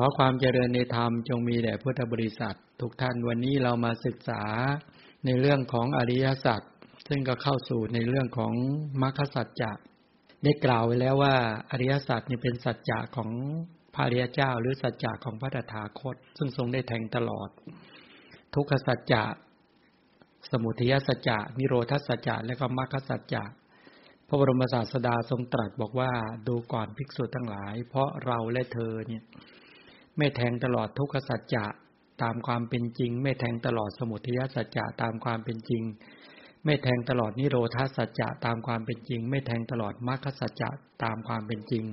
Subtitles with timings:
[0.00, 4.42] ขอความเจริญในธรรมจงมีแด่พุทธบริษัท ทุกท่านวันนี้เรามาศึกษา
[5.24, 6.62] ในเรื่องของอริยสัจ
[7.08, 8.52] ซึ่งก็เข้าสู่ในเรื่องของ
[9.02, 9.72] มรรคสัจจะ
[10.44, 11.34] ได้กล่าวไว้แล้วว่า
[11.70, 13.30] อริยสัจนี่เป็นสัจจะของ
[13.94, 17.48] พระริยเจ้า หรือสัจจะของพระตถาคต ซึ่งทรงได้แทงตลอด
[18.54, 19.24] ทุกขสัจจะ
[20.50, 23.44] สมุทัยสัจจะนิโรธสัจจะและก็มรรคสัจจะ
[24.28, 26.10] พระบรมศาสดาทรงตรัสบอกว่า
[26.48, 29.24] ดูก่อนภิกษุทั้งหลาย เพราะเราและเธอเนี่ย
[30.18, 31.64] ไม่แทงตลอดทุกขสัจจะ
[32.22, 35.82] ตามความเป็นจริง ไม่แทงตลอดสมุทัยสัจจะตามความเป็นจริง
[36.64, 40.70] ไม่แทงตลอดนิโรธาสัจจะตามความเป็นจริง ไม่แทงตลอดมรรคสัจจะ
[41.04, 41.84] ตามความเป็นจริง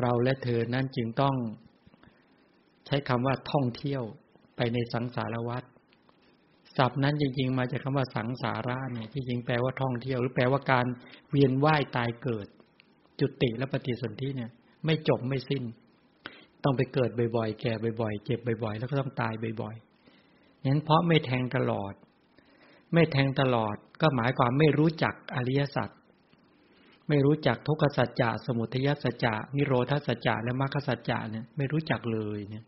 [0.00, 1.36] เราและเธอนั้นจึงต้อง
[2.86, 4.02] ใช้คำว่าท่องเที่ยว
[4.56, 5.64] ไปในสังสารวัฏ
[6.76, 10.86] ศัพท์นั้นจริงๆ มาจากคาว่าสังสาระเนี่ยที่จริงแปลว่าท่องเที่ยว หรือแปลว่าการ
[11.30, 12.46] เวียนว่ายตายเกิด
[13.20, 14.50] จุติและปฏิสนธิเนี่ย
[14.84, 15.62] ไม่จบไม่สิ้น
[16.64, 19.32] ต้องไปเกิดบ่อยๆ แก่บ่อยๆ เจ็บบ่อยๆ แล้วก็ต้องตาย
[19.62, 21.92] บ่อยๆนั้นเพราะไม่แทงตลอด
[22.94, 25.90] ไม่แทงตลอดก็หมายความไม่รู้จักอริยสัจ
[27.08, 32.64] ไม่รู้จักทุกขสัจจะสมุทัยสัจจะนิโรธสัจจะและมรรคสัจจะเนี่ยไม่รู้จักเลยเนี่ย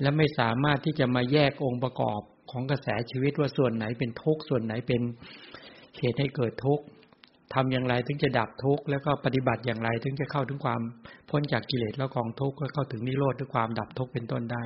[0.00, 2.20] และไม่สามารถที่จะมาแยกองค์ประกอบ
[2.50, 5.02] ของกระแสชีวิตว่าส่วนไหนเป็นทุกข์ส่วนไหนเป็น
[5.98, 6.84] เหตุให้เกิดทุกข์
[7.54, 10.80] ทำอย่างไรถึงจะดับทุกข์แล้วก็ปฏิบัติอย่างไรถึงจะเข้าถึงความ
[11.30, 14.62] พ้นจากกิเลสแล้วกองทุกข์ก็เข้าถึงนิโรธด้วยความดับทุกข์เป็นต้นได้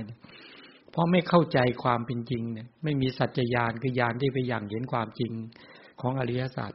[0.90, 5.32] เพราะไม่เข้าใจความเป็นจริงเนี่ย ไม่มีสัจจญาณคือญาณที่ไปอย่างเห็นความจริง
[6.00, 6.72] ของอริยสัจ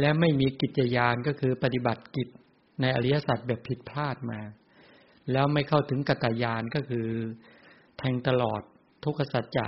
[0.00, 2.28] และไม่มีกิจญาณก็คือปฏิบัติกิจ
[2.80, 4.40] ในอริยสัจแบบผิดพลาดมา
[5.32, 7.06] แล้วไม่เข้าถึงกัตยานก็คือ
[7.98, 8.62] แทงตลอด
[9.04, 9.66] ทุกขสัจจะ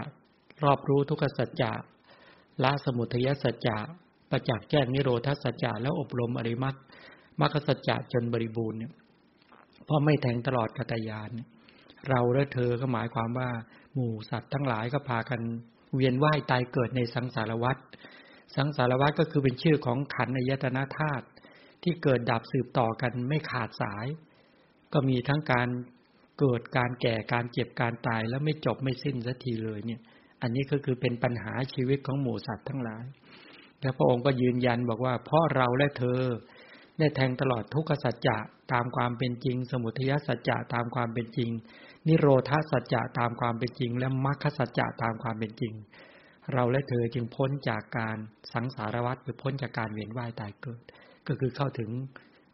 [0.65, 1.73] รอบรู้ทุกขสัจจะ
[2.63, 3.79] ละสมุทัยสัจจะ
[4.31, 6.75] ประจักษ์แจ้งนิโรธาสัจจะแล้วอบรมอริมัต
[7.41, 8.93] มรรคสัจจะจนบริบูรณ์เนี่ย
[9.93, 11.31] พราะไม่แทงตลอดกัตยาน
[12.09, 13.51] เราและเธอก็หมายความว่า
[13.95, 15.41] หมู่สัตว์ทั้งหลายก็พากัน
[15.95, 17.77] เวียนว่ายตายเกิดในสังสารวัฏ
[18.57, 21.27] สังสารวัฏก็คือเป็นชื่อของขันธ์ยตนาธาตุ
[21.83, 24.07] ที่เกิดดับสืบต่อกันไม่ขาดสาย
[24.93, 25.69] ก็มีทั้งการ
[26.39, 30.01] เกิดการแก่การเจ็บการตายแล้วไม่จบไม่สิ้นสักทีเลยเนี่ย
[30.43, 33.05] อันนี้ก็คือเป็นปัญหาชีวิตของหมู่สัตว์ทั้งหลาย
[33.83, 36.21] แล้วพระองค์ก็ยืนยันบอกว่า เพราะเราและเธอ
[36.99, 38.37] ได้แทงตลอดทุกขสัจจะ
[38.73, 41.51] ตามความเป็นจริง สมุทัยสัจจะตามความเป็นจริง
[42.07, 45.75] นิโรธาสัจจะตามความเป็นจริง และมรรคสัจจะตามความเป็นจริง
[46.53, 48.17] เราและเธอจึงพ้นจากการ
[48.53, 50.81] สังสารวัฏหรือพ้นจากการเวียนว่ายตายเกิด
[51.27, 51.91] ก็คือเข้าถึง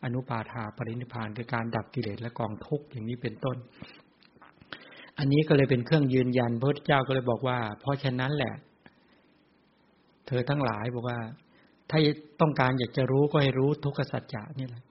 [0.04, 3.56] อนุปาทาปรินิพานคือการดับกิเลสและกองทุกข์อย่างนี้เป็นต้น
[5.18, 8.54] อันนี้ก็เลยเป็นเครื่องยืนยันพระเจ้าก็เลยบอกว่า เพราะฉะนั้นแหละ
[10.26, 11.18] เธอทั้งหลายบอกว่า
[11.90, 11.98] ถ้า
[12.40, 14.84] ต้องการอยากจะรู้ก็ให้รู้ทุกขสัจจะนี่แหละ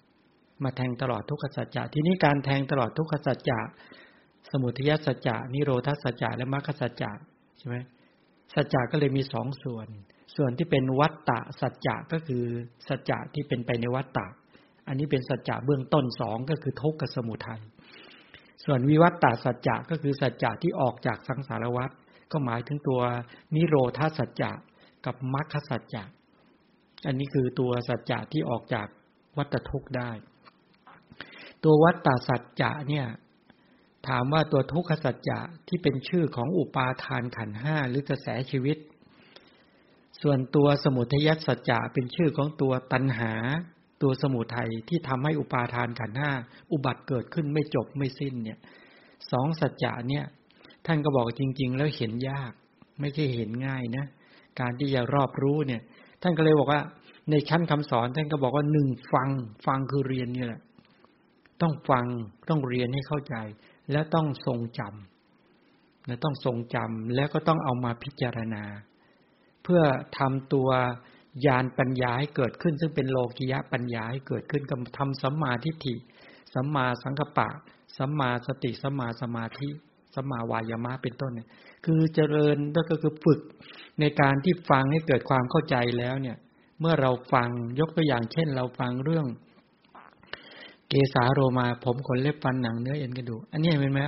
[0.64, 3.60] มาแทงตลอดทุกขสัจจะทีนี้การแทงตลอดทุกขสัจจะ
[4.52, 7.12] สมุทัยสัจจะนิโรธสัจจะและมรรคสัจจะ
[7.58, 7.76] ใช่ไหม
[8.54, 9.88] สัจจะก็เลยมีสองส่วน
[10.36, 12.44] ส่วนที่เป็นวัตตะสัจจะก็คือ
[12.88, 14.28] สัจจะที่เป็นไปในวัตตะ
[14.88, 17.62] อันนี้เป็นสัจจะเบื้องต้นสองก็คือทุกขสมุทัย
[18.66, 21.90] ส่วนวิวัตตาสัจจะก็คือสัจจะที่ออกจากสังสารวัฏ
[22.32, 23.02] ก็หมายถึงตัว
[23.56, 24.52] นิโรธาสัจจะ
[25.06, 26.04] กับมรรคสัจจะ
[27.06, 28.88] อันนี้คือตัวสัจจะที่ออกจาก
[29.38, 30.12] วัตทุกข์ได้
[31.64, 33.08] ตัววัตตาสัจจะเนี่ย
[34.08, 38.78] ถามว่าตัวทุกขสัจจะที่เป็นชื่อของอุปาทานขันห้าหรือกระแสชีวิต
[40.22, 43.34] ส่วนตัวสมุทัยสัจจะเป็นชื่อของตัวตัณหา
[44.02, 46.32] ตัวสมุทัยที่ทำให้อุปาทานขันห้า
[46.72, 48.60] อุบัติเกิดขึ้นไม่จบไม่สิ้นเนี่ย
[49.32, 50.26] สองสัจจะเนี่ย
[50.86, 52.52] ท่านก็บอกจริง ๆ แล้วเห็นยาก
[53.00, 54.06] ไม่ใช่เห็นง่ายนะ
[54.60, 55.82] การที่จะรอบรู้เนี่ย
[56.22, 56.82] ท่านก็เลยบอกว่า
[57.30, 59.30] ในชั้นคำสอนท่านก็บอกว่าหนึ่งฟัง
[59.66, 60.62] ฟังคือเรียนนี่แหละ
[61.62, 62.06] ต้องฟัง
[62.50, 63.36] ต้องเรียนให้เข้าใจ
[63.92, 68.64] แล้วต้องทรงจำและต้องทรงจำแล้วก็ต้องเอามาพิจารณา
[69.64, 69.82] เพื่อ
[70.18, 70.70] ทำตัว
[71.46, 75.96] ญาณปัญญาให้เกิดขึ้น ซึ่งเป็นโลกิยะปัญญาให้เกิดขึ้นกับทำสัมมาทิฏฐิ
[76.54, 77.50] สัมมาสังกปะ
[77.98, 79.70] สัมมาสติสัมมาสมาธิ
[80.16, 81.48] สมาวายามะเป็นต้นเนี่ย
[81.86, 83.40] คือเจริญแล้วก็คือฝึก
[84.00, 86.38] ในการที่ฟังให้เกิดความเข้าใจแล้วเนี่ย
[86.80, 89.26] เมื่อเราฟังยกตัวอย่างเช่น เราฟังเรื่อง
[90.90, 94.02] เกสาโรมาผมขนเล็บฟันหนังเนื้อเอ็นกระดูก อันนี้เห็นไหม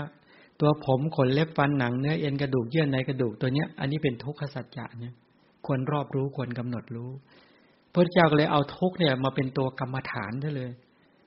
[0.60, 5.14] ตัวผมขนเล็บฟันหนังเนื้อเอ็นกระดูกเยื่อในกระดูกตัวเนี้ยอันนี้เป็นทุกขสัจจะเนี่ย
[5.66, 7.10] ควรรอบรู้ควรกำหนดรู้
[7.94, 10.72] พระเจ้าก็เลยเอาทุกเนี่ยมาเป็นตัวกรรมฐานได้เลย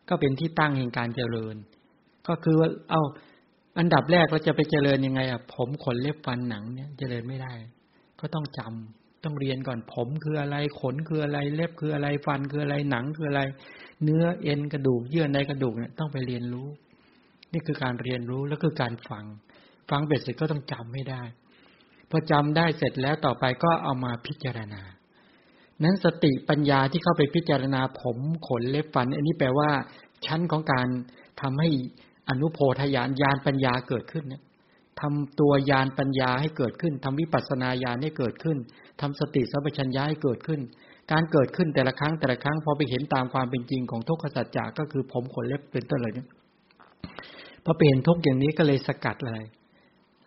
[0.09, 1.57] ก็เป็นที่ตั้งแห่งการเจริญ
[2.29, 3.03] ก็คือว่าเอา
[3.81, 7.53] อันดับแรกเราจะไปเจริญยังไงอะผมขนเล็บฟันหนังเนี่ยเจริญไม่ได้
[8.21, 13.43] ก็ต้องจำต้องเรียนก่อนผมคืออะไรขนคืออะไร เล็บคืออะไรฟันคืออะไรหนังคืออะไร
[14.03, 16.69] เนื้อเอ็นกระดูกเยื่อในกระดูกเนี่ยต้องไปเรียนรู้
[17.53, 19.25] นี่คือการเรียนรู้แล้วคือการฟัง
[19.91, 21.23] ฟังเบ็ดเสร็จก็ต้องจำไม่ได้
[22.11, 24.83] พอจำได้เสร็จแล้วต่อไปก็เอามาพิจารณา
[25.83, 28.17] นั้นสติปัญญาที่เข้าไปพิจารณาผม
[28.49, 29.71] ขนเล็บฟัน อันนี้แปลว่า
[30.27, 30.89] ชั้นของการ
[31.41, 31.71] ทำให้
[32.31, 34.43] อนุโพธญาณญาณปัญญาเกิดขึ้นเนี่ย
[35.01, 38.59] ทำตัวญาณปัญญาให้เกิดขึ้นทำวิปัสสนาญาณให้เกิดขึ้น
[39.01, 40.61] ทำสติสัพพัญญาให้เกิดขึ้น
[41.13, 46.29] การเกิดขึ้นแต่ละครั้งแต่ละครั้งพอไปเห็นตามความเป็นจริงของทุกขสัจจะก็คือผมขนเล็บเป็นต้นเลยเนี่ย
[47.65, 49.43] พอเปลี่ยนทุกอย่างนี้ก็เลยสกัดเลย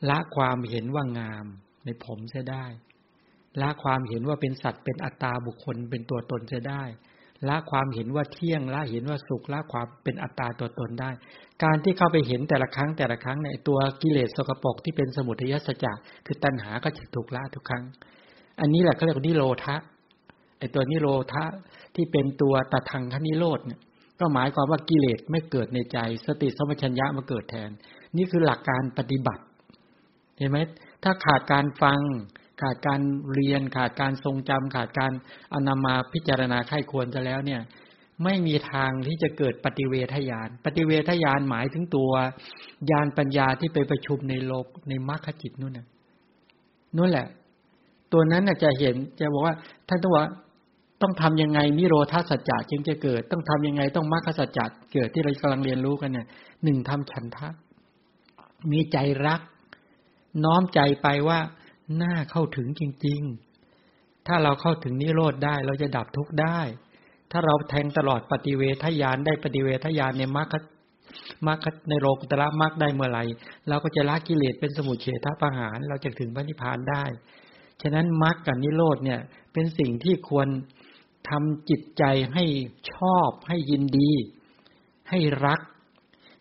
[0.09, 1.45] ละความเห็นว่างาม
[1.85, 2.65] ในผมเสียได้
[3.61, 6.83] ละความเห็นว่าเป็นสัตว์เป็นอัตตาบุคคลเป็นตัวตนเสียได้
[7.49, 11.11] ละความเห็นว่าเที่ยงละเห็นว่าสุขละความเป็นอัตตาตัวตนได้
[11.63, 15.93] การที่เข้าไปเห็นแต่ละครั้งแต่ละครั้งในตัวกิเลสสกปรกที่เป็นสมุทัยสัจจะ
[16.25, 17.83] คือตัณหาก็จะถูกละทุกครั้ง
[18.61, 19.75] อันนี้แหละเขาเรียกว่านิโรธะ
[20.59, 21.43] ไอตัวนิโรธะ
[21.95, 23.79] ที่เป็นตัวตะทังคนิโรธเนี่ย
[24.19, 27.69] ก็หมายความว่ากิเลสไม่เกิดในใจ สติสมัชัญญะมาเกิดแทน
[28.17, 29.43] นี่คือหลักการปฏิบัติ
[30.37, 30.57] เห็นไหม
[31.03, 31.99] ถ้าขาดการฟัง
[32.63, 32.99] ขาดการ
[33.33, 35.11] เรียนขาดการทรงจำขาดการ
[35.53, 37.61] อนามาพิจารณาไข้ควรจะแล้วเนี่ย
[38.23, 42.11] ไม่มีทางที่จะเกิดปฏิเวทญาณปฏิเวทญาณหมายถึงตัว
[42.91, 45.87] ญาณปัญญาที่ไปประชุมในโลกในมรรคจิตนู่นน่ะ
[46.97, 47.27] นู่นแหละ
[48.11, 49.55] ตัวนั้นน่ะจะเห็นจะบอกว่า
[49.87, 50.25] ท่านต้องว่า
[51.01, 56.27] ต้องทำยังไงนิโรธาสัจจะจึงจะเกิด ต้องทำยังไงต้องมรรคสัจจะเกิดที่เรากำลังเรียนรู้กันเนี่ย
[56.63, 57.47] หนึ่งทำฉันทะ
[58.71, 59.41] มีใจรัก
[60.43, 61.39] น้อมใจไปว่า
[62.01, 63.21] น่าเข้าถึงจริง
[63.73, 66.59] ๆ ถ้าเราเข้าถึงนิโรธได้เราจะดับทุกข์ได้
[67.31, 70.55] ถ้าเราแทงตลอดปฏิเวทญาณได้ปฏิเวทญาณในมรรค
[71.47, 73.23] มรรคในโลกุตระมรรคได้เมื่อไหร่
[73.69, 77.03] เราก็จะละกิเลสเป็นสมุทเฉทประหาร เราจะถึงพระนิพพานได้
[77.81, 79.19] ฉะนั้นมรรคกับนิโรธเนี่ย
[79.53, 80.47] เป็นสิ่งที่ควร
[81.29, 82.03] ทำจิตใจ
[82.33, 82.45] ให้
[82.93, 84.11] ชอบให้ยินดี
[85.09, 85.59] ให้รัก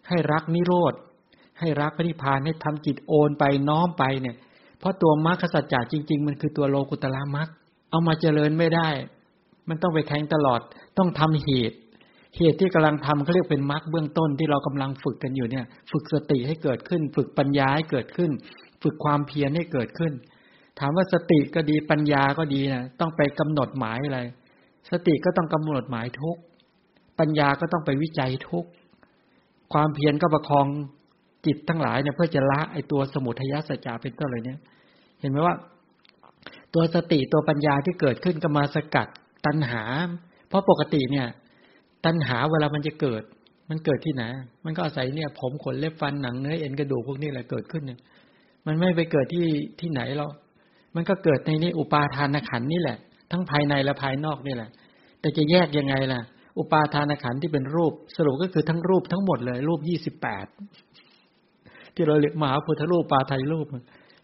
[0.09, 0.95] ให้รักนิโรธ
[1.61, 4.37] ให้รักพระนิพพานให้ทำจิตโอนไปน้อมไปเนี่ย
[4.83, 7.49] เพราะตัวมรรคสัจจะจริง ๆ มันคือตัวโลกุตละมรรค
[7.91, 8.89] เอามาเจริญไม่ได้
[9.69, 10.61] มันต้องไปแทงตลอด
[10.99, 11.77] ต้องทำเหตุ
[12.37, 18.31] เหตุที่กำลังทำเขาเรียกเป็นมรรคเบื้องต้นที่เรากำลังฝึกกันอยู่เนี่ย ฝึกสติให้เกิดขึ้น ฝึกปัญญาให้เกิดขึ้น
[18.83, 20.13] ฝึกความเพียรให้เกิดขึ้น
[20.79, 24.21] ถามว่าสติก็ดีปัญญาก็ดีนะต้องไปกำหนดหมายอะไร
[24.91, 26.37] สติก็ต้องกำหนดหมายทุก
[27.19, 28.65] ปัญญาก็ต้องไปวิจัยทุก
[29.73, 30.67] ความเพียรก็ประคอง
[31.47, 34.59] จิตทั้งหลายเนี่ยเพื่อจะละไอตัวสมุทัยสัจจะเป็นต้นเลยเนี่ย
[35.23, 35.57] เห็นไหมว่า
[36.75, 39.09] ตัวสติตัวปัญญาที่เกิดขึ้นก็มาสกัด
[39.47, 39.83] ตัณหา
[40.49, 41.27] เพราะปกติเนี่ย
[42.05, 43.23] ตัณหาเวลามันจะเกิด
[43.71, 44.25] มันเกิดที่ไหน
[44.65, 48.01] มันก็อาศัยเนี่ย ผมขนเล็บฟันหนังเนื้อเอ็นกระดูกพวกนี้แหละเกิดขึ้นเนี่ย
[48.67, 49.47] มันไม่ไปเกิดที่
[49.81, 50.33] ที่ไหนหรอก
[50.95, 52.99] มันก็เกิดในนี้อุปาทานขันนี่แหละ
[53.31, 54.71] ทั้งภายในและภายนอกนี่แหละ
[55.21, 56.21] แต่จะแยกยังไงล่ะ
[56.59, 60.47] อุปาทานขันที่เป็นรูป สรุปก็คือทั้งรูปทั้งหมดเลย รูปยี่สิบแปด
[61.95, 63.67] ที่เราเรียกมหาพุทธรูปปาไทยรูป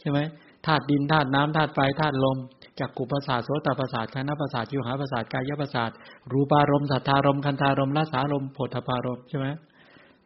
[0.01, 0.19] ใช่ไหม
[0.69, 2.39] ธาตุดินธาตุน้ำธาตุไฟธาตุลม
[2.81, 5.91] จากกุประสาทโสตประสาทคณะประสาทจิวหาประสาทกายประสาท
[6.33, 9.47] รูปารมณ์สัทธารมณ์คันธารมณ์รสารมณ์โผฏฐารมณ์ใช่ไหม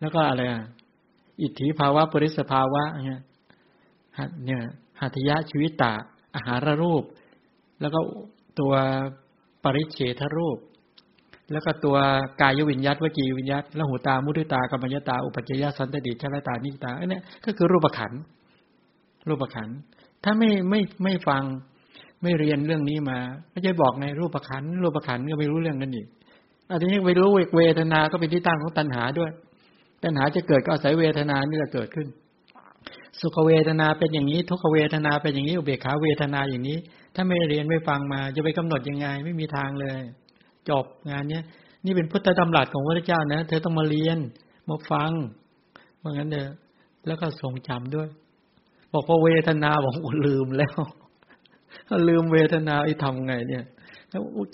[0.00, 0.62] แล้วก็อะไรอะ
[1.42, 3.20] อิทธิภาวะปริสภาวะเนี่ย
[4.44, 4.62] เนี่ย
[5.00, 5.92] หัตถยะชีวิตตา
[6.34, 7.04] อาหารรูป
[7.80, 7.98] แล้วก็
[8.60, 8.72] ตัว
[9.64, 10.58] ปริเฉทรูป
[11.52, 11.96] แล้วก็ตัว
[12.40, 18.12] กายวิญญาตวจีวิญญาตและหูตามุทิตากรรมยตา อุปจจยสันตติชลตานิตาอันนี้ก็คือรูปขัน
[19.28, 19.68] รูปขัน
[20.24, 21.44] ถ้าไม่ไม่ไม่ฟัง
[22.22, 23.18] ไม่เรียนเรื่องนี้มา
[23.52, 26.06] ก็จะบอกในรูปขันรูปขันก็ไม่รู้เรื่องนั้นอีก
[26.70, 29.30] อันนี้ไปรู้เวทนาก็เป็นที่ตั้งของตัณหาด้วย
[30.02, 32.08] ตัณหาจะเกิดก็อาศัยเวทนานี่จะเกิดขึ้น
[33.20, 36.78] สุขเวทนาเป็นอย่างนี้ ทุกขเวทนาเป็นอย่างนี้อุเบกขาเวทนาอย่างนี้
[37.14, 40.00] ถ้าไม่เรียนไม่ฟังมา จะไปกำหนดยังไง ไม่มีทางเลย
[40.68, 41.44] จบงานเนี้ย
[41.84, 44.18] นี่เป็นพุทธธรรมหลักของพระเจ้านะ เธอต้องมาเรียน
[44.68, 45.10] มาฟัง
[45.98, 46.48] เพราะงั้นเด้อ
[47.06, 48.08] แล้วก็ทรงจำด้วย
[48.92, 49.94] บอกว่าเวทนาบอก
[50.26, 50.76] ลืมแล้ว
[52.08, 53.64] ลืมเวทนาไอ้ทำไง เนี่ย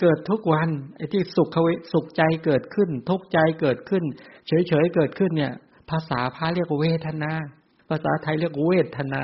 [0.01, 4.03] เกิดทุกวันไอ้ที่สุขเวสุขใจเกิดขึ้น ทุกใจเกิดขึ้น
[4.47, 5.53] เฉยๆเกิดขึ้นเนี่ย
[5.89, 7.31] ภาษาพาเรียกเวทนา
[7.89, 9.23] ภาษาไทยเรียกเวทนา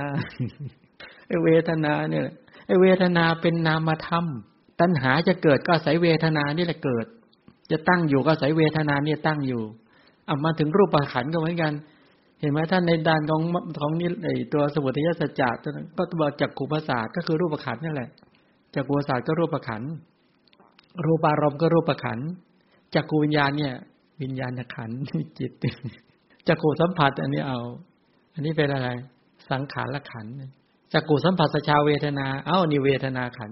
[1.28, 2.26] ไอ้เวทนาเนี่ย
[2.68, 4.26] ไอ้เวทนาเป็นนามธรรม
[4.80, 7.06] ตัณหาจะเกิดก็อาศัยเวทนานี่แหละเกิด
[7.72, 9.64] จะตั้งอยู่ก็อาศัยเวทนาเนี่ยตั้งอยู่
[10.26, 11.74] เอามาถึงรูปขันก็เหมือนกัน
[12.40, 13.42] เห็นไหมท่านในด้านของ
[13.80, 15.50] ของนี่ไอตัวสมุทัยสัจจะ
[15.98, 18.10] ก็ตัวจักขุภาษาก็คือรูปขันนั่นแหละ
[18.76, 19.82] จักขุภาษาก็รูปขัน
[21.06, 22.20] รูปารมณ์ก็รูปขัน
[22.96, 23.74] จักขุวิญญาณเนี่ย
[24.22, 24.92] วิญญาณขัน
[25.40, 25.52] จิต
[26.48, 27.60] จักขุสัมผัส อันนี้เอา
[28.34, 28.90] อันนี้เป็นอะไร
[29.52, 30.26] สังขารละขัน
[30.94, 33.52] จักขุสัมผัสสชาเวทนา เอ้านี่เวทนาขัน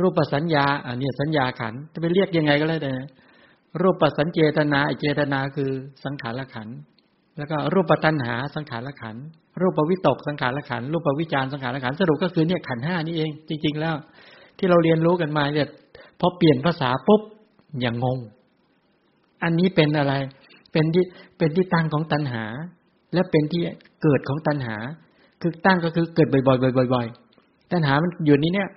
[0.00, 2.92] รูปสัญญาอันนี้สัญญาขันจะไปเรียกยังไงก็แล้วแต่
[3.82, 5.70] รูปสัญเจตนาเจตนาคือ
[6.04, 6.68] สังขารละขัน
[7.38, 9.16] แล้วก็รูปตัณหาสังขารขัน
[9.60, 13.94] รูปวิตกสังขารขันรูปวิจารสังขารขันสรุปก็คือเนี่ยขันห้านี่เอง จริง ๆ แล้ว
[14.58, 15.68] ที่เราเรียนรู้กันมาเนี่ย
[16.20, 17.22] พอเปลี่ยนภาษาปุ๊บ
[17.80, 18.18] อย่างงง
[19.42, 20.14] อันนี้เป็นอะไร
[20.72, 21.04] เป็นที่
[21.38, 22.44] เป็นที่ตั้งของตัณหา
[23.14, 23.62] และเป็นที่
[24.02, 24.76] เกิดของตัณหา
[25.42, 26.54] คือตั้งก็คือเกิดบ่อ
[26.84, 28.68] ยๆบ่อยๆตัณหามันอยู่นี้เนี่ย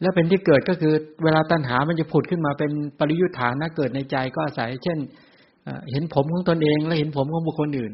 [0.00, 4.98] แล้วเป็นที่เกิดก็คือ เวลาตัณหามันจะผุดขึ้นมาเป็นปริยุทธานะเกิดในใจก็อาศัย เช่น
[5.90, 7.92] เห็นผมของตนเอง แล้วเห็นผมของบุคคลอื่น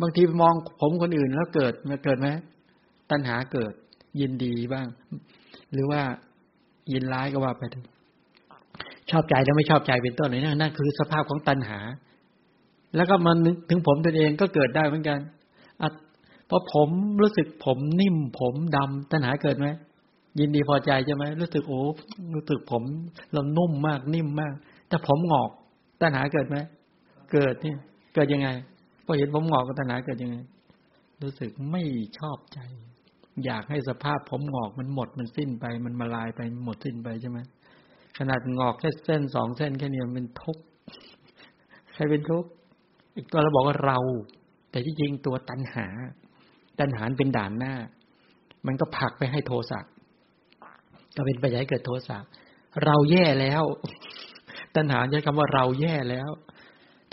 [0.00, 2.28] บางทีมองผมคนอื่นแล้วเกิดมาเกิดไหม
[3.10, 3.72] ตัณหาเกิด
[4.20, 4.86] ยินดีบ้าง
[5.72, 6.00] หรือว่า
[6.92, 7.62] ยินร้ายก็ว่าไป
[9.10, 11.78] ชอบใจแล้วไม่ชอบใจเป็นต้นเลยนั่นนั่นคือสภาพของตัณหา
[12.96, 13.36] แล้วก็มัน
[13.68, 15.18] ถึงผมตนเองก็เกิดได้เหมือนกัน
[16.46, 16.88] เพราะผม
[17.20, 19.68] รู้สึกผมนิ่มผมดำตัณหาเกิดไหม
[20.38, 21.80] ยินดีพอใจใช่ไหมรู้สึกโอ้
[22.34, 22.82] รู้สึกผม
[23.32, 24.54] เรานุ่มมากนิ่มมาก
[24.88, 25.50] แต่ผมหงอก
[26.00, 26.56] ตัณหาเกิดไหม
[27.32, 27.74] เกิดนี่
[28.14, 28.48] เกิดยังไง
[29.04, 30.36] พอเห็นผมหงอกก็ตัณหาเกิดยังไง
[31.22, 31.82] รู้สึกไม่
[32.18, 32.58] ชอบใจ
[33.44, 37.38] อยากให้สภาพผมหงอกมันหมดมันสิ้นไป มันมาลายไปหมดสิ้นไปใช่ไหม
[38.18, 40.64] ขนาดงอกแค่เส้นสองเส้นแค่นี้มันทุกข์
[41.94, 42.50] ใครเป็นทุกข์
[43.16, 43.98] อีกตัวเราบอกว่าเรา
[44.70, 45.86] แต่ที่จริงตัวตัณหา
[46.80, 47.74] ตัณหาเป็นด่านหน้า
[48.66, 49.80] มันก็ผลักไปให้โทสะ
[51.16, 52.18] ก็เป็นปัจจัยเกิดโทสะ
[52.84, 53.62] เราแย่แล้ว
[54.76, 56.30] ตัณหาใช้คำว่าเราแย่แล้ว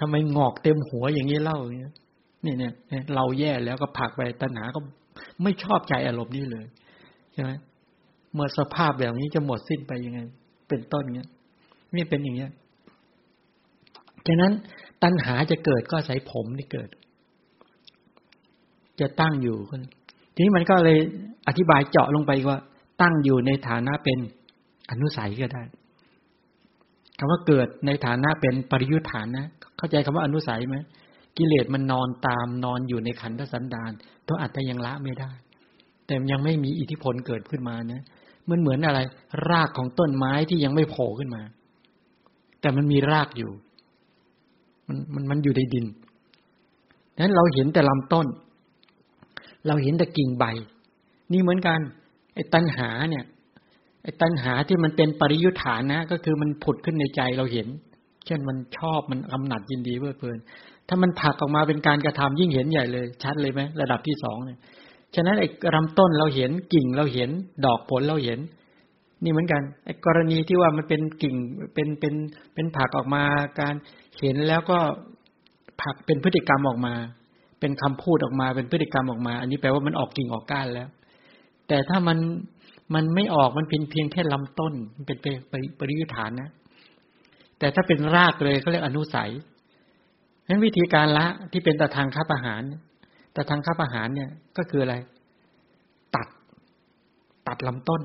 [0.05, 1.93] ทำไมงอกเต็มหัวอย่างนี้เล่าเนี่ย
[2.45, 2.73] นี่เนี่ย
[3.15, 4.79] เราแย่แล้วก็ผักไปตัณหาก็
[5.43, 6.65] ไม่ชอบใจอารมณ์นี้เลย
[7.33, 7.51] ใช่ไหม
[8.33, 10.19] เมื่อสภาพแบบนี้จะหมดสิ้นไปยังไง
[10.69, 11.29] เป็นต้นเงี้ย
[11.95, 12.51] นี่เป็นอย่างเงี้ย
[14.27, 14.51] ฉะนั้น
[15.03, 16.89] ตัณหาจะเกิดก็ใส่ผมนี่เกิด
[18.99, 19.57] จะตั้งอยู่
[20.33, 20.99] ทีนี้มันก็เลย
[21.47, 22.59] อธิบายเจาะลงไปว่า
[23.01, 24.19] ตั้งอยู่ในฐานะเป็น
[24.91, 25.63] อนุสัยก็ได้
[27.23, 30.77] คำว่าเกิดในฐานะเป็นปริยุทธานนะ เข้าใจคำว่าอนุสัยไหม
[31.37, 33.91] กิเลสมันนอนตามนอนอยู่ในขันธสันดาน
[34.27, 35.31] ตัวอาจจะยังละไม่ได้
[36.05, 38.01] แต่ยังไม่มีอิทธิพลเกิดขึ้นมานะ
[38.49, 38.99] มันเหมือนอะไร
[39.49, 41.41] รากของต้นไม้ที่ยังไม่โผล่ขึ้นมา
[42.61, 43.51] แต่มันมีรากอยู่
[44.87, 45.85] มันมันมันอยู่ในดิน
[47.19, 48.27] นั้นเราเห็นแต่ลำต้น
[49.67, 50.45] เราเห็นแต่กิ่งใบ
[51.31, 51.79] นี่เหมือนกัน
[52.33, 53.23] ไอ้ตัณหาเนี่ย
[54.03, 57.67] ไอ้ตัณหาที่มันเป็นปริยุทธานะ ก็คือมันผุดขึ้นในใจเราเห็น
[58.25, 60.37] เช่นมันชอบมันกำหนัดยินดีเพื่อเพลิน
[60.87, 64.59] ถ้ามันผักออกมาเป็นการกระทำยิ่งเห็นใหญ่เลย ชัดเลยไหมระดับที่สองเนี่ย
[65.15, 67.29] ฉะนั้นไอ้ลำต้นเราเห็นกิ่งเราเห็น
[67.65, 68.39] ดอกผลเราเห็น
[69.23, 71.35] นี่เหมือนกันไอ้กรณีที่ว่ามันเป็นกิ่ง
[71.73, 72.13] เป็นเป็น
[72.53, 73.23] เป็นผักออกมา
[73.59, 73.75] การ
[74.19, 74.79] เห็นแล้วก็
[75.81, 76.93] ผักเป็นพฤติกรรมออกมา
[77.59, 80.87] เป็นคำพูดออกมาเป็นพฤติกรรมออกมา อันนี้แปลว่ามันออกกิ่งออกก้านแล้ว
[81.67, 82.17] แต่ถ้ามัน
[82.95, 85.17] มันไม่ออกมันเป็นเพียงแค่ลำต้น มันเป็น
[85.49, 86.49] ไปปริยุทธานนะ
[87.59, 89.31] แต่ถ้าเป็นรากเลยเขาเรียกอนุสัย
[90.47, 92.61] นั้นวิธีการละที่เป็นตะทางคับอาหาร
[93.33, 94.95] แต่ทางข้าอาหารเนี่ยก็คืออะไร
[96.15, 96.27] ตัด
[97.47, 98.01] ตัดลำต้น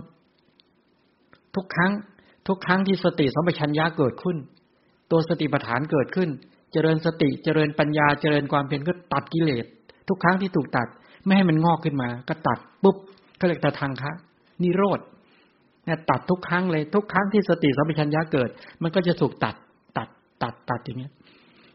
[1.54, 1.92] ทุกครั้ง
[2.48, 4.36] ทุกครั้งที่สติสัมปชัญญะเกิดขึ้น
[5.10, 6.28] ตัวสติปัฏฐานเกิดขึ้น
[6.72, 9.64] เจริญสติเจริญปัญญาเจริญความเพียรก็ตัดกิเลส
[10.08, 10.88] ทุกครั้งที่ถูกตัด
[11.24, 12.96] ไม่ให้มันงอกขึ้นมา ก็ตัดปุ๊บ
[13.40, 14.12] ก็เรียกแต่ทางคะ
[14.62, 15.00] นิโรธ
[15.84, 18.48] เนี่ยตัดทุกครั้งเลยทุกครั้งที่สติสัมปชัญญะเกิด
[18.82, 19.54] มันก็จะถูกตัด
[19.96, 20.08] ตัด
[20.42, 21.12] ตัดตัดอย่างเงี้ย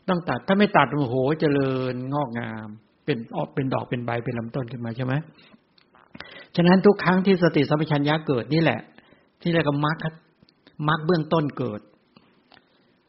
[0.09, 2.67] ต้องตัดถ้าไม่ตัดโอ้โหเจริญงอกงาม
[3.05, 5.13] เป็นออกเป็นดอกเป็นใบเป็นลำต้นขึ้นมาใช่ไหม
[6.55, 8.79] ฉะนั้นทุกครั้งที่สติสัมปชัญญะเกิดนี่แหละ
[9.41, 10.05] ที่เรียกว่ามัรค
[10.87, 11.81] มัรคเบื้องต้นเกิด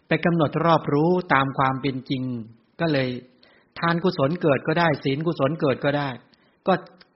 [0.09, 2.23] ไปกำหนดรอบรู้ตามความเป็นจริง
[2.81, 3.09] ก็เลย
[3.79, 6.09] ทานกุศลเกิดก็ได้ ศีลกุศลเกิดก็ได้
[6.67, 6.73] ก็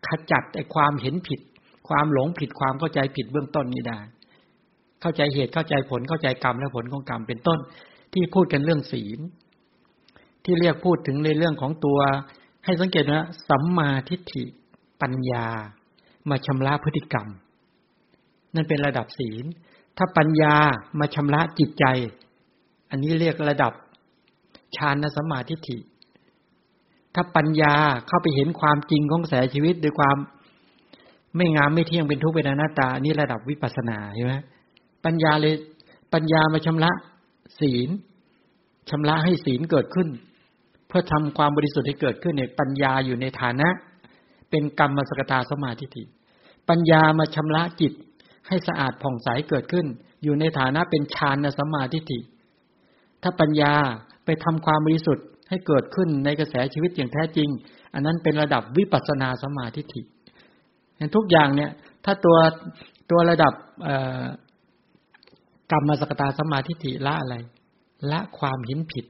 [0.07, 1.41] ขจัดไอ้ความเห็นผิด
[1.88, 4.00] ความหลงผิดความเข้าใจผิดเบื้องต้นนี้ได้
[5.00, 7.59] เข้าใจเหตุเข้าใจผลเข้าใจกรรมและผลของกรรมเป็นต้น
[8.12, 9.18] ที่พูดกันเรื่องศีล
[10.45, 11.99] ที่เรียกพูดถึงในเรื่องของตัว
[12.64, 14.45] ให้สังเกตนะสัมมาทิฏฐิ
[15.02, 15.47] ปัญญา
[16.30, 17.28] มาชำระพฤติกรรม
[18.54, 19.45] นั่นเป็นระดับศีล
[19.97, 20.54] ถ้าปัญญา
[20.99, 21.85] มาชำระจิตใจ
[22.90, 23.73] อันนี้เรียกระดับ
[24.76, 25.78] ฌานสัมมาทิฏฐิ
[27.14, 27.75] ถ้าปัญญา
[28.09, 30.16] เข้าไปเห็นความจริงของแสชีวิตด้วยความ
[31.37, 34.35] ไม่งามไม่เที่ยงเป็นทุกข์เป็นอนัตตา นี่ระดับวิปัสสนาใช่ไหม
[35.04, 35.54] ปัญญาเลย
[36.12, 36.90] ปัญญามาชำระ
[37.61, 37.88] ศีล
[38.90, 40.08] ชำระให้ศีลเกิดขึ้น
[40.88, 43.68] เพื่อทำความบริสุทธิ์ให้เกิดขึ้นเนี่ยปัญญาอยู่ในฐานะ
[44.50, 46.02] เป็นกรรมสกตาสมาธิิ
[46.68, 47.92] ปัญญามาชำระจิต
[48.49, 49.87] ให้สะอาดผ่องใสเกิดขึ้น
[50.23, 52.18] อยู่ในฐานะเป็นฌานสมาธิิ
[53.23, 53.75] ถ้าปัญญา
[54.25, 57.49] ไปทำความบริสุทธิ์ให้เกิดขึ้นในกระแสชีวิตอย่างแท้จริง
[57.94, 60.00] อันนั้นเป็นระดับวิปัสสนาสมาธิิ
[61.17, 61.71] ทุกอย่างเนี่ย
[62.05, 62.37] ถ้าตัว
[63.11, 63.52] ตัวระดับ
[65.73, 67.37] กรรมสกตาสมาธิิละอะไร
[68.12, 69.05] ละความเห็นผิด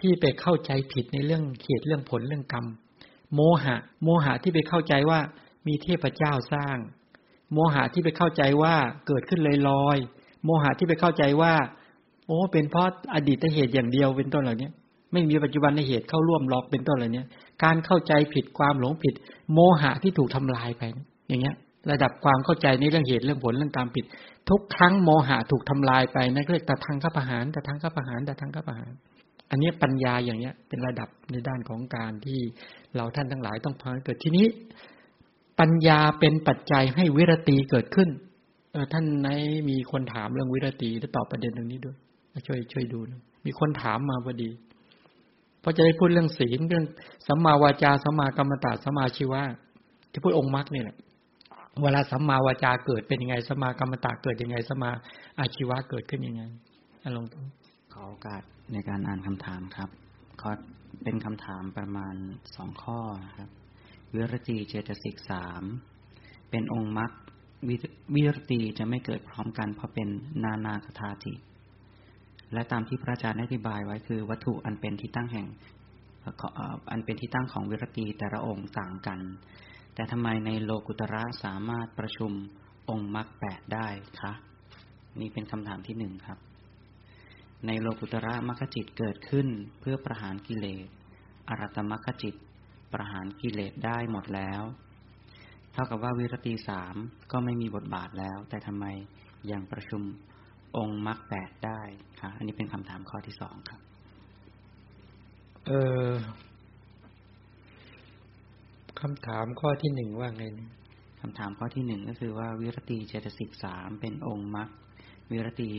[0.00, 2.66] ที่ไปเข้าใจผิดในเรื่องเหตุเรื่องผลเรื่องกรรม
[3.34, 5.20] โมหะ โมหะที่ไปเข้าใจว่า
[5.66, 6.76] มีเทพเจ้าสร้าง
[7.52, 8.74] โมหะที่ไปเข้าใจว่า
[9.06, 9.98] เกิดขึ้นเลยลอย
[10.44, 11.54] โมหะที่ไปเข้าใจว่า
[12.26, 14.70] โอ้เป็นเพราะอดีตเหตุอย่างเดียวเป็นต้นเหล่านี้
[15.12, 17.24] ไม่มีปัจจุบันในเหตุเข้าร่วมหลอกเป็นต้นเหล่านี้
[17.62, 19.14] การเข้าใจผิดความหลงผิด
[19.52, 20.82] โมหะที่ถูกทำลายไป
[21.28, 21.56] อย่างเงี้ย
[21.90, 24.04] ระดับความเข้าใจในเรื่องเหตุเรื่องผลเรื่องกรรมผิด
[24.50, 28.92] ทุกครั้งโมหะถูกทำลายไปนั่นเรียกแต่ทางข้าประหารแต่ทางข้าประหารแต่ทางข้าประหาร
[29.50, 32.40] อันนี้ปัญญาอย่างเนี้ย เป็นระดับในด้านของการที่
[32.96, 34.46] เราท่านทั้งหลายต้องพาเกิดทีนี้
[35.60, 38.08] ปัญญาเป็นปัจจัยให้วิรตีเกิดขึ้น
[38.72, 39.28] เออท่านไหน
[39.70, 41.96] มีคนถามเรื่องวิรตีจะตอบประเด็นตรงนี้ด้วย
[42.46, 44.50] ช่วยช่วยดูนะมีคนถามมาพอดี
[45.64, 46.84] พราะจะได้พูดเรื่องศีลเรื่อง
[47.26, 49.42] สัมมาวาจาสัมมากรรมตาสัมมาชีวะ
[50.10, 50.96] ที่พูดองค์มรรคนี่แหละ
[51.82, 54.90] เวลาสัมมาวาจาเกิดเป็นยังไงสัมมากรรมตาเกิดยังไงสัมมา
[55.40, 56.42] อาชีวะเกิดขึ้นยังไง
[57.16, 57.40] ลองดู
[57.92, 58.42] ขอโอกาส
[58.72, 59.88] ในการอ่านคำถามครับ
[60.40, 60.50] ขอ
[61.02, 62.14] เป็นคำถามประมาณ
[62.54, 62.98] สองข้อ
[63.38, 63.50] ครับ
[64.14, 65.62] วิรติเจตสิกสาม
[66.50, 67.10] เป็นองค์มรรค
[68.14, 70.08] วิรติจะไม่เกิดพร้อมกันเพราะเป็น
[70.44, 71.32] นานาคทาติ
[72.54, 75.46] และตามที่พระอาจารย์อธิบายไว้คือวัตถุอันเป็นที่ตั้งแห่ง
[76.90, 79.20] อันเป็นที่ตั้งของวิรตีแต่ละองค์ต่างกัน
[79.94, 82.32] แต่ทำไมในโลกุตระสามารถประชุม
[82.90, 83.88] องค์มรรคแปดได้
[84.20, 84.32] คะ
[85.20, 86.38] นี่เป็นคำถามที่หนึ่งครับ
[87.66, 89.48] ในโลกุตระมรรคจิตเกิดขึ้น
[89.80, 90.86] เพื่อประหารกิเลส
[91.48, 92.34] อรัตมรรคจิต
[92.92, 94.62] ประหารกิเลสได้หมดแล้ว
[95.72, 96.94] เท่ากับว่าวิรตีสาม
[97.32, 98.84] ก็ไม่มีบทบาทแล้ว แต่ทำไม
[99.50, 100.02] ยังประชุม
[100.76, 101.80] องค์มรรคแปดได้
[102.20, 103.80] ครับอันนี้เป็นคำถามข้อที่สองครับ
[105.66, 105.72] เอ
[106.10, 106.12] อ
[109.00, 110.44] คำถามข้อที่หนึ่งว่าไง
[111.20, 114.68] คำถามข้อที่หนึ่งก็คือว่าวิรติเจตสิกสามเป็นองค์มรรค
[115.30, 115.70] วิรติ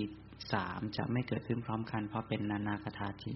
[0.54, 3.34] สามจะไม่เกิดขึ้นพร้อมกัน เพราะเป็นนานาคทาจิ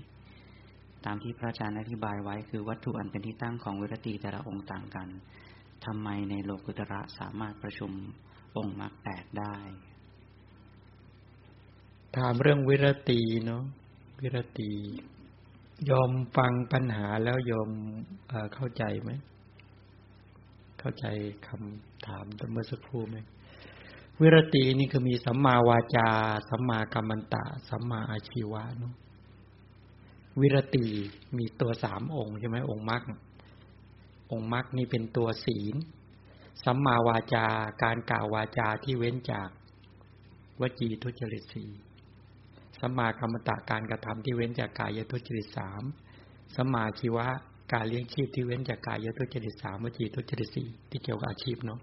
[1.06, 5.08] ตามที่พระอาจารย์อธิบายไว้คือวัตถุอันเป็นที่ตั้งของวิรติแต่ละองค์ต่างกัน
[5.86, 7.92] ทำไมในโลกุตระสามารถประชุม
[8.58, 9.56] องค์มรรคแปดได้
[12.18, 13.64] ถามเรื่องวิรติเนาะ
[14.22, 14.72] วิรติ
[15.90, 17.70] ยอมฟังปัญหาแล้วยอม
[18.54, 19.12] เข้าใจไหม
[20.80, 21.06] เข้าใจ
[21.48, 23.18] คำถามตเมื่อสักครู่ไหม
[24.22, 26.10] วิรตินี่คือมีสัมมาวาจา
[26.50, 28.94] สัมมากัมมันตะ สัมมาอาชีวะเนาะ
[30.40, 30.86] วิรติ
[31.38, 33.02] มีตัวสามองค์ใช่ไหมองค์มรรค
[34.32, 35.76] องค์มรรคนี่เป็นตัวศีล
[36.64, 37.48] สัมมาวาจา
[37.84, 39.50] การกล่าววาจาที่เว้นจาก
[40.62, 41.66] วจีทุจริตสี
[42.80, 45.84] สัมมากัมมันตะการกระทำที่เว้นจากกายทุจริตสาม
[46.56, 47.26] สัมมาชีวะ
[47.74, 51.80] การเลี้ยงชีพที่เว้นจากกายทุจริตสามวจีทุจริตสี่ที่เกี่ยวกับอาชีพเนาะ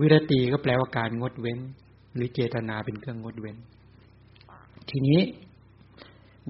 [0.00, 1.58] วิรตีก็แปลว่าการงดเว้น
[2.14, 3.56] หรือเจตนาเป็นเครื่องงดเว้น
[4.90, 5.20] ทีนี้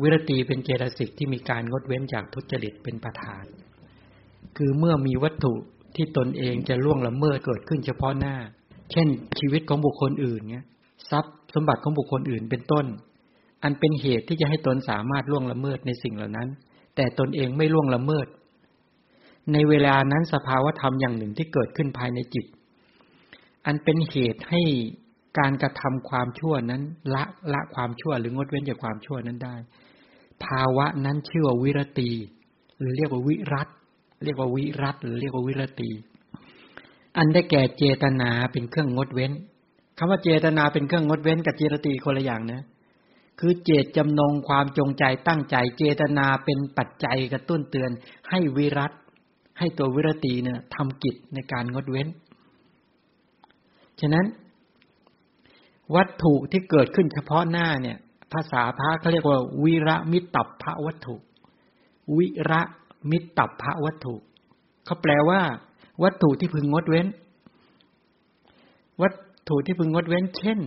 [0.01, 3.45] วิรตีเป็นเจตสิกที่มีการงดเว้นจากทุจริตเป็นประธาน
[4.57, 5.55] คือเมื่อมีวัตถุ
[5.97, 8.37] ที่ตนเองจะล่วงละเมิดเกิดขึ้นเฉพาะหน้า
[8.93, 10.67] เช่น ชีวิตของบุคคลอื่นเนี่ย
[11.11, 12.87] ทรัพย์สมบัติของบุคคลอื่นเป็นต้น
[13.65, 16.49] อันเป็นเหตุที่จะให้ตนสามารถล่วงละเมิดในสิ่งเหล่านั้น
[16.97, 18.27] แต่ตนเองไม่ล่วงละเมิด
[19.53, 22.47] ในเวลานั้นสภาวธรรมอย่างหนึ่งที่เกิดขึ้นภายในจิต
[23.67, 24.63] อันเป็นเหตุให้
[25.39, 26.83] การกระทำความชั่วนั้น
[27.15, 29.57] ละละความชั่วหรืองดเว้นจากความชั่วนั้นได้
[30.45, 32.11] ภาวะนั้นชื่อว่าวิรตี
[32.79, 33.69] หรือเรียกว่าวิรัต
[34.25, 35.91] เรียกว่าวิรัตหรือเรียกว่าวิรตี
[37.17, 39.33] อันได้แก่เจตนาเป็นเครื่องงดเว้น
[39.99, 42.61] คำว่าเจตนาเป็นเครื่องงดเว้นกับเจตตีคนละอย่างนะ
[43.41, 47.91] คือเจตจำนงความจงใจตั้งใจเจตนาเป็นปัจจัยกระตุ้นเตือน
[48.31, 48.93] ให้วิรัต
[49.59, 52.09] ให้ตัววิรตีเนี่ยทำกิจในการงดเว้น
[54.01, 54.27] ฉะนั้น
[55.95, 57.99] วัตถุที่เกิดขึ้นเฉพาะหน้าเนี่ย
[58.33, 61.17] ภาษาพระเขาเรียกว่า วิระมิตับพระวัตถุ
[62.17, 62.61] วิระ
[63.11, 64.15] มิตับพระวัตถุ
[64.85, 65.41] เขาแปลว่า
[66.03, 67.07] วัตถุที่พึงงดเว้น
[69.03, 69.15] วัต
[69.49, 70.59] ถุที่พึงงดเว้น เช่น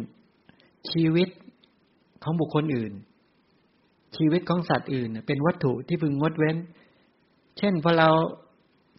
[0.91, 1.29] ชีวิต
[2.27, 2.93] ของบุคคลอื่น
[4.17, 6.55] ชีวิตของสัตว์อื่น เป็นวัตถุที่พึงงดเว้น
[7.57, 8.09] เช่นพอเรา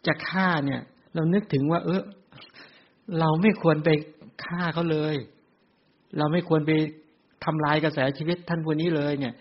[0.06, 0.80] จะฆ่าเนี่ย
[1.14, 2.02] เรานึกถึงว่า เออ
[3.18, 3.88] เราไม่ควรไป
[4.44, 5.16] ฆ่าเขาเลย
[6.18, 6.70] เราไม่ควรไป
[7.44, 9.34] ทำลายกระแสชีวิตท่านผู้นี้เลย เนี่ย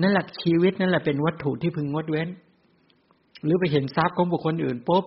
[0.00, 2.28] นั่นแหละชีวิตนั่นแหละเป็นวัตถุที่พึงงดเว้น
[3.44, 5.04] หรือไปเห็นทรัพย์ของบุคคลอื่นปุ๊บ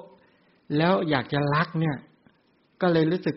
[0.78, 1.96] แล้วอยากจะลักเนี่ย
[2.82, 3.36] ก็เลยรู้สึก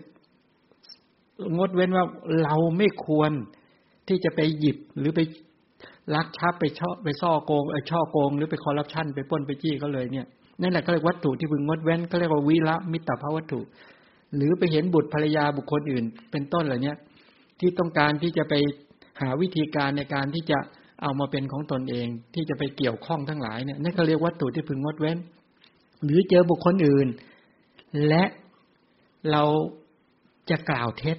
[1.56, 2.04] งดเว้นว่า
[2.42, 3.32] เราไม่ควร
[4.08, 5.20] ที่จะไปหยิบหรือไป
[6.14, 10.26] ลักชับไปช่อไปซ่อโกงไอช่อโกง หรือไปคอร์รัปชันไปป้นไปจี้เขาเลยเนี่ย
[10.60, 13.60] นั่นแหละก็เรียกวัตถุที่พึงงดเว้นก็เรียกว่าวิระมิตรภาวัตถุ
[14.36, 16.94] หรือไปเห็นบุตรภรรยาบุคคลอื่น เป็นต้นเหล่านี้
[17.60, 18.54] ที่ต้องการที่จะไป
[19.20, 20.58] หาวิธีการในการที่จะ
[21.02, 25.18] เอามาเป็นของตนเอง ที่จะไปเกี่ยวข้องทั้งหลายเนี่ยนั่นก็เรียกวัตถุที่พึงงดเว้น
[26.04, 27.08] หรือเจอบุคคลอื่น
[28.08, 28.24] และ
[29.30, 29.42] เรา
[30.50, 31.16] จะกล่าวเท็จ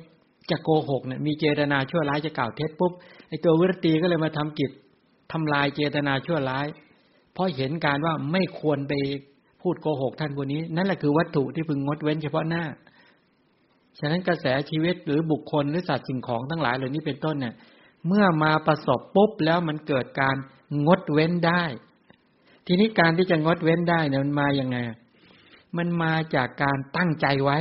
[0.51, 2.91] จะโกหกเนี่ยมีเจตนาชั่วร้ายจะกล่าวเท็จปุ๊บ
[3.29, 4.71] ไอตัววิรตีก็เลยมาทำกิจ
[5.31, 6.67] ทำลายเจตนาชั่วร้าย
[7.33, 8.93] เพราะเห็นการว่าไม่ควรไป
[9.61, 12.63] พูดโกหกท่านคนนี้ นั่นแหละคือวัตถุที่พึงงดเว้นเฉพาะหน้า
[13.99, 17.53] ฉะนั้นกระแสชีวิตหรือบุคคลหรือสัตว์สิ่งของทั้งหลายเหล่านี้เป็นต้นเนี่ย
[18.07, 20.35] เมื่อมาประสบปุ๊บแล้วมันเกิดการ
[20.85, 21.63] งดเว้นได้
[22.67, 24.77] ทีนี้การที่จะงดเว้นได้เนี่ยมันมาอย่างไง
[25.77, 27.59] มันมาจากการตั้งใจไว้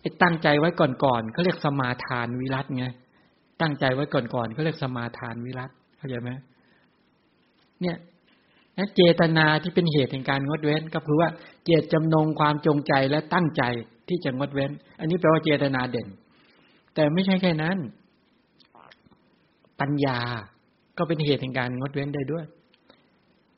[0.00, 2.86] ไอ้ตั้งใจไว้ก่อนๆเขาเรียกสมาทานวิรัตไง
[3.60, 6.30] ตั้งใจไว้ก่อนๆเขาเรียกสมาทานวิรัตเข้าใจไหม
[7.82, 7.96] เนี่ย
[8.96, 11.28] เจตนาที่เป็นเหตุแห่งการงดเว้น ก็คือว่า
[11.64, 13.62] เจตจำนงความจงใจและตั้งใจ
[14.08, 16.08] ที่จะงดเว้น อันนี้แปลว่าเจตนาเด่น
[16.94, 17.78] แต่ไม่ใช่แค่นั้น
[19.80, 20.18] ปัญญา
[20.98, 22.44] ก็เป็นเหตุแห่งการงดเว้นได้ด้วย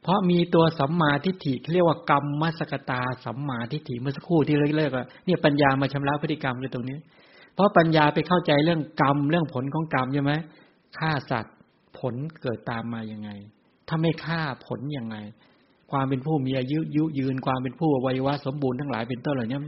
[0.02, 6.98] เพราะมีตัวสัมมาทิฏฐิเรียกว่ากรรมมัสกตาสัมมาทิฏฐิเมื่อสักครู่ที่เลิกๆอะเนี่ยปัญญามาชำระพฤติกรรมอยู่ตรงนี้
[7.54, 10.32] เพราะปัญญาไปเข้าใจเรื่องกรรมเรื่องผลของกรรมใช่ไหม
[10.98, 11.56] ฆ่าสัตว์
[11.98, 13.30] ผลเกิดตามมายังไง
[13.88, 15.16] ถ้าไม่ฆ่าผลยังไง
[15.90, 19.58] ความเป็นผู้มีอายุยุยืนความเป็นผู้วัยวะสมบูรณ์ทั้งหลายเป็นต้นเหล่านี้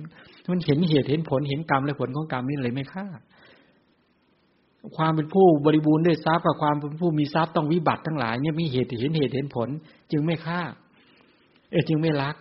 [0.51, 3.07] มันเห็นเหตุเห็นผลเห็นกรรมและผลของกรรมนี่เลยไม่ฆ่า
[4.97, 9.69] ความเป็นผู้บริบูรณ์ด้วยทรัพย์กับความเป็นผู้มีทรัพย์ต้องวิบัติทั้งหลายเนี่ยมีเหตุเห็นเหตุเห็นผล
[10.13, 10.61] จึงไม่ฆ่า
[11.71, 12.35] เออจึงไม่รัก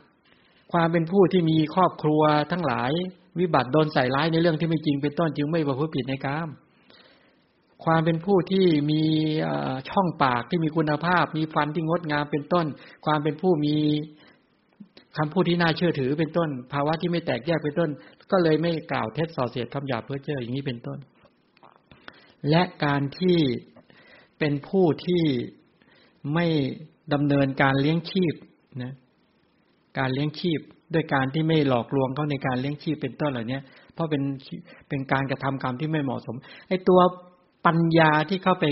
[0.72, 2.92] ความเป็นผู้ที่มีครอบครัวทั้งหลาย
[3.40, 6.50] วิบัติโดนใส่ร้ายในเรื่องที่ไม่จริงเป็นต้นจึงไม่ประพฤติผิดในกรรม
[7.86, 9.02] ความเป็นผู้ที่มี
[9.90, 12.66] ช่องปากที่มีคุณภาพ มีฟันที่งดงามเป็นต้น
[13.06, 13.76] ความเป็นผู้มี
[15.18, 17.90] คำพูดที่น่าเชื่อถือเป็นต้น ภาวะที่ไม่แตกแยกเป็นต้น
[18.32, 20.98] ก็เลยไม่กล่าวเท็จส่อเสียดคำหยาบเพื่อเจออย่างนี้เป็นต้น
[22.50, 23.40] และการที่
[24.40, 25.24] เป็นผู้ที่
[26.34, 26.48] ไม่
[27.14, 28.34] ดำเนินการเลี้ยงชีพ
[28.84, 28.94] นะ
[30.00, 30.60] การเลี้ยงชีพ
[30.94, 33.60] ด้วยการที่ไม่หลอกลวงเขาในการเลี้ยงชีพเป็นต้นเหล่านี้
[33.94, 34.24] เพราะเป็น
[34.90, 36.36] เป็นการกระทำกรรมที่ไม่เหมาะสม
[36.68, 37.00] ไอ้ตัว
[37.66, 38.66] ปัญญาที่เข้าไป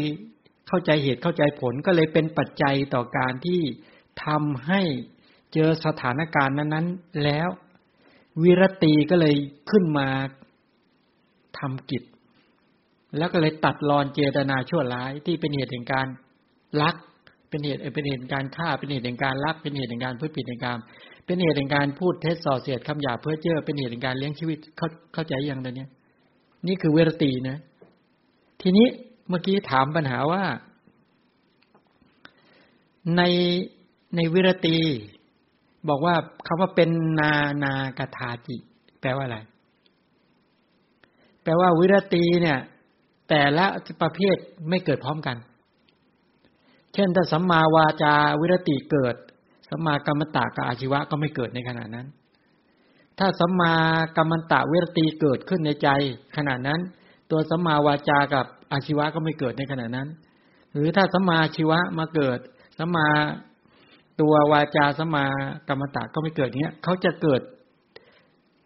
[0.67, 3.61] เข้าใจเหตุเข้าใจผลก็เลยเป็นปัจจัยต่อการที่
[4.25, 4.81] ทำให้
[5.53, 7.49] เจอสถานการณ์นั้นๆ แล้ว
[8.41, 9.35] วิรตีก็เลย
[9.69, 10.07] ขึ้นมา
[11.59, 12.03] ทำกิจ
[13.17, 16.07] แล้วก็เลยตัดรอนเจตนาชั่วร้ายที่เป็นเหตุแห่งการ
[16.81, 16.95] ลัก
[17.49, 20.77] เป็นเหตุเป็นเหตุแห่งการฆ่าเป็นเหตุแห่งการลัก เป็นเหตุแห่งการพูดผิดในการ
[21.25, 25.89] เป็นเหตุแห่งการพูดเท็จส่อเสียดคำหยาเพื่อเจอเป็นเหตุแห่งการเลี้ยงชีวิตเข้าเข้าใจย่างเนี้ย
[26.67, 27.57] นี่คือเวรตีนะ
[28.61, 28.87] ทีนี้
[29.29, 30.43] เมื่อกี้ถามปัญหาว่า
[33.17, 33.21] ใน
[34.15, 34.77] ในวิรตี
[35.89, 36.15] บอกว่า
[36.47, 38.57] คำว่าเป็นนานากทาจิ
[39.01, 39.37] แปลว่าอะไร
[41.43, 42.59] แปลว่าวิรตีเนี่ย
[43.29, 43.65] แต่ละ
[44.01, 44.35] ประเภท
[44.69, 45.37] ไม่เกิดพร้อมกัน
[46.93, 49.15] เช่นถ้าสัมมาวาจาวิรติเกิด
[49.69, 52.07] สัมมากรรมตะกับอาชีวะก็ไม่เกิดในขณะนั้น
[53.19, 53.73] ถ้าสัมมา
[54.17, 55.89] กรรมตะวิรติเกิดขึ้นในใจ
[56.37, 56.79] ขณะนั้น
[57.31, 60.07] ตัวสัมมาวาจากับอาชีวะก็ไม่เกิดในขณะนั้น
[60.73, 62.39] หรือถ้าสัมมาชีวะมาเกิด
[62.77, 63.07] สัมมา
[64.21, 65.25] ตัววาจาสัมมา
[65.69, 67.41] กรรมตะก็ไม่เกิดเนี้ยเขาจะเกิด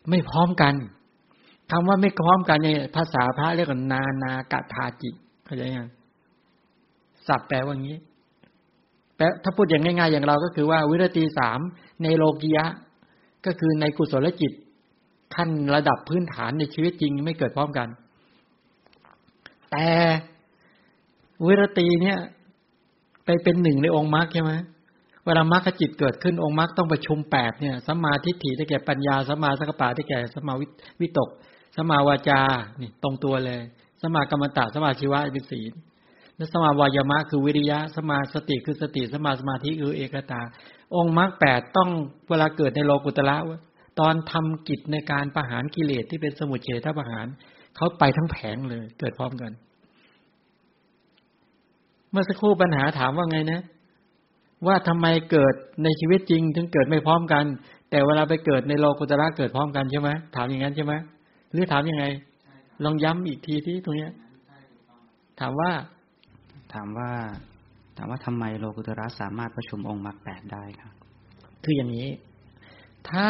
[0.09, 0.73] ไม่พร้อมกัน
[1.71, 5.09] คำว่าไม่พร้อมกันในภาษาพระเรียกว่านานากะทาจิ
[5.45, 5.89] เข้าใจยัง
[7.27, 7.97] สับแปลว่างี้
[9.15, 11.59] แปลถ้าพูดอย่างง่ายๆอย่างเราก็คือว่าวิรตีสาม
[12.03, 12.65] ในโลกียะ
[13.45, 14.51] ก็คือในกุศลจิต
[15.35, 17.87] ขั้นระดับพื้นฐานในชีวิตจริงไม่เกิดพร้อมกัน
[19.71, 19.87] แต่
[21.45, 22.17] วิรตีเนี่ย
[23.25, 24.53] ไปเป็นหนึ่งในองค์มรรคใช่ไหม
[25.25, 30.53] เวลามรรคจิตเกิดขึ้นองค์มรรคต้องประชุมแปดเนี่ยสัมมาทิฏฐิได้แก่ปัญญาสัมมาสังกปะได้แก่สัมมา
[31.01, 31.29] วิตก
[31.75, 32.41] สมาวาจา
[32.81, 33.61] นี่ตรงตัวเลย
[34.01, 35.73] สมากรรมตะสมาชีวะเป็นศีล
[36.35, 40.41] และสมาวายามะคือวิริยะ สมาสติคือสติ สมาสมาธิคือเอกตา
[40.95, 41.89] องค์มรรคแปดต้อง
[42.29, 43.37] เวลาเกิดในโลกุตระ
[43.99, 47.27] ตอนทำกิจในการประหารกิเลสที่เป็นสมุทเฉทประหาร
[47.75, 49.51] เขาไปทั้งแผงเลย เกิดพร้อมกัน
[52.11, 53.61] เมื่อสักครู่ปัญหาถามว่าไงนะ
[54.67, 57.45] ว่าทำไมเกิดในชีวิตจริง ถึงเกิดไม่พร้อมกัน
[57.89, 60.93] แต่เวลาไปเกิดในโลกุตระเกิดพร้อมกันใช่ไหมถามอย่างนั้นใช่ไหม
[61.53, 62.05] หรือถามยังไง
[62.83, 64.09] ลองย้ำอีกทีที่ตรงนี้
[65.39, 65.71] ถามว่า
[66.73, 67.11] ถามว่า
[67.97, 70.93] ถามว่าทำไมโลกุตระสามารถประชุมองค์มรรคแปดได้ครับ
[71.63, 72.09] คืออย่างนี้
[73.09, 73.27] ถ้า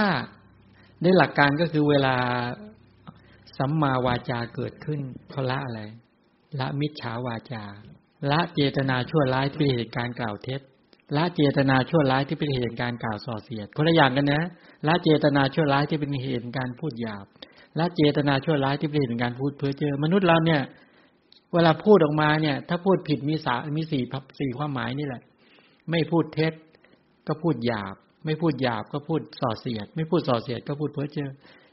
[1.02, 2.16] ในหลักการก็คือเวลา
[3.58, 5.82] สัมมาวาจาเกิดขึ้นเขาละอะไร
[6.60, 7.64] ละมิจฉาวาจา
[8.32, 10.62] ละเจตนาชั่วร้ายที่เป็นเหตุการกล่าวเท็จ
[11.16, 14.44] ละเจตนาชั่วร้ายที่เป็นเหตุการกล่าวส่อเสียดคนละอย่างกันนะ
[14.88, 17.26] ละเจตนาชั่วร้ายที่เป็นเหตุการพูดหยาบ
[17.76, 20.62] และเจตนาชั่วร้ายที่เป็นเหตุการพูดเพ้อเจ้อมนุษย์เราเนี่ย
[21.54, 24.04] เวลาพูดออกมาเนี่ย ถ้าพูดผิดมีสามีสี่
[24.40, 25.22] สี่ความหมายนี่แหละ
[25.92, 26.54] ไม่พูดเท็จ
[27.28, 31.30] ก็พูดหยาบ ไม่พูดหยาบก็พูดส่อเสียด ไม่พูดส่อเสียดก็พูดเพ้อเจ้อ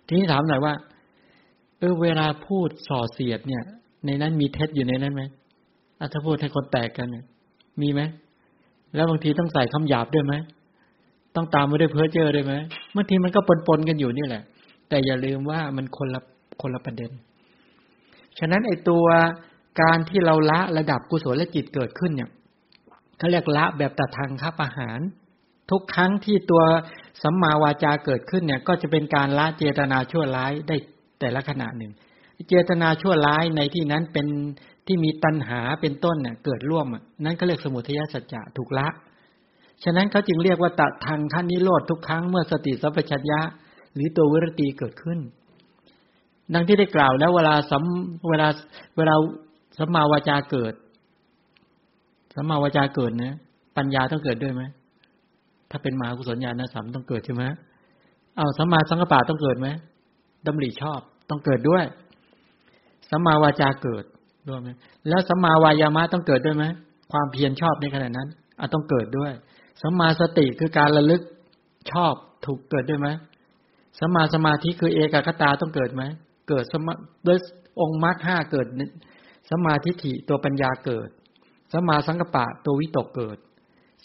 [0.06, 0.74] ทีนี้ถามหน่อยว่า
[1.78, 3.62] เออเวลาพูดส่อเสียดเนี่ย
[4.06, 5.22] ในนั้นมีเท็จอยู่ในนั้นไหม
[6.12, 7.24] ถ้าพูดให้คนแตกกันเนี่ย
[7.82, 8.00] มีไหม
[8.94, 10.34] แล้วบางทีต้องใส่คำหยาบด้วยไหม
[11.36, 12.54] ต้องตามมาด้วยเพ้อเจ้อด้วยไหม
[12.94, 14.42] บางทีมันก็ปนๆกันอยู่นี่แหละ
[14.90, 16.20] แต่อย่าลืมว่ามันคนละ
[16.60, 17.10] คนละประเด็น
[18.38, 19.06] ฉะนั้นไอตัว
[19.82, 22.30] การที่เราละระดับกุศลและจิตเกิดขึ้นเนี่ย
[23.18, 25.00] เขาเรียกละแบบตัดทางคับอาหาร
[25.70, 26.62] ทุกครั้งที่ตัว
[27.22, 30.76] สัมมาวาจาเกิดขึ้นเนี่ย ก็จะเป็นการละเจตนาชั่วร้ายได้
[31.20, 31.92] แต่ละขณะหนึ่ง
[32.48, 34.26] เจตนาชั่วร้ายในที่นั้นเป็น
[34.86, 36.86] ที่มีตัณหาเป็นต้นเนี่ยเกิดร่วม
[37.24, 38.88] นั่นก็เรียกสมุทัยสัจจะถูกละ
[39.84, 43.40] ฉะนั้นเขาจึงเรียกว่าตัดทางขั้นนิโรธทุกครั้งเมื่อสติสัพพัญญะ
[43.94, 45.18] หรือตัววิรติเกิดขึ้น
[46.54, 47.84] ดังที่ได้กล่าวแล้วเวลาสัม
[48.28, 48.48] เวลา
[48.96, 49.14] เวลา
[49.78, 50.74] สัมมาวาจาเกิด
[52.34, 53.34] สัมมาวาจาเกิดนะ
[53.76, 54.62] ปัญญาต้องเกิดด้วยไหม
[55.70, 57.44] ถ้าเป็นมหากุศลญาณสัมต้องเกิดใช่ไหม
[58.36, 59.68] เอาสัมมาสังกปะต้องเกิดไหม
[60.46, 61.00] ดำริชอบ
[61.30, 61.84] ต้องเกิดด้วย
[63.10, 64.04] สัมมาวาจาเกิด
[64.48, 64.68] ด้วยไหม
[65.08, 66.64] แล้วสัมมาวายามะต้องเกิดด้วยไหม
[67.12, 69.32] ความเพียรชอบในขณะนั้นอาต้องเกิดด้วย
[69.82, 71.22] สัมมาสติคือการระลึก
[71.92, 72.14] ชอบ
[72.46, 73.08] ถูกเกิดด้วยไหม
[74.00, 76.02] สมาสมาธิคือเอกคตาต้องเกิดไหม
[76.48, 76.92] เกิดสมา
[77.24, 77.38] โดย
[77.80, 78.66] องค์มรรคห้าเกิด
[79.50, 81.08] สมาทิฐิตัวปัญญาเกิด
[81.72, 83.38] สมาสังกปะตัววิตกเกิด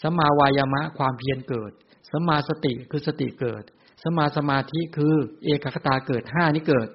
[0.02, 1.72] สมาวายามะความเพียรเกิด
[2.10, 3.62] สมาสติคือสติเกิด
[4.02, 6.88] สมาสมาธิคือเอกคตาเกิดห้านี้เกิด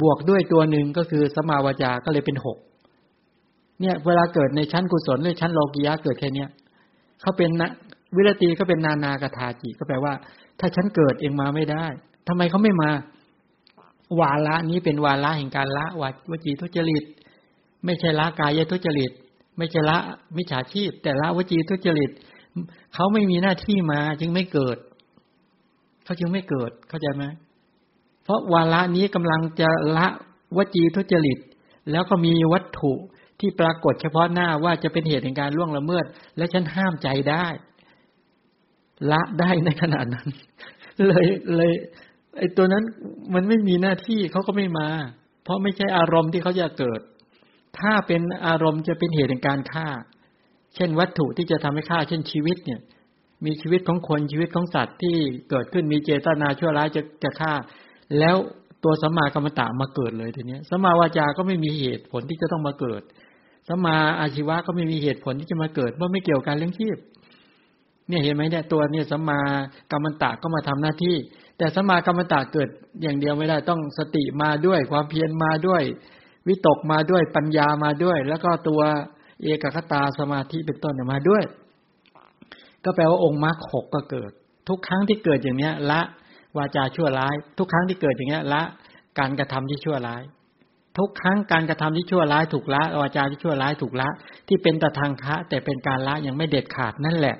[0.00, 2.58] บวกด้วยตัวหนึ่งก็คือสมมาวาจาก็เลยเป็นหก
[3.80, 6.48] เนี่ยเวลาเกิดในชั้นกุศลหรือชั้นโลกียะเกิดแค่เนี้ย
[7.20, 7.68] เขาเป็นนะ
[8.16, 10.12] วิรตีก็เป็นนานากถาจิก็แปลว่า
[10.60, 11.86] ถ้าฉันเกิดเองมาไม่ได้
[12.28, 12.90] ทำไมเขาไม่มา
[14.20, 17.04] วาระนี้เป็นวาระแห่งการละวัวจีทุจริต
[17.84, 19.10] ไม่ใช่ละกายทุจริต
[19.58, 19.98] ไม่ใช่ละ
[20.36, 22.10] มิจฉาชีพ แต่ละวจีทุจริต
[22.94, 24.76] เขาไม่มีหน้าที่มา จึงไม่เกิด
[26.04, 27.24] เขาจึงไม่เกิดเข้าใจไหม
[28.24, 30.06] เพราะวาระนี้กำลังจะละ
[30.56, 31.38] วจีทุจริต
[31.90, 32.92] แล้วก็มีวัตถุ
[33.40, 36.04] ที่ปรากฏเฉพาะหน้าว่าจะเป็นเหตุแห่งการล่วงละเมิด
[36.36, 37.46] และฉันห้ามใจได้
[39.10, 40.28] ละได้ในขนาดนั้น
[41.06, 41.72] เลยเลย
[42.38, 42.84] ไอ้ตัวนั้น
[43.34, 44.88] มันไม่มีหน้าที่เขาก็ไม่มา
[45.44, 47.00] เพราะไม่ใช่อารมณ์ที่เขาจะเกิด
[47.78, 49.88] ถ้าเป็นอารมณ์จะเป็นเหตุแห่งการฆ่า
[50.74, 52.80] เช่นวัตถุที่จะทำให้ฆ่า เช่นชีวิตเนี่ย
[53.44, 55.16] มีชีวิตของคนชีวิตของสัตว์ที่
[55.50, 57.52] เกิดขึ้นมีเจตนาชั่วร้ายจะจะฆ่า
[58.18, 58.36] แล้ว
[58.84, 63.02] ตัวสัมมากรรมตะมาเกิดเลยทีนี้สัมมาวาจาก็ไม่มีเหตุผลที่จะต้องมาเกิด
[63.68, 66.96] สมาอาชีวะก็ไม่มีเหตุผลที่จะมาเกิดเพราะไม่เกี่ยวกันเรื่องชีพ
[68.08, 69.40] เนี่ยเห็นไหมเนี่ยตัวเนี่ยสมา
[69.92, 71.16] กรรมตะก็มาทำหน้าที่
[71.58, 72.68] แต่สมากรรมตะเกิด
[73.02, 75.82] อย่างเดียวไม่ได้ต้องสติมาด้วย ความเพียรมาด้วย
[76.46, 78.80] วิตกมาด้วยปัญญามาด้วย แล้วก็ตัว
[79.42, 81.44] เอกคตาสมาธิเป็นต้นมาด้วย
[82.84, 84.30] ก็แปลว่าองค์มรรคหกก็เกิด
[84.68, 86.00] ทุกครั้งที่เกิดอย่างเนี้ย ละ
[86.56, 88.62] วาจาชั่วร้าย ทุกครั้งที่เกิดอย่างเนี้ย ละ
[89.18, 90.22] การกระทำที่ชั่วร้าย
[90.98, 94.08] ทุกครั้งการกระทำที่ชั่วร้ายถูกละวาจาที่ชั่วร้ายถูกละ
[94.48, 97.36] ที่เป็นตะทางคะ แต่เป็นการละยังไม่เด็ดขาดนั่นแหละ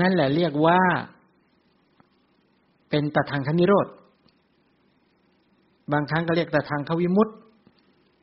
[0.00, 0.80] นั่นแหละเรียกว่า
[2.90, 3.86] เป็นตทางคนิโรธ
[5.92, 7.28] บางครั้งก็เรียกตทางขวิมุต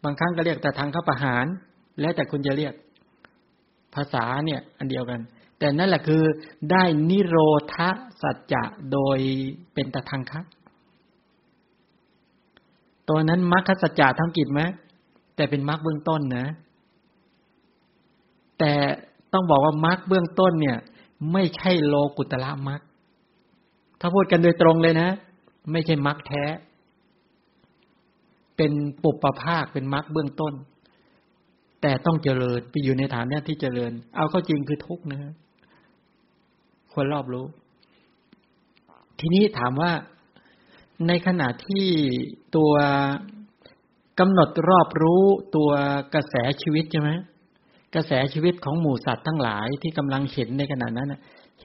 [0.03, 1.45] บางครั้งก็เรียกตทางขประหาร
[2.01, 2.73] แล้วแต่คุณจะเรียก
[3.95, 5.21] ภาษาเนี่ย อันเดียวกัน
[5.59, 6.23] แต่นั่นแหละคือ
[6.71, 7.37] ได้นิโร
[7.73, 7.77] ธ
[8.21, 9.19] สัจจะโดย
[9.73, 10.41] เป็นตทางคะ
[13.09, 14.61] ตัวนั้นมรรคสัจจะทำกิจไหม
[15.35, 16.47] แต่เป็นมรรคเบื้องต้นนะ
[18.59, 18.73] แต่
[19.33, 20.77] ต้องบอกว่ามรรคเบื้องต้นเนี่ย
[21.31, 22.81] ไม่ใช่โลกุตละมรรค
[24.05, 25.09] ถ้าพูดกันโดยตรงเลยนะ
[25.71, 26.43] ไม่ใช่มรรคแท้
[28.57, 28.71] เป็น
[29.03, 30.53] ปุปปภาคเป็นมรรคเบื้องต้น
[31.81, 35.19] แต่ต้องเจริญไปอยู่ในฐานนี้ที่เจริญ เอาเข้าจริงคือทุกนะ
[36.91, 37.45] ควรรอบรู้
[39.19, 39.91] ทีนี้ถามว่า
[41.07, 41.87] ในขณะที่
[42.55, 42.73] ตัว
[44.19, 45.23] กำหนดรอบรู้
[45.55, 45.71] ตัว
[46.13, 47.09] กระแสชีวิตใช่ไหม
[47.95, 51.13] กระแสชีวิตของหมู่สัตว์ทั้งหลายที่กำลังเห็นในขณะนั้น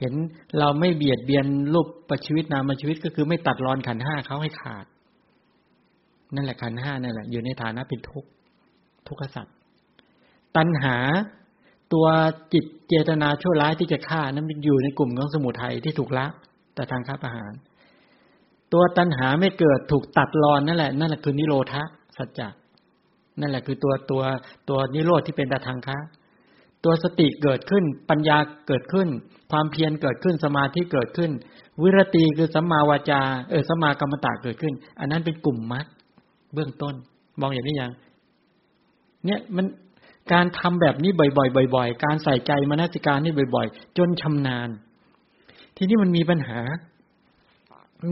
[0.01, 0.13] เห็น
[0.59, 4.85] เราไม่เบียดเบียนรูปประชีวิตนามชีวิตก็คือไม่ตัดรอนขันห้าเขาให้ขาด
[6.35, 8.29] นั่นแหละขันห้านั่นแหละ อยู่ในฐานะเป็นทุกข์
[9.07, 9.55] ทุกขสัตว์
[10.57, 10.97] ตัณหา
[11.93, 12.05] ตัว
[12.53, 16.25] จิตเจตนาชั่วร้ายที่จะฆ่านั้นอยู่ในกลุ่มของสมุทัยที่ถูกละ
[16.75, 17.51] แต่ทางค้าประหาร
[18.73, 21.75] ตัวตัณหาไม่เกิดถูกตัดรอนนั่นแหละ นั่นแหละคือนิโรธ
[22.17, 22.49] สัจจะ
[23.39, 24.23] นั่นแหละคือตัวตัว
[24.69, 25.97] ตัวนิโรธที่เป็นตาทางคะ
[26.83, 29.07] ตัวสติเกิดขึ้น ปัญญาเกิดขึ้น
[29.51, 31.31] ความเพียรเกิดขึ้นสมาธิเกิดขึ้น
[31.81, 35.85] วิรติคือสัมมาวาจาเออสัมมากรรมตะเกิดขึ้น อันนั้นเป็นกลุ่มมรรค
[36.53, 36.95] เบื้องต้น
[37.41, 37.91] มองอย่างนี้ยัง
[39.25, 39.65] เนี่ยมัน
[40.33, 44.69] การทำแบบนี้บ่อยๆบ่อยๆ การใส่ใจมนสิการนี่บ่อย ๆ จนชำนาญ
[45.77, 46.59] ทีนี้มันมีปัญหา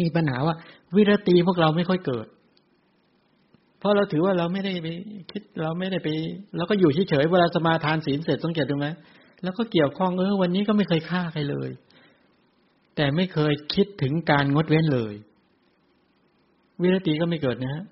[0.02, 0.56] มีปัญหาว่า
[0.96, 2.28] วิรตีพวกเราไม่ค่อยเกิด
[3.80, 4.88] เพราะเราถือว่าเราไม่ได้ไป
[5.32, 6.08] คิดเราไม่ได้ไป
[6.58, 8.88] เราก็อยู่เฉยๆเวลาสมาทานศีลเสร็จต้องเก็บตรงไหม
[9.44, 11.70] แล้วก็เกี่ยวข้องเออวันนี้ก็ไม่เคยฆ่าใครเลย
[12.96, 15.14] แต่ไม่เคยคิดถึงการงดเว้นเลย
[16.82, 17.84] วิรติก็ไม่เกิดนะฮะ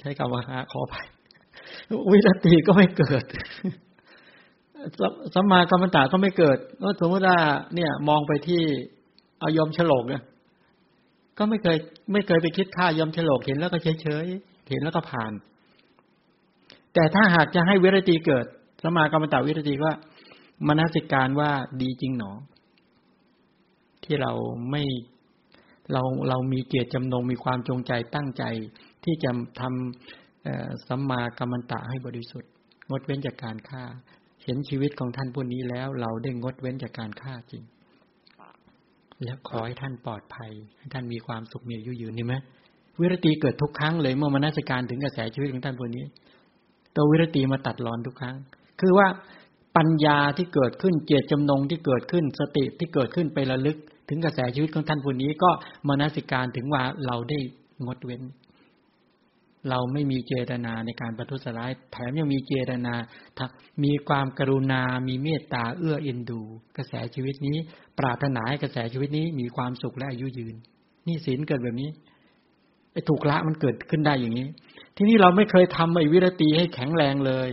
[0.00, 0.94] ใช้คำว่าขอไป
[2.10, 3.24] วิรติก็ไม่เกิด
[5.34, 7.38] สัมมากรรมตาก็ไม่เกิดก็สมมติว่า
[7.74, 8.62] เนี่ย มองไปที่
[9.40, 10.22] เอายอมฉลกเนี่ย
[11.42, 11.78] ก็ไม่เคย
[12.12, 14.26] ไม่เคยไปคิดฆ่ายอมฉลกเห็นแล้วก็เฉยเฉย
[14.70, 15.32] เห็นแล้วก็ผ่าน
[16.94, 18.46] แต่ถ้าหากจะให้วิรติเกิด
[18.82, 19.92] สมากรรมตาวิรติว่า
[20.68, 21.50] มนสิการว่า
[21.82, 22.32] ดีจริงหนอ
[24.04, 24.32] ที่เรา
[24.70, 24.82] ไม่
[25.92, 28.44] เราเรามีเกียรติจำนงมีความจงใจตั้งใจ
[29.04, 32.50] ที่จะทำสัมมากรรมตะให้บริสุทธิ์
[32.90, 33.84] งดเว้นจากการฆ่า
[34.44, 37.62] เห็นชีวิตของท่านผู้นี้แล้ว เราได้งดเว้นจากการฆ่าจริง
[39.24, 42.34] และขอให้ท่านปลอดภัยให้ท่านมีความสุขมีอายุยืนนี่ไหม
[43.00, 46.04] วิรติเกิดทุกครั้งเลยเมื่อมานาสการถึงกระแสชีวิตของท่านตัวนี้
[46.96, 48.36] ตัววิรติมาตัดรอนทุกครั้ง
[48.80, 49.06] คือว่า
[49.76, 53.76] ปัญญาที่เกิดขึ้นเจตจำนงที่เกิดขึ้นสติที่เกิดขึ้นไประลึก
[54.08, 55.50] ถึงกระแสชีวิตของท่านผู้นี้ก็
[55.88, 57.38] มานาสิการถึงว่าเราได้
[57.86, 58.22] งดเว้น
[59.70, 62.94] เราไม่มีเจตนาในการประทุษร้ายแถมยังมีเจตนา
[63.38, 63.50] ทัก
[63.84, 66.40] มีความกรุณา มีเมตตาเอื้อเอ็นดู
[66.76, 67.56] กระแสชีวิตนี้
[67.98, 70.54] ปรารถนาให้กระแสชีวิตนี้มีความสุขและอายุยืน
[71.06, 71.90] นี่ศีลเกิดแบบนี้
[72.92, 74.46] ไอ้ถูกละมันเกิดขึ้นได้อย่างนี้
[74.96, 77.48] ที่นี่เราไม่เคยทำไอ้วิรตีให้แข็งแรงเลย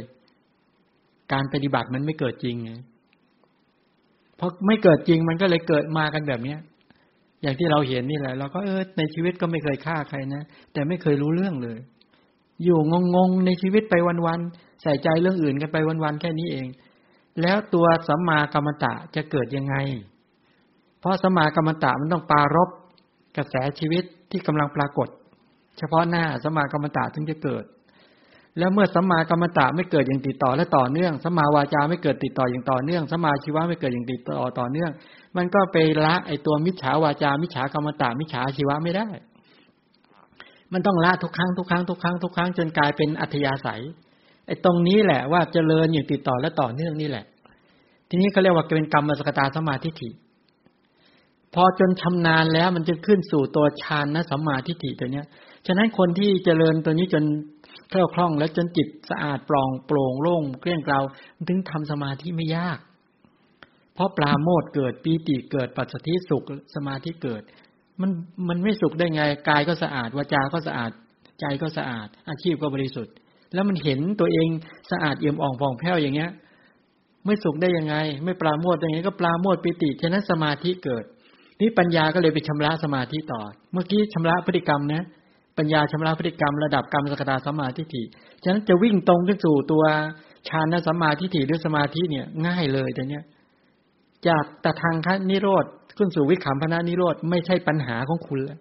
[1.34, 2.72] การปฏิบัติมันไม่เกิดจริงไง
[4.40, 6.60] พราะไม่เกิดจริงมันก็เลยเกิดมากันแบบเนี้ย
[7.42, 10.44] อย่างที่เราเห็นนี่แหละเราก็เออในชีวิตก็ไม่เคยฆ่าใครนะ
[10.74, 11.78] แต่ไม่เคยรู้เรื่องเลย
[12.64, 12.80] อยู่
[13.16, 13.96] งงๆในชีวิตไป
[14.28, 16.68] วันๆใส่ใจเรื่องอื่นกันไปวันๆแค่นี้เอง
[17.42, 19.76] แล้วตัวสัมมากรรมตะจะเกิดยังไง
[21.00, 22.70] เพราะสัมมากรรมตะมันต้องปารบ
[23.38, 25.08] กระแสชีวิตที่กำลังปรากฏ
[25.78, 27.66] เฉพาะหน้าสัมมากรรมตะถึงจะเกิด
[28.58, 34.92] แล้วเมื่อสัมมากรรมตะไม่เกิดอย่างติดต่อและต่อเนื่องสัมมาวาจาไม่เกิดติดต่ออย่างต่อเนื่องสัมมาชีวะไม่เกิดอย่างติดต่อต่อเนื่อง
[35.38, 39.08] มันก็ไปละไอตัวมิจฉาวาจา มิจฉากรรมตะมิจฉาชีวะไม่ได้
[40.74, 43.82] มันต้องละทุกครั้งทุกครั้งทุกครั้งทุกครั้งจนกลายเป็นอัธยาศัย
[44.46, 47.26] ไอตรงนี้แหละว่าเจริญอย่างติดต่อและต่อเนื่องนี่แหละ
[48.10, 50.10] ทีนี้เขาเรียกว่าเป็นกรรมสกตาสมาธิฐิ
[51.54, 55.26] พอจนชำนาญแล้วมันจะขึ้นสู่ตัวฌานนะสัมมาทิฏฐิตัวเนี้ย
[55.68, 57.24] ฉะนั้นคนที่เจริญตัวนี้จน
[57.90, 61.00] แคล่วคล่อง แล้วจนจิตสะอาดปลองโปร่งโล่งเกลี้ยงเกลา
[61.48, 62.80] ถึงทำสมาธิไม่ยาก
[63.94, 66.44] เพราะปลาโมดเกิดปีติเกิดปัจสติสุข
[66.76, 67.42] สมาธิเกิด
[68.02, 68.12] มัน
[68.50, 70.92] มันไม่สุขได้ไงกายก็สะอาดวาจา ก็สะอาด
[71.40, 73.14] ใจก็สะอาด อาชีพก็บริสุทธิ์
[73.54, 74.48] แล้วมันเห็นตัวเอง
[74.92, 76.32] สะอาดเอี่ยมอ่องผ่องแผ้วอย่างเงี้ย
[77.26, 81.04] ไม่สุขได้ยังไง ไม่ปลาโมดยังไง ก็ปลาโมดปีติฉะนั้นสมาธิเกิด
[81.62, 83.42] นี่ปัญญาก็เลยไปชำระสมาธิต่อ
[83.74, 85.04] เมื่อกี้ชำระพฤติกรรมนะ
[85.58, 88.04] ปัญญาชำระพฤติกรรมระดับกรรมสกตาสัมมาทิฏฐิ
[88.44, 89.84] ฉะนั้นจะวิ่งตรงขึ้นสู่ตัว
[90.50, 93.24] ฌานสัมมาทิฏฐิหรือสมาธิเนี่ย ง่ายเลยแต่เนี้ย
[94.28, 95.66] จากตะทางคันิโรธ
[96.00, 98.60] ขึ้นสู่วิขำพนานิโรธไม่ใช่ปัญหาของคุณแล้ว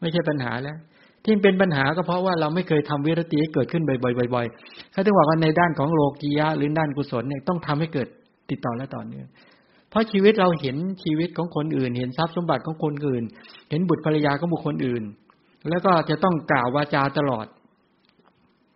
[0.00, 0.76] ไม่ใช่ปัญหาแล้ว
[1.24, 8.08] ที่เป็นปัญหาก็เพราะว่าเราไม่เคยทำวิรติให้เกิดขึ้นบ่อยๆเขาถึงบอกว่าในด้านของโลกียะหรือด้านกุศลเนี่ยต้องทำให้เกิด
[8.50, 9.26] ติดต่อและต่อเนื่อง
[9.90, 13.22] เพราะชีวิตเราเห็นชีวิตของคนอื่น เห็นทรัพย์สมบัติของคนอื่น
[13.70, 15.02] เห็นบุตรภรรยาของบุคคลอื่น
[15.68, 17.46] แล้วก็จะต้องกล่าววาจาตลอด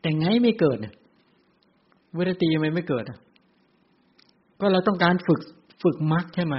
[0.00, 0.78] แต่ไงไม่เกิด
[2.16, 3.04] วิรตีมันไม่เกิด
[4.60, 5.40] ก็เราต้องการฝึก
[5.82, 6.56] ฝึกมักใช่ไหม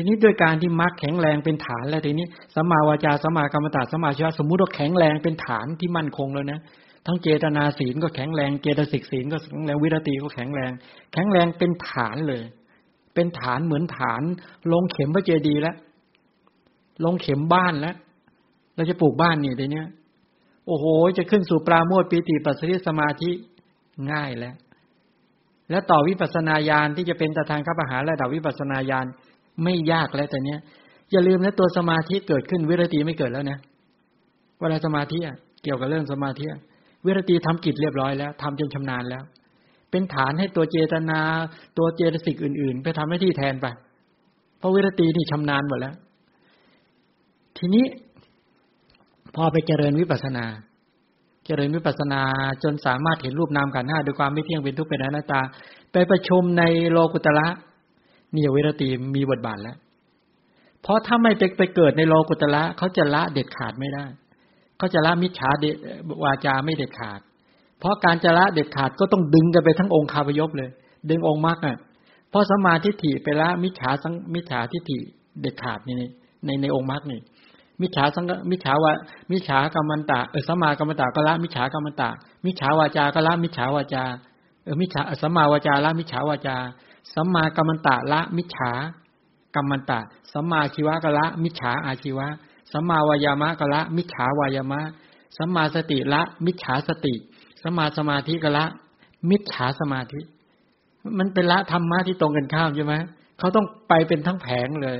[0.00, 6.60] ทีนี้ด้วยการที่มักแข็งแรงเป็นฐานแล้วทีนี้สัมมาวาจาสัมมากรรมตาสัมมาชีวะสมมุติว่าแข็งแรงเป็นฐานที่มั่นคงแล้วนะ
[7.06, 10.70] ทั้งเจตนาศีลก็แข็งแรงเจตสิกศีลก็แข็งแรงวิรตีก็แข็งแรง
[11.12, 12.42] แข็งแรงเป็นฐานเลย
[13.14, 14.22] เป็นฐานเหมือนฐาน
[14.72, 15.76] ลงเข็มพระเจดีย์แล้ว
[17.04, 17.96] ลงเข็มบ้านแล้ว
[18.74, 19.84] เราจะปลูกบ้านนี่ยเดี๋ยวนี้
[20.66, 20.84] โอ้โห
[21.18, 23.30] จะขึ้นสู่ปราโมทปีติปัสสติสมาธิ
[24.12, 24.54] ง่ายแล้ว
[25.70, 29.06] แล้วต่อวิปัสนาญาณที่จะเป็นตทางข้าพหาระดับวิปัสนาญาณ
[29.64, 30.60] ไม่ยากแล้วแต่เนี้ย
[31.10, 33.58] อย่าลืมนะตัวสมาธิเกิดขึ้นวิรติไม่เกิดแล้วนะ
[34.60, 35.18] เวลาสมาธิ
[35.62, 36.44] เกี่ยวกับเรื่องสมาธิ
[37.06, 39.22] วิรติทำกิจเรียบร้อยแล้วทำจนชำนาญแล้ว
[39.90, 41.20] เป็นฐานให้ตัวเจตนา
[41.78, 43.66] ตัวเจตสิกอื่น ๆ ไปทำหน้าที่แทนไป
[44.58, 45.94] เพราะวิรตินี่ชำนาญหมดแล้ว
[47.58, 47.84] ทีนี้
[49.34, 50.44] พอไปเจริญวิปัสนา
[51.46, 52.20] เจริญวิปัสนา
[52.62, 55.40] จนสามารถเห็นรูปนามขันธ์ห้าด้วยความไม่เที่ยงเป็นทุกข์เป็นอนัตตา
[55.92, 57.46] ไปประชุมในโลกุตระ
[58.34, 59.76] นี่วิรติมีบทบาทแล้ว
[60.82, 64.04] เพราะถ้าไม่ไปไปเกิดในโลกุตระเขาจะละเด็ดขาดไม่ได้
[64.78, 65.50] เขาจะละมิจฉา
[66.24, 67.20] วาจาไม่เด็ดขาด
[67.78, 70.70] เพราะการจะละเด็ดขาดก็ต้องดึงกันไปทั้งองค์คาพยพเลย
[71.10, 71.76] ดึงองค์มรรคอะ
[72.30, 74.98] เพราะสมาธิฐิไปละมิจฉาสังมิจฉาทิฏฐิ
[75.40, 77.20] เด็ดขาดนี่ในในองค์มรรคนี่
[77.80, 78.92] มิจฉาสังมิจฉาวา
[79.32, 82.08] มิจฉากรรมันตะเออสมากรรมตะก็ละมิจฉากรรมตะ
[82.44, 84.04] มิจฉาวาจาก็ละมิจฉาวาจา
[84.64, 86.56] เออมิจฉาสมาวาจาละมิจฉาวาจา
[87.14, 88.72] สัมมากรรมันตะละมิจฉา
[89.54, 90.00] กรรมันตะ
[90.32, 92.26] สัมมาชีวะกละ มิจฉาอาชีวะ
[92.72, 94.80] สัมมาวายามะกละ มิจฉาวายามะ
[95.36, 97.14] สัมมาสติละ มิจฉาสติ
[97.62, 98.64] สัมมาสมาธิกละ
[99.30, 100.20] มิจฉาสมาธิ
[101.18, 102.94] มันเป็นละธรรมะที่ตรงกันข้ามใช่ไหม
[103.38, 104.98] เขาต้องไปเป็นทั้งแผงเลย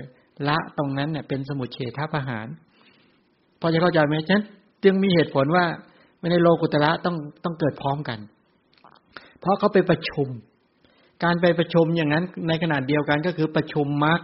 [0.49, 2.47] ละตรงนั้นเนี่ยเป็นสมุทเฉทประหาร
[3.61, 4.45] พอจะเข้าใจไหมฉะนั้น
[4.85, 5.65] จึงมีเหตุผลว่า
[6.19, 8.19] ไม่ในโลกุตระต้องต้องเกิดพร้อมกัน
[9.41, 10.29] เพราะเขาไปประชุม
[11.25, 14.21] การไปประชุมอย่างนั้นในขนาดเดียวกันก็คือประชุมมรรค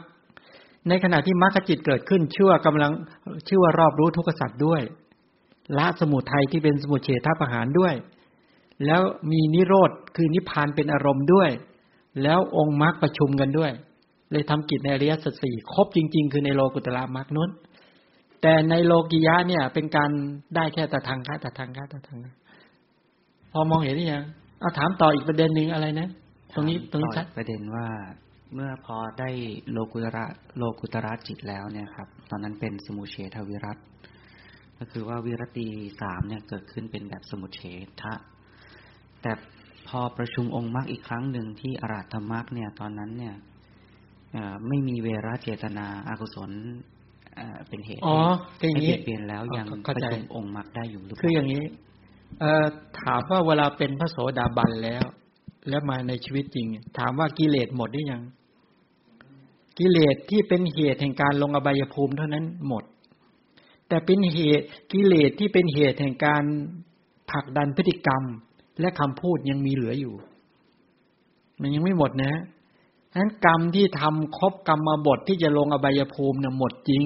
[0.88, 2.92] ในขณะที่มรรคจิตเกิดขึ้นชื่อว่ากำลัง
[3.49, 4.82] ชื่อว่ารอบรู้ทุกขสัตว์ด้วย
[5.78, 7.94] ละสมุทัยที่เป็นสมุทเฉทประหารด้วย
[8.86, 11.51] แล้วมีนิโรธคือนิพพานเป็นอารมณ์ด้วย
[12.22, 13.70] แล้วองค์มรรคประชุมกันด้วย
[14.32, 17.51] เลยทำกิจในอริยสัจสี่ครบจริง ๆ คือในโลกุตละมรรคนู้น
[18.42, 20.11] แต่ในโลกิยะเนี่ย เป็นการ
[20.55, 22.18] ได้แค่ตะทางคะตะทางคะตะทาง
[23.53, 24.24] พอมองเห็นหรือยัง
[24.61, 26.09] เอาถามต่ออีกประเด็นหนึ่งอะไรนะ
[26.57, 27.87] ตรงนี้ตรงนี้ชัดประเด็นว่า
[28.55, 29.31] เมื่อพอได้
[29.71, 30.25] โลกุตระ
[30.57, 33.79] โลกุตระจิตแล้วเนี่ยครับ ตอนนั้นเป็นสมุเฉทวิรัต
[34.79, 35.69] ก็คือว่าวิรตี
[36.01, 37.61] สามเนี่ยเกิดขึ้นเป็นแบบสมุเฉ
[38.03, 38.15] ทะ
[39.23, 39.33] แต่
[39.89, 43.35] พอประชุมองค์มรรคอีกครั้งหนึ่งที่อราธมรรคเนี่ยตอนนั้นเนี่ย
[44.69, 46.51] ไม่มีเวรเจตนาอากุศล
[47.69, 48.17] เป็นเหตุอ๋อ
[48.61, 51.65] คืออย่างนี้เปลี่ยนแล้วยังประชุมองค์มรรคได้อยู่หรือคืออย่างนี้
[52.41, 52.65] เอ่อ
[53.03, 55.05] ถามว่าเวลาเป็นพระโสดาบันแล้ว
[55.69, 56.67] แล้วมาในชีวิตจริง
[56.99, 58.23] ถามว่ากิเลสหมดหรือยัง
[59.79, 62.85] กิเลสที่เป็นเหตุแห่งการลงอบายภูมิเท่านั้นหมด
[63.89, 66.45] แต่เป็นเหตุกิเลสที่เป็นเหตุแห่งการ
[67.31, 68.23] ผลักดันพฤติกรรม
[68.81, 70.14] และคำพูดยังมีเหลืออยู่
[71.61, 72.35] มันยังไม่หมดนะ
[73.21, 77.05] นั้นกรรมที่ทำครบกรรมมาบทที่จะลงอบายภูมินี่ยหมดจริง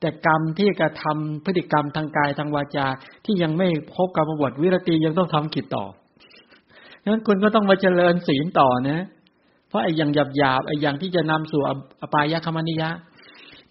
[0.00, 2.86] แต่กรรมที่กระทาพฤติกรรมทางกายทางวาจา
[3.24, 5.84] ที่ยังไม่ครบกรรมบทวิรติยังต้องทำกิจต่อ
[7.10, 9.00] นั้นคุณก็ต้องมาเจริญศีลต่อนะ
[9.68, 11.62] เพราะไอ้อย่างหยาบหยาบไอ้อย่างที่จะนำสู่
[12.02, 12.90] อปายคมนิยะ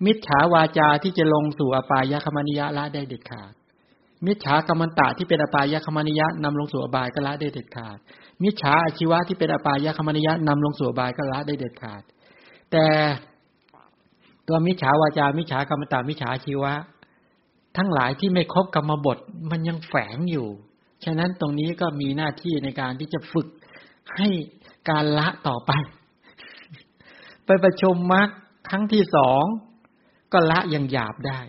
[0.05, 3.53] มิจฉาวาจาที่จะลงสู่อปายคมนิยะละได้เด็ดขาด
[4.25, 7.97] มิจฉากรรมตะที่เป็นอปายคมนิยะนำลงสู่อบายก็ละได้เด็ดขาด
[8.43, 12.03] มิจฉาอาชีวะที่เป็นอปายคมนิยะนำลงสู่อบายก็ละได้เด็ดขาด
[12.71, 12.85] แต่
[14.47, 16.73] ตัวมิจฉาวาจา มิจฉากรรมตะมิจฉาอาชีวะ
[17.77, 19.17] ทั้งหลายที่ไม่ครบกรรมบท
[19.51, 20.47] มันยังแฝงอยู่
[21.05, 23.47] ฉะนั้นตรงนี้ก็มีหน้าที่ในการที่จะฝึก
[24.17, 24.29] ให้
[24.89, 25.71] การละต่อไป
[27.45, 28.29] ไปประชุมมรรค
[28.69, 29.43] ครั้งที่สอง
[30.33, 31.39] ก็ละอย่างหยาบได้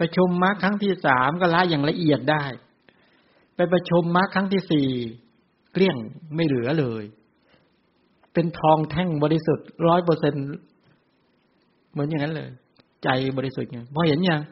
[0.00, 2.44] ประชุมมรรคครั้งที่สามก็ละอย่างละเอียดได้
[3.56, 4.88] ไปประชุมมรรคครั้งที่สี่
[5.72, 5.96] เกลี้ยง
[6.34, 7.04] ไม่เหลือเลย
[8.32, 10.34] เป็นทองแท่งบริสุทธิ์ร้อยเปอร์เซ็น
[11.92, 12.48] เหมือนอย่างนั้นเลย
[13.04, 14.42] ใจบริสุทธิ์ไงพอเห็นยัง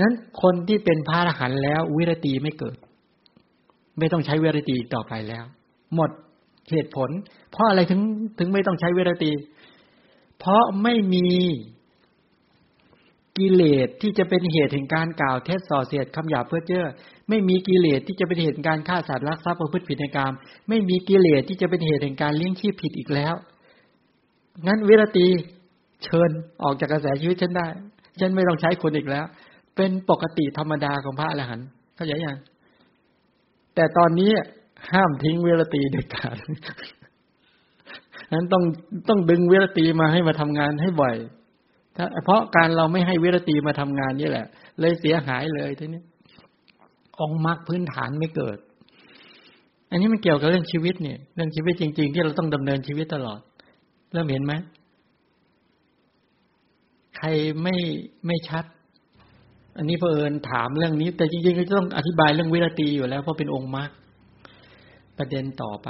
[0.00, 2.76] นั้นคนที่เป็นพระอรหันต์แล้ววิรตีไม่เกิด
[3.98, 5.44] ไม่ต้องใช้เวรตีต่อไปแล้ว
[5.94, 6.10] หมด
[6.70, 7.10] เหตุผล
[7.50, 8.00] เพราะอะไรถึง
[8.38, 9.32] ถึงไม่ต้องใช้เวรตี
[10.38, 11.28] เพราะไม่มี
[13.38, 16.86] กิเลสที่จะเป็นเหตุแห่งการกล่าวเท็จส่อเสียดคำหยาเพื่อเจ้อ
[17.28, 20.32] ไม่มีกิเลสที่จะเป็นเหตุการฆ่าสัตว์รักทรัพย์ประพฤติผิดในกรรม
[20.68, 23.34] ไม่มีกิเลสที่จะเป็นเหตุแห่งการเลี้ยงชีพผิดอีกแล้ว
[24.66, 25.26] งั้นเวรตี
[26.04, 26.30] เชิญ
[26.62, 27.66] ออกจากกระแสชีวิตฉันได้
[28.20, 29.24] ฉันไม่ต้องใช้คนอีกแล้ว
[29.76, 31.66] เป็นปกติธรรมดาของพระอรหันต์
[31.96, 32.38] เข้าใจยัง
[33.74, 34.30] แต่ตอนนี้
[34.92, 36.36] ห้ามทิ้งเวรตีเด็ดขาด
[38.32, 38.62] นั้นต้อง
[39.08, 41.16] ต้องดึงเวรตีมาให้มาทำงานให้บ่อย
[41.96, 44.46] ถ้าเพราะการเราไม่ให้เวรตีมาทำงานนี่แหละ
[44.80, 46.02] เลยเสียหายเลยทีนี้
[47.20, 48.58] องมรรคพื้นฐานไม่เกิด
[49.90, 53.40] อันนี้มันเกี่ยวกับเรื่องชีวิตเนี่ย เรื่องชีวิตจริง ๆ ที่เราต้องดำเนินชีวิตตลอด
[54.12, 54.52] เริ่มเห็นไหม
[57.16, 57.26] ใคร
[57.62, 57.76] ไม่
[58.26, 58.64] ไม่ชัด
[59.76, 63.90] อันนี้เพอเอิญถามเรื่องนี้ แต่จริงๆก็ต้องอธิบายเรื่องวิรตีอยู่แล้วเพราะเป็นองค์มรรค
[65.18, 65.88] ประเด็นต่อไป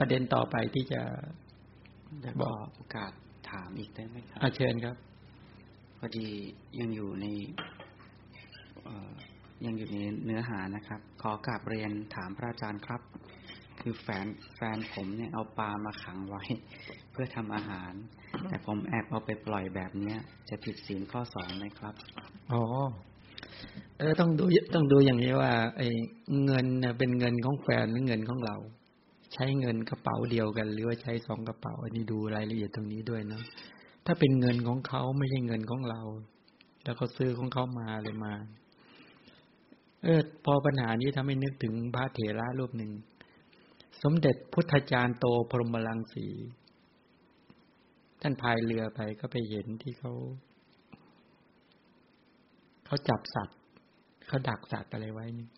[0.00, 1.02] ประเด็นต่อไปที่จะ
[2.42, 3.12] บอกโอกาส
[3.50, 4.96] ถามอีกได้ไหมครับเชิญครับ
[5.98, 6.26] พอดี
[6.80, 7.26] ยังอยู่ใน
[9.64, 13.00] ยังอยู่ในเนื้อหานะครับ ขอกราบเรียนถามพระอาจารย์ครับ
[13.80, 16.42] คือแฟนแฟนผมเนี่ยเอาปลามาขังไว้
[17.12, 17.92] เพื่อทำอาหาร
[18.48, 21.94] แต่ผมแอบเอาไปปล่อยแบบเนี้ย จะผิดศีลข้อสองไหมครับ
[22.52, 22.62] อ๋อ
[23.98, 25.88] เออต้องดูต้องดูอย่างนี้ว่าไอ้
[26.44, 26.66] เงิน
[26.98, 28.56] เป็นเงินของแฟนหรือเงินของเรา
[29.34, 33.42] ใช้เงินกระเป๋าเดียวกัน หรือว่าใช้สองกระเป๋า อันนี้ดูรายละเอียดตรงนี้ด้วยนะ
[34.06, 36.00] ถ้าเป็นเงินของเขาไม่ใช่เงินของเรา
[36.82, 38.34] แล้วเขาซื้อของเขามาเลยมา
[40.02, 42.92] เออ พอปัญหานี้ทำให้นึกถึงพระเถระรูปหนึ่ง
[44.02, 46.26] สมเด็จพุทธจารย์โตพรหมลังสี
[48.20, 50.12] ท่านพายเรือไปก็ไปเห็นที่เขา
[52.86, 53.56] เขาจับสัตว์
[54.26, 55.48] เขาดักสัตว์อะไรไว้นี่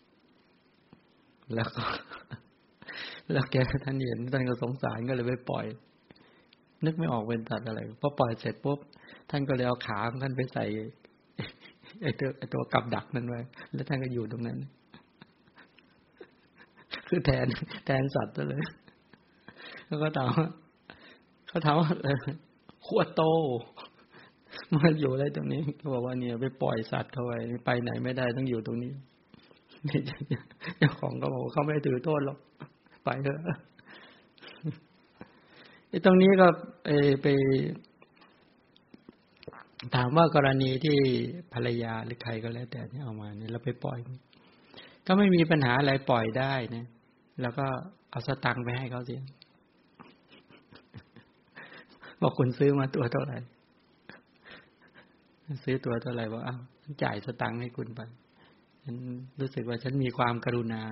[1.55, 1.83] แล้วก็
[3.31, 3.55] แล้วแก
[3.85, 5.65] ท่านเห็นท่านก็สงสารก็เลยไปปล่อย
[6.85, 8.79] นึกไม่ออกเป็นสัตว์อะไรพอปล่อยเสร็จปุ๊บ
[9.29, 10.65] ท่านก็เลยเอาขาของท่านไปใส่
[12.01, 13.41] ไอ้ตัวไอ้ตัวกับดักนั้นไว้
[13.73, 14.57] แล้วท่านก็อยู่ตรงนั้น
[17.07, 17.47] คือแทน
[17.85, 18.63] แทนสัตว์เลย
[19.87, 20.31] แล้วก็ถาม
[21.47, 21.89] เขาถามว่า
[22.87, 23.23] ขวดโต
[24.75, 28.93] มาอยู่อะไรตรงนี้เขาบอกว่าเนี่ย ไปปล่อยสัตว์เขาไว้ไปไหนไม่ได้ต้องอยู่ตรงนี้
[30.77, 32.37] เจ้าของก็บอกเขาไม่ถือโทษหรอก
[33.03, 33.39] ไปเถอะ
[35.89, 36.47] ไอ้ตรงนี้ก็
[37.21, 37.27] ไป
[39.95, 40.97] ถามว่ากรณีที่
[41.53, 43.99] ภรรยาหรือใครก็แล้ว แต่ที่เอามาเนี่ยเราไปปล่อย
[45.07, 46.85] ก็ไม่มีปัญหาอะไรปล่อยได้นะ
[47.41, 47.65] แล้วก็
[48.11, 49.21] เอาสตังค์ไปให้เขาเสีย
[52.21, 53.37] บอกคุณซื้อมาตัวเท่าไหร่
[55.63, 56.59] ซื้อตัวเท่าไหร่บอกอ้าว
[57.03, 58.01] จ่ายสตังค์ให้คุณไป
[58.83, 58.95] ฉัน
[59.39, 60.83] รู้สึกว่าฉันมีความกรุณา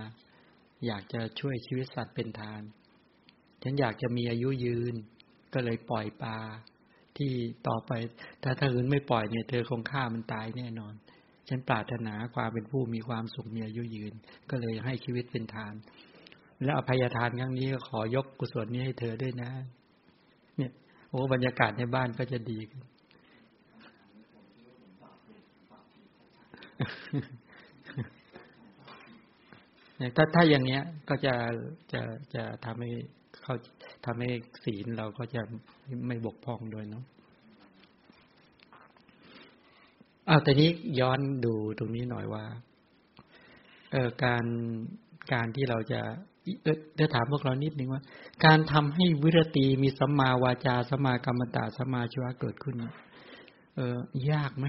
[0.85, 2.61] อยากจะช่วยชีวิตสัตว์เป็นทาน
[3.63, 4.95] ฉันอยากจะมีอายุยืน
[5.53, 6.37] ก็เลยปล่อยปลา
[7.17, 7.31] ที่
[7.67, 7.91] ต่อไป
[8.43, 10.93] ถ้าถ้าอื่นไม่ปล่อยเนี่ยเธอคงฆ่ามันตายแน่นอน
[11.49, 14.13] ฉันปรารถนาความเป็นผู้มีความสุขมีอายุยืน
[14.49, 15.73] ก็เลยให้ชีวิตเป็นทาน
[16.63, 19.51] แล้วอภัยทานครั้งนี้ก็ขอยกกุศลนี้ให้เธอด้วยนะ
[20.57, 20.71] เนี่ย
[21.09, 22.83] โอ้บรรยากาศในบ้านก็จะดีขึ้น
[30.15, 31.35] ถ้าถ้าอย่างเนี้ย ก็จะ
[31.93, 32.01] จะ
[32.35, 32.89] จะทำให้
[33.41, 33.55] เขา
[34.05, 34.29] ทำให้
[34.63, 35.41] ศีลเราก็จะ
[36.07, 37.03] ไม่บกพร่องโดยเนาะ
[40.29, 42.45] อ้าวแต่นี้ย้อนดูตรงนี้หน่อยว่า
[43.91, 44.45] เออการ
[45.33, 46.01] การที่เราจะ
[46.63, 48.01] เออจะถามพวกเรานิดนึงว่า
[48.45, 52.75] การทำให้วิรตีมีสัมมาวาจาสัมมากรรมตาสัมมาชีวะเกิดขึ้น
[53.75, 53.79] เอ
[54.27, 54.65] อยากไหม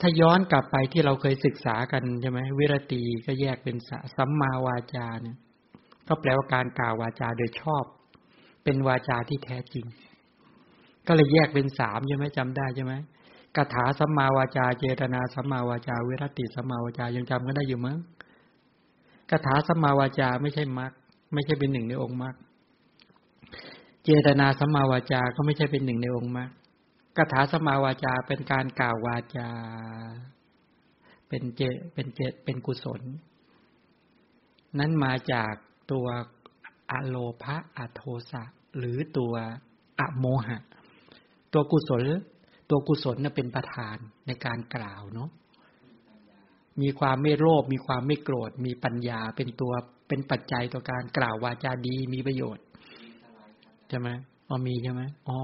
[0.00, 3.76] ถ้าย้อนกลับไปที่เราเคยศึกษากันใช่ไหมวิรตีก็แยกเป็น
[4.16, 5.36] สัมมาวาจาเนี่ย
[6.08, 7.84] ก็แปลว่าการกล่าววาจาโดยชอบ
[8.64, 9.86] เป็นวาจาที่แท้จริง
[11.06, 12.94] ก็เลยแยกเป็นสามใช่ไหมจำได้ใช่ไหม
[13.56, 17.98] กถาสัมมาวาจา เจตนาสัมมาวาจา วิรติสัมมาวาจายังจำกันได้อยู่มั้ง
[19.30, 20.92] กถาสัมมาวาจาไม่ใช่มรรค
[21.32, 22.34] ไม่ใช่เป็นหนึ่งในองค์มรรค
[24.04, 26.50] เจตนาสัมมาวาจาก็ไม่ใช่เป็นหนึ่งในองค์มรรค
[27.16, 29.48] กถาสมาวาจาเป็นการกล่าววาจา
[31.28, 31.62] เป็นเจ
[31.94, 33.02] เป็นเจเป็นกุศล
[34.78, 35.54] นั้นมาจาก
[35.92, 36.06] ตัว
[36.90, 38.42] อะโลภะอะโทสะ
[38.78, 39.34] หรือตัว
[40.00, 40.58] อะโมหะ
[41.52, 42.02] ตัวกุศล
[42.70, 43.96] ตัวกุศลเนี่ยเป็นประธาน
[44.26, 45.30] ในการกล่าวเนาะ
[46.82, 49.72] มีความไม่โลภมีความไม่โกรธ มีปัญญาเป็นตัว
[50.08, 52.64] เป็นปัจจัยต่อการกล่าววาจาดีมีประโยชน์
[53.88, 54.08] ใช่ไหม
[54.48, 55.36] อ๋อมีใช่ไหมอ๋อ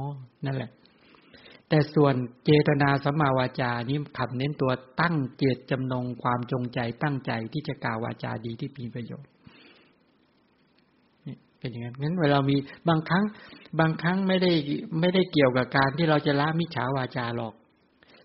[0.46, 0.70] นั่นแหละ
[1.70, 2.14] แต่ส่วน
[2.44, 9.30] เจตนาสัมมาวาจานี้ขับเน้นตัวตั้งเจตจำนงความจงใจตั้งใจที่จะกล่าววาจาดีที่มีประโยชน์
[11.58, 12.56] เป็นอย่างนั้นงั้นเวลามี
[12.88, 13.24] บางครั้ง
[13.80, 14.52] บางครั้งไม่ได้
[15.00, 17.54] ไม่ได้เกี่ยวกับการที่เราจะละมิจฉาวาจาหรอก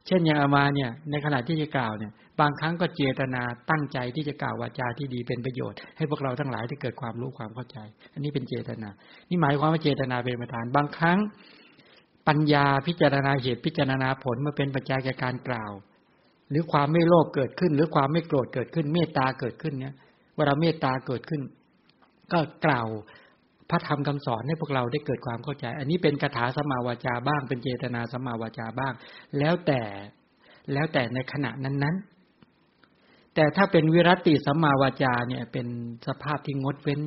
[0.07, 7.77] เช่นอย่างอามาเนี่ย ในขณะที่จะกล่าวเนี่ย บางครั้งก็เจตนาตั้งใจที่จะกล่าววาจาที่ดีเป็นประโยชน์ ให้พวกเราทั้งหลายได้เกิดความรู้ความเข้าใจ
[8.13, 8.89] อันนี้เป็นเจตนา
[9.29, 11.19] นี่หมายความว่าเจตนาเป็นประธาน บางครั้ง
[12.27, 15.71] ปัญญาพิจารณาเหตุพิจารณาผลมาเป็นปัจจัยแก่การกล่าว
[16.49, 19.95] หรือความไม่โลภเกิดขึ้น หรือความไม่โกรธเกิดขึ้น เมตตาเกิดขึ้นเนี่ย
[20.35, 21.41] เวลาเมตตาเกิดขึ้น
[22.31, 22.87] ก็กล่าว
[23.69, 28.93] พระธรรมคำสอนให้พวกเราได้เกิดความเข้าใจ อันนี้เป็นคาถาสมาวาจาบ้าง เป็นเจตนาสมาวาจาบ้าง
[29.37, 29.81] แล้วแต่
[30.73, 35.67] แล้วแต่ในขณะนั้นๆ แต่ถ้าเป็นวิรติสมาวาจาเนี่ยเป็น
[36.07, 37.01] สภาพที่งดเว้น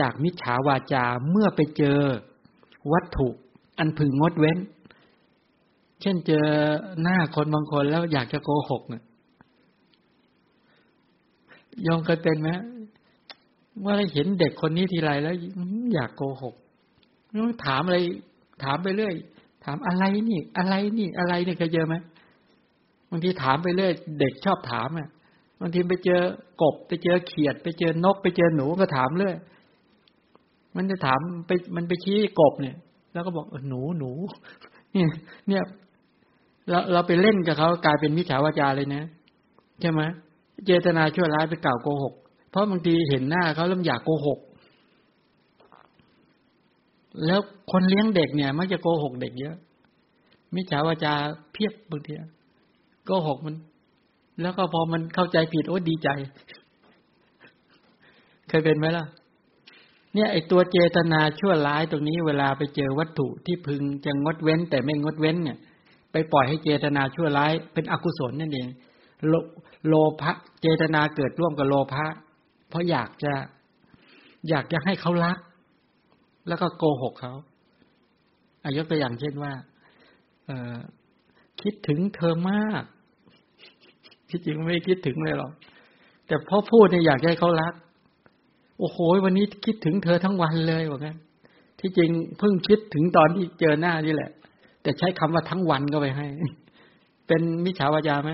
[0.00, 2.00] จากมิจฉาวาจาเมื่อไปเจอ
[2.92, 3.28] วัตถุ
[3.78, 4.58] อันพึงงดเว้น
[6.00, 6.46] เช่นเจอ
[7.02, 9.02] หน้าคนบางคนแล้วอยากจะโกหกเนี่ย
[11.86, 12.50] ยองเคยเป็นไหม
[13.84, 15.34] ว่าเห็นเด็กคนนี้ทีไรแล้ว
[15.94, 16.54] อยากโกหก
[17.64, 17.98] ถามอะไร
[18.64, 19.14] ถามไปเรื่อย
[19.64, 21.94] ถามอะไรนี่ อะไรนี่ อะไรนี่เคยเจอไหม
[23.10, 25.08] บางทีถามไปเรื่อย เด็กชอบถามอะ
[25.60, 26.20] บางทีไปเจอ
[26.62, 29.36] กบไปเจอเขียด ไปเจอนก ไปเจอหนูก็ถามเรื่อย
[30.76, 32.76] มันจะถามไปมันไปชี้กบเนี่ย
[33.18, 34.10] แล้วก็บอกหนูหนู
[34.92, 35.08] เนี่ย
[35.48, 35.62] เนี่ย
[36.70, 39.02] เราเราไปเล่นกับเขากลายเป็นมิจฉาวาจาเลยนะ
[39.80, 40.00] ใช่ไหม
[40.66, 42.14] เจตนาชั่วร้ายไปกล่าวโกหก
[42.50, 44.38] เพราะบางทีเห็นหน้าเขาแล้วอยากโกหก
[47.26, 47.40] แล้ว
[47.72, 49.56] คนเลี้ยงเด็กเนี่ยมักจะโกหกเด็กเยอะ
[50.54, 51.14] มิจฉาวาจา
[51.52, 52.12] เพียบบางที
[53.06, 53.54] โกหกมัน
[54.42, 56.08] แล้วก็พอมันเข้าใจผิดโอ้ดีใจ
[58.48, 59.04] เคยเป็นไหมล่ะ
[60.14, 65.58] เนี่ยไอตัวเจตนาชั่วร้ายตรงนี้เวลาไปเจอวัตถุที่พึงจะงดเว้น แต่ไม่งดเว้นเนี่ย
[66.12, 68.68] ไปปล่อยให้เจตนาชั่วร้ายเป็นอกุศลนั่นเอง
[69.28, 69.34] โล
[69.88, 70.32] โลภะ
[70.62, 72.06] เจตนาเกิดร่วมกับโลภะ
[72.68, 73.34] เพราะอยากจะ
[74.48, 75.38] อยากจะให้เขารัก
[76.48, 77.34] แล้วก็โกหกเขา
[78.62, 79.52] อายกตัวอย่างเช่นว่า
[80.46, 80.78] เออ
[81.62, 82.82] คิดถึงเธอมาก
[84.28, 85.52] ที่จริงไม่คิดถึงเลยหรอก
[86.26, 87.72] แต่พอพูดเนี่ยอยากให้เขารัก
[88.78, 91.16] โอ้โหวันนี้คิดถึงเธอทั้งวันเลยว่างั้น
[91.80, 94.30] ที่จริงเพิ่งคิดถึงตอนที่เจอหน้านี่แหละ
[94.82, 96.26] แต่ใช้คำว่าทั้งวันก็ไปให้
[97.26, 98.30] เป็นมิจฉาวาจาไหม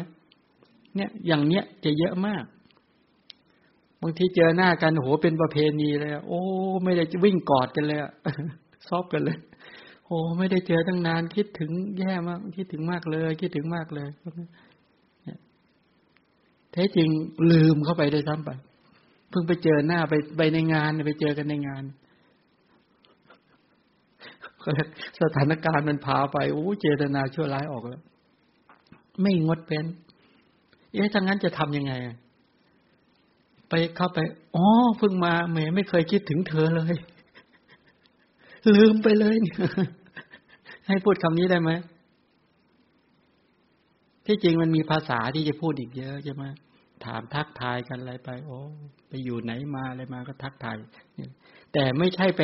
[0.96, 2.44] เนี่ย อย่างเนี้ยจะเยอะมาก
[4.02, 6.40] บางทีเจอหน้ากันโหเป็นประเพณีเลยโอ้
[6.84, 7.98] ไม่ได้วิ่งกอดกันเลย
[8.88, 9.38] ซอบกันเลย
[10.06, 14.08] โอ้ไม่ได้เจอตั้งนาน คิดถึงแย่มาก คิดถึงมากเลย คิดถึงมากเลย
[16.72, 17.08] แท้จริง
[17.50, 18.50] ลืมเข้าไปได้ซ้ำไป
[19.34, 21.84] พิ่งไปเจอหน้าไปไปในงานไปเจอกันในงาน
[25.20, 28.02] สถานการณ์มันพาไปโอ้เจตนาชั่วร้ายออกแล้ว
[29.22, 29.84] ไม่งดเป็น
[30.92, 31.92] เอ๊ะถ้างั้นจะทํำยังไง
[33.68, 34.18] ไปเข้าไป
[34.56, 34.66] อ๋อ
[34.98, 36.94] เพิ่งมาแหมไม่เคยคิดถึงเธอเลย
[38.74, 39.36] ลืมไปเลย
[40.86, 41.70] ให้พูดคำนี้ได้ไหม
[44.26, 46.44] ที่จริงมันมีภาษาที่จะพูดอีกเยอะใช่ไหม
[47.06, 48.58] ถามทักทายกันอะไรไป โอ้
[49.08, 50.76] ไปอยู่ไหนมาอะไรมาก็ทักทาย
[51.72, 52.42] แต่ไม่ใช่ไป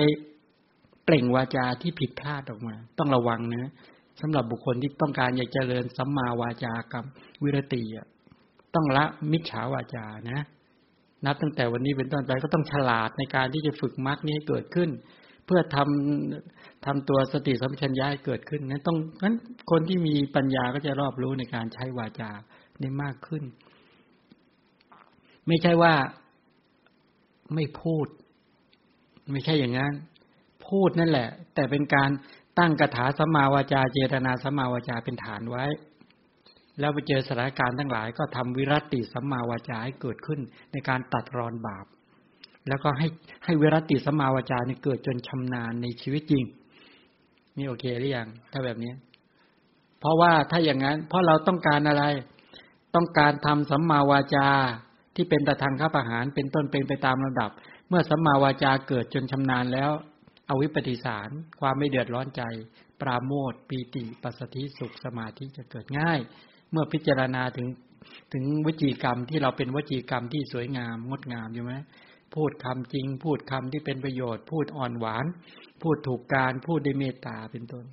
[1.04, 3.72] เปล่งวาจาที่ผิดพลาดออกมา ต้องระวังนะ
[4.20, 7.04] สำหรับบุคคลที่ต้องการอยากเจริญสัมมาวาจากัร
[7.42, 8.06] วิรติอะ
[8.74, 10.40] ต้องละมิจฉาวาจานะ
[11.26, 14.90] นับตั้งแต่วันนี้เป็นต้นไปก็ต้องฉลาดในการที่จะฝึกมรรคนี้ให้เกิดขึ้น
[15.46, 19.34] เพื่อทำทำตัวสติสัมปชัญญะให้เกิดขึ้นนั้นต้องนั้น
[19.70, 22.30] คนที่มีปัญญาก็จะรอบรู้ในการใช้วาจา
[22.80, 23.42] ได้มากขึ้น
[25.50, 25.94] ไม่ใช่ว่า
[27.54, 28.06] ไม่พูด
[29.32, 29.92] ไม่ใช่อย่างนั้น
[30.66, 32.10] พูดนั่นแหละ แต่เป็นการ
[32.58, 35.64] ตั้งกถาสมาวาจา เจตนาสมาวาจาเป็นฐานไว้
[36.78, 40.40] แล้วไปเจอสถานการณ์ทั้งหลาย ก็ทำวิรัติสัมมาวาจาให้เกิดขึ้น
[40.72, 41.86] ในการตัดรอนบาป
[42.68, 43.06] แล้วก็ให้
[43.44, 46.44] ให้วิรัติสัมมาวาจาเนี่ยเกิดจนชำนาญในชีวิตจริง
[47.56, 48.92] นี่โอเคหรือยังถ้าแบบนี้
[50.00, 52.04] เพราะว่าถ้าอย่างนั้น เพราะเราต้องการอะไร
[52.94, 54.48] ต้องการทำสัมมาวาจา
[55.14, 57.50] ที่เป็นตะทางข้าประหารเป็นต้นเป็นไปตามลำดับ
[57.88, 59.90] เมื่อสัมมาวาจาเกิดจนชำนาญแล้ว
[60.48, 61.28] อวิปปิสาร
[61.60, 62.42] ความไม่เดือดร้อนใจ
[63.00, 66.20] ปราโมทปีติปัสสติสุขสมาธิจะเกิดง่าย
[66.70, 67.66] เมื่อพิจารณาถึง
[68.32, 71.74] ถึงวจีกรรมที่เราเป็นวจีกรรมที่สวยงามงดงามอยู่ไหม
[72.34, 75.26] พูดคำจริง พูดคำที่เป็นประโยชน์ พูดอ่อนหวาน
[75.82, 77.84] พูดถูกการพูดด้วยเมตตาเป็นต้น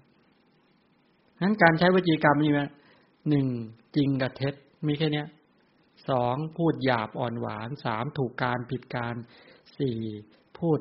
[1.41, 2.61] นั้นการใช้วจีกรรมนี่ไหม
[3.29, 3.47] หนึ่ง
[3.95, 4.53] จริงกับเท็จ
[4.87, 5.23] มีแค่นี้
[6.09, 9.15] สองพูดหยาบอ่อนหวานสามถูกการผิดการ
[9.77, 9.99] สี่
[10.59, 10.79] พูด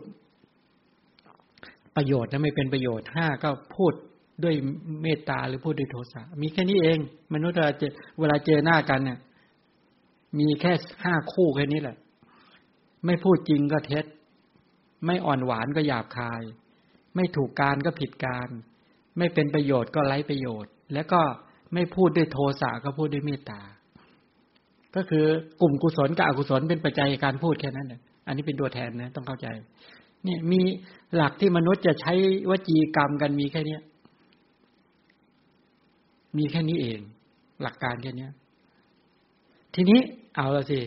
[1.97, 3.93] ประโยชน์นะไม่เป็นประโยชน์ห้าก็พูด
[4.45, 4.55] ด้วย
[5.03, 6.99] เมตตาหรือพูดด้วยโทสะมีแค่นี้เอง
[7.35, 9.19] มนุษย์เราจะเวลาเจอหน้ากันเนี่ย
[10.39, 10.73] มีแค่
[11.05, 11.97] ห้าคู่แค่นี้แหละ
[13.07, 14.05] ไม่พูดจริงก็เท็จ
[15.07, 16.43] ไม่อ่อนหวานก็หยาบคาย
[17.17, 18.49] ไม่ถูกการก็ผิดการ
[19.19, 21.21] ไม่เป็นประโยชน์ก็ไร้ประโยชน์ แล้วก็
[21.75, 23.61] ไม่พูดด้วยโทสะก็พูดด้วยเมตตา
[24.97, 25.25] ก็คือ
[25.61, 29.47] กลุ่มกุศลกับอกุศลเป็นปัจจัยการพูดแค่นั้นแหละอันนี้เป็นตัวแทนนะต้องเข้าใจ
[30.25, 30.61] เนี่ยมี
[31.15, 32.15] หลักที่มนุษย์จะใช้
[32.51, 33.83] วจีกรรมกันมีแค่เนี้ย
[36.39, 36.99] มีแค่นี้เอง
[37.63, 38.29] หลักการแค่นี้
[39.75, 40.01] ทีนี้
[40.37, 40.81] เอาละสิ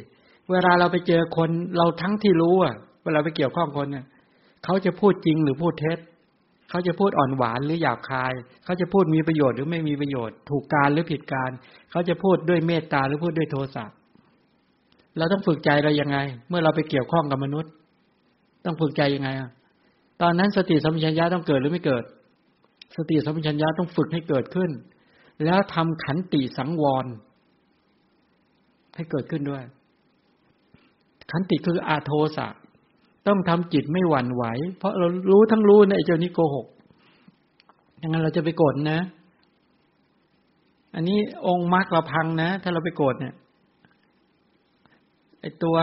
[0.51, 4.05] เวลาเราไปเจอคนเราทั้งที่รู้อะ เวลาไปเกี่ยวข้องคนเนี่ย
[4.63, 5.99] เขาจะพูดจริงหรือพูดเท็จ
[6.69, 8.33] เขาจะพูดอ่อนหวานหรือหยาบคาย
[8.63, 11.51] เขาจะพูดมีประโยชน์หรือไม่มีประโยชน์ ถูกการหรือผิดการ
[11.91, 13.85] เขาจะพูดด้วยเมตตาหรือพูดด้วยโทสะ
[15.19, 16.17] เราต้องฝึกใจเรายังไง
[16.49, 17.71] เมื่อเราไปเกี่ยวข้องกับมนุษย์
[18.65, 19.49] ต้องฝึกใจยังไงอะ
[20.21, 22.03] ตอนนั้นสติสัมปชัญญะต้องเกิดหรือไม่เกิด
[22.97, 24.69] สติสัมปชัญญะต้องฝึกให้เกิดขึ้น
[25.45, 27.05] แล้วทำขันติสังวร
[28.95, 29.63] ให้เกิดขึ้นด้วย
[31.31, 32.47] ขันติคืออาโทสะ
[33.27, 34.43] ต้องทำจิตไม่หวั่นไหว
[34.77, 36.67] เพราะเรารู้ทั้งรู้ในเจ้านี้โกหก
[38.01, 38.99] ดังนั้นเราจะไปโกรธนะ
[40.95, 41.17] อันนี้
[41.47, 43.33] องค์มรรคเราพังนะ ถ้าเราไปโกรธเนี่ย
[45.41, 45.75] ไอตัว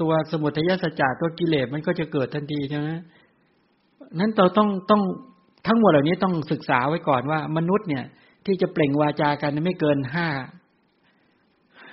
[0.00, 2.88] ตัวสมุทัยสัจจะตัวกิเลสมันก็จะเกิดทันทีใช่ไหม
[4.18, 5.02] นั้นเราต้องต้อง
[5.66, 8.04] ทั้งหมดเหล่านี้ต้องศึกษาไว้ก่อนว่า มนุษย์เนี่ย
[8.46, 10.28] ที่จะเปล่งวาจากันไม่เกินห้า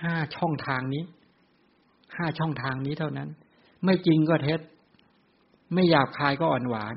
[0.02, 1.04] ห้าช่องทางนี้
[2.18, 3.30] ห้าช่องทางนี้เท่านั้น
[3.84, 4.60] ไม่จริงก็เท็จ
[5.74, 6.96] ไม่หยาบคายก็อ่อนหวาน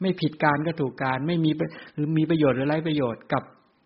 [0.00, 1.50] ไม่ผิดการก็ถูกการ ไม่มี
[1.94, 3.42] หรือมีประโยชน์หรือไร้ประโยชน์กับ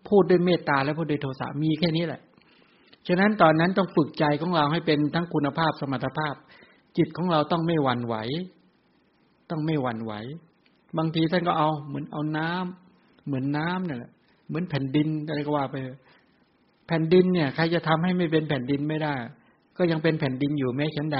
[0.09, 2.21] พูดด้วยเมตตาและพูดด้วยโทสะมีแค่นี้แหละ
[3.07, 6.35] ฉะนั้นตอนนั้นต้องฝึกใจของเราให้เป็นทั้งคุณภาพสมรรถภาพ
[6.97, 8.15] จิตของเราต้องไม่หวั่นไหว
[9.49, 10.13] ต้องไม่หวั่นไหว
[10.97, 14.11] บางทีท่านก็เอาเหมือนเอาน้ำเหมือนน้ำเนี่ยแหละ
[14.47, 15.75] เหมือนแผ่นดินอะไรก็ว่าไป
[16.87, 19.15] แผ่นดินเนี่ย ใครจะทำให้ไม่เป็นแผ่นดินไม่ได้
[19.77, 21.19] ก็ยังเป็นแผ่นดินอยู่แม้ชั้นใด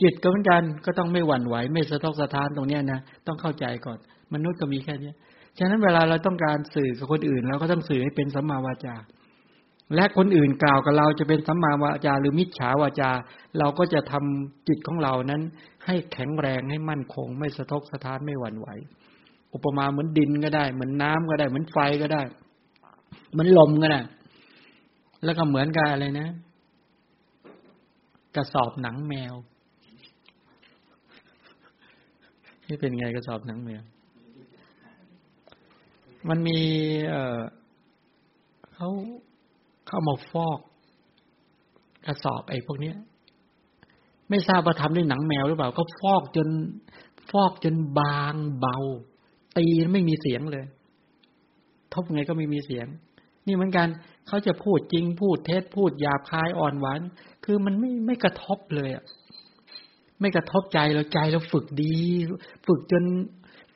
[0.00, 3.98] จิตก็เหมือนกันก็ต้องไม่หวั่นไหว ไม่สะทกสะท้านตรงเนี้ยนะต้องเข้าใจก่อน
[4.34, 5.14] มนุษย์ก็มีแค่เนี้ย
[5.58, 8.96] ฉะนั้นเวลาเราต้องการสื่อกับคนอื่นเราก็ต้องสื่อให้เป็นสัมมาวาจา
[9.94, 13.10] และคนอื่นกล่าวกับเราจะเป็นสัมมาวาจาหรือมิจฉาวาจา
[13.58, 15.42] เราก็จะทำจิตของเรานั้น
[15.86, 18.68] ให้แข็งแรงให้มั่นคง ไม่สะทกสะท้านไม่หวั่นไหว
[19.54, 22.22] อุปมาเหมือนดินก็ได้ เหมือนน้ำก็ได้ เหมือนไฟก็ได้
[23.32, 24.00] เหมือนลมก็ได้
[25.24, 26.28] แล้วก็เหมือนกับอะไรนะ
[28.36, 29.34] กระสอบหนังแมว
[32.68, 33.82] นี่เป็นไงกระสอบหนังแมว
[36.28, 36.58] มันมี
[37.10, 37.38] เออ
[38.74, 38.90] เขา
[39.94, 40.58] เข้ามาฟอก
[42.06, 42.92] กระสอบไอ้พวกนี้
[44.28, 46.48] ไม่ทราบว่าทำด้วยหนังแมวหรือเปล่า ก็ฟอกจน
[47.30, 48.76] ฟอกจนบางเบา
[49.56, 50.64] ตีไม่มีเสียงเลย
[51.94, 52.86] ทบไงก็ไม่มีเสียง
[53.46, 53.88] นี่เหมือนกัน
[54.28, 57.00] เขาจะพูดจริงพูดเท็จพูดหยาบคายอ่อนหวาน
[57.44, 59.04] คือมันไม่ไม่กระทบเลยอะ
[60.20, 61.96] ไม่กระทบใจเราใจเราฝึกดี
[62.66, 63.04] ฝึกจน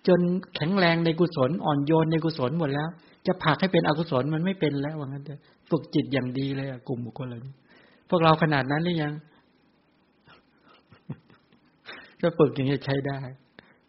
[0.08, 0.20] จน
[0.54, 2.88] แข็งแรงในกุศลอ่อนโยนในกุศลหมดแล้ว
[3.26, 5.40] จะผลักให้เป็นอกุศลมันไม่เป็นแล้วว่างั้นเถอะ
[5.70, 7.54] ฝึกจิตอย่างดีเลยอะกลุ่มบุคคลเหล่านี้
[8.10, 9.14] พวกเราขนาดนั้นหรือยัง
[12.20, 13.18] ก็ฝึกอย่างนี้ใช้ได้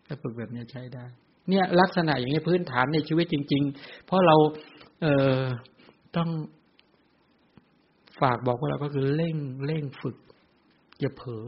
[0.07, 1.05] ก็ฝึกแบบนี้ใช้ได้
[1.49, 4.35] เนี่ย ลักษณะอย่างนี้พื้นฐานในชีวิตจริง ๆ เพราะเรา
[5.01, 5.41] เอ่อ
[6.15, 6.29] ต้อง
[8.21, 10.17] ฝากบอกว่าเราก็คือเร่งเร่งฝึก
[10.99, 11.45] อย่าเผลอ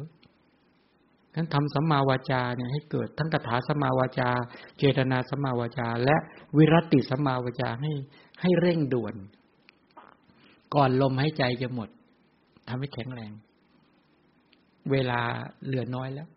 [1.35, 4.29] นั้นทำสัมมาวาจาเนี่ยให้เกิดทั้งคาถาสัมมาวาจา
[4.77, 6.15] เจตนาสัมมาวาจา และ
[6.57, 7.91] วิรติสัมมาวาจาให้
[8.41, 9.15] ให้เร่งด่วน
[10.75, 11.89] ก่อนลมหายใจจะหมด
[12.67, 13.31] ทำให้แข็งแรง
[14.91, 15.19] เวลา
[15.65, 16.27] เหลือน้อยแล้ว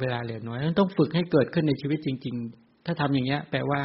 [0.00, 3.80] เวลาเหลือน้อยต้องฝึกให้เกิดขึ้นในชีวิตจริง ๆ ถ้าทำอย่างเงี้ย แปลว่า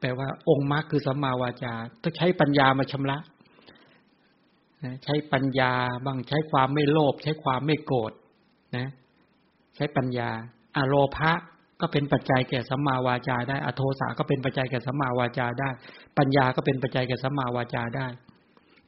[0.00, 3.18] แปลว่า องค์มรรคคือสัมมาวาจา ต้องใช้ปัญญามาชำระ
[5.04, 5.72] ใช้ปัญญา
[6.06, 8.12] บางใช้ความไม่โลภใช้ความไม่โกรธ
[8.76, 8.86] นะ
[9.76, 10.30] ใช้ปัญญา
[10.76, 11.32] อโลภะ
[11.82, 15.70] ก็เป็นปัจจัยแก่สัมมาวาจาได้ อโทสาก็เป็นปัจจัยแก่สัมมาวาจาได้
[16.18, 18.06] ปัญญาก็เป็นปัจจัยแก่สัมมาวาจาได้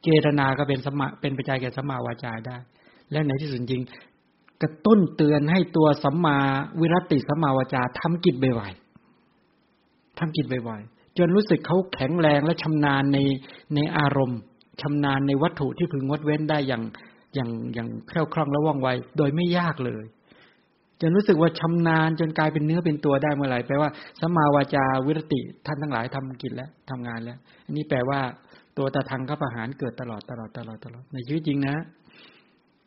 [0.03, 2.57] เจตนาก็เป็นสมาเป็นปัจจัยแก่สัมมาวาจาได้
[3.13, 3.85] และในที่สุดจริง
[4.63, 6.39] กระตุ้นเตือนให้ตัวสัมมา
[6.81, 13.19] วิรติสัมมาวาจาทำกิจบ่อยๆทำกิจบ่อยๆจนรู้สึกเขาแข็งแรงและชำนาญใน
[13.75, 14.41] ในอารมณ์
[14.83, 16.83] ชำนาญในวัตถุที่พึงงดเว้นได้อย่าง
[17.35, 18.89] อย่างอย่างแคล่วคล่องและว่องไว
[19.19, 20.05] โดยไม่ยากเลย
[21.03, 23.91] จนรู้สึกว่าชำนาญจนกลายเป็นเนื้อเป็นตัวได้เมื่อไหร่แปลว่า
[24.21, 28.21] สัมมาวาจาวิรติท่านทั้งหลายทำกิจแล้วทำงานแล้ว อันนี้แปลว่า
[28.79, 31.77] ตัวตาทางข้าประหารเกิดตลอดตลอดตลอดตลอดในชีวิตจริงนะ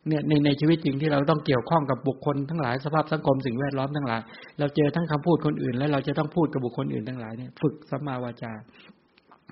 [0.07, 4.21] เนี่ยในในชีวิตจริงที่เราต้องเกี่ยวข้องกับบุคคลทั้งหลายสภาพสังคมสิ่งแวดล้อมทั้งหลาย
[4.59, 8.51] เราเจอทั้งคำพูดคนอื่น แล้วเราจะต้องพูดกับบุคคลอื่นทั้งหลายเนี่ยฝึกสัมมาวาจา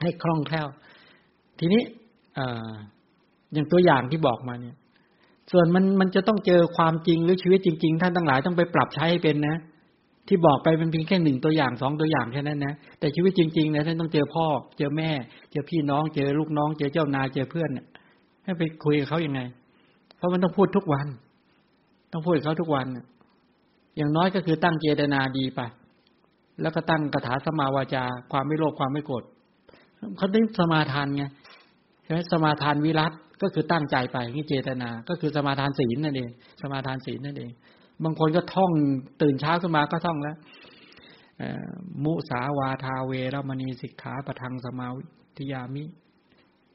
[0.01, 0.67] ให้คล่องแคล่ว
[1.59, 1.81] ทีนี้
[2.37, 2.39] อ
[3.53, 4.75] อย่างตัวอย่างที่บอกมาเนี่ย
[5.53, 9.57] ส่วนมันมันจะต้องเจอความจริงหรือชีวิตจริง ๆ ท่านทั้งหลายต้องไปปรับใช้ให้เป็นนะ
[10.27, 14.45] ที่บอกไปเป็นเพียงแค่หนึ่งตัวอย่างสองตัวอย่างแค่นั้นนะแต่ชีวิตจริงๆนะท่านต้องเจอพ่อ
[14.77, 15.09] เจอแม่
[15.51, 17.69] เจอพี่น้องเจอลูกน้อง เจอเจ้านายเจอเพื่อน
[18.43, 19.41] ให้ไปคุยกับเขายังไง
[20.17, 21.07] เพราะมันต้องพูดทุกวัน
[22.11, 22.85] ต้องพูดกับเขาทุกวัน
[23.97, 25.59] อย่างน้อยก็คือตั้งเจตนาดีไป
[26.61, 29.23] แล้วก็ตั้งคาถาสมาวาจา ความไม่โลภความไม่โกรธ
[30.17, 31.23] เขาต้องสมาทานไง
[32.03, 33.11] ใช่ไหมสมาทานวิรัต
[33.41, 36.29] ก็คือตั้งใจไปนี่เจตนา ก็คือสมาทานศีลนั่นเอง
[36.61, 37.51] สมาทานศีลนั่นเอง
[38.03, 38.71] บางคนก็ท่อง
[39.21, 40.37] ตื่นเช้าขึ้นมาก็ท่องแล้ว
[42.03, 44.87] มุสาวาทาเวรมณีสิกขาปทังสมา
[45.37, 45.83] ธิยามิ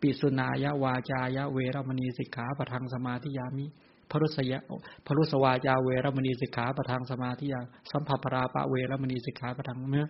[0.00, 3.66] ปิสุนายะวาจายะเวรมณีสิกขาปทังสมาธิยามิ
[4.10, 4.58] พรุสยะ
[5.06, 10.06] พรุสวาจาเวรมณีสิกขาปทังสมาธิยาสัมภปราปะเวรมณีสิกขาปทังเมื่อ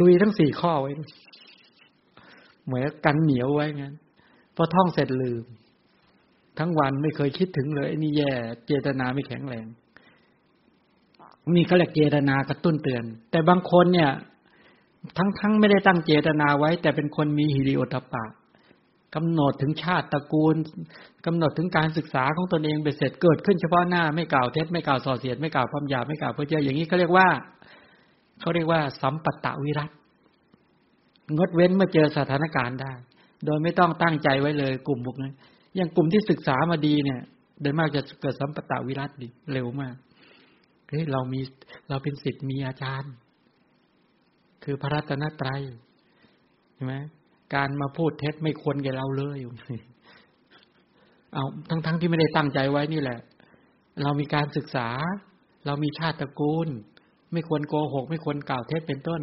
[0.00, 0.90] ลุยทั้งสี่ข้อไว้
[2.66, 3.94] เหมือนกันเหนียวไว้งั้น
[4.62, 5.44] อท่องเสร็จลืม
[6.58, 8.32] ทั้งวันไม่เคยคิดถึงเลยนี่แย่
[8.66, 9.66] เจตนาไม่แข็งแรง
[11.54, 14.10] มีเขาเรียกเจตนากระตุ้นเตือน แต่บางคนเนี่ย
[15.16, 18.24] ทั้งทั้งไม่ได้ตั้งเจตนาไว้ แต่เป็นคนมีฮิริโอตปะ
[19.14, 20.56] กำหนดถึงชาติตระกูล
[21.26, 27.28] กำหนดถึงการศึกษาของตนเองไปเสร็จเกิดขึ้นเฉพาะหน้าไม่กล่าวเท็จไม่กล่าวส่อเสียดไม่กล่าวความหยาบไม่กล่าวเพื่อเจ้าอย่างนี้เขาเรียกว่า
[28.40, 29.90] เขาเรียกว่า สัมปตตวิรัต
[31.36, 32.92] งดเว้นเมื่อเจอสถานการณ์ได้
[33.46, 35.32] โดยไม่ต้องตั้งใจไว้เลยกลุ่มพวกนั้น
[35.76, 37.20] อย่างกลุ่มที่ศึกษามาดีเนี่ย
[37.62, 39.94] โดยมากจะเกิดสัมปตะวิรัตดีเร็วมาก
[40.88, 41.40] เฮ้ยเรามี
[41.88, 43.12] เราเป็นสิทธิ์มีอาจารย์
[44.64, 45.62] คือพระรัตนตรัย
[46.74, 46.94] ใช่ไหม
[47.54, 49.38] การมาพูดเท็จไม่ควรแก่เราเลย
[51.34, 53.18] เอาทั้งๆทที่ไม่ได้ตั้งใจไว้นี่แหละ
[54.02, 54.88] เรามีการศึกษา
[55.66, 56.68] เรามีชาติตระกูล
[57.32, 59.22] ไม่ควรโกหก ไม่ควรกล่าวเท็จเป็นต้น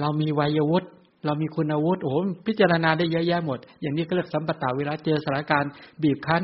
[0.00, 0.88] เรามีวัยวุฒิ
[1.24, 2.16] เรามีคุณอาวุฒิโอ้โห
[2.46, 5.70] พิจารณาได้เยอะแยะหมด อย่างนี้ก็เรียกสัมปตาเวลาเจอสถานการณ์
[6.02, 6.42] บีบคั้น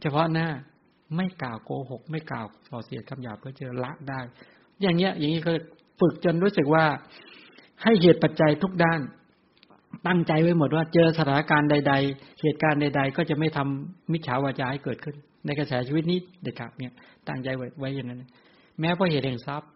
[0.00, 0.48] เฉพาะหน้า
[1.16, 4.20] ไม่กล่าวโกหก ไม่กล่าวส่อเสียดคำหยาบก็เจอละได้
[4.82, 5.52] อย่างเงี้ย อย่างนี้ก็
[6.00, 6.84] ฝึกจนรู้สึกว่า
[7.82, 9.00] ให้เหตุปัจจัยทุกด้าน
[10.06, 15.16] ตั้งใจไว้หมดว่าเจอสถานการณ์ใด ๆ เหตุการณ์ใด ๆ ก็จะไม่ทำมิจฉาวาจาให้เกิดขึ้น
[15.46, 16.92] ในกระแสชีวิตนี้เด็ดขาดเนี่ย
[17.28, 18.22] ตั้งใจไว้ไว้อย่างนั้น
[18.80, 19.68] แม้เพราะเหตุแห่งทรัพย์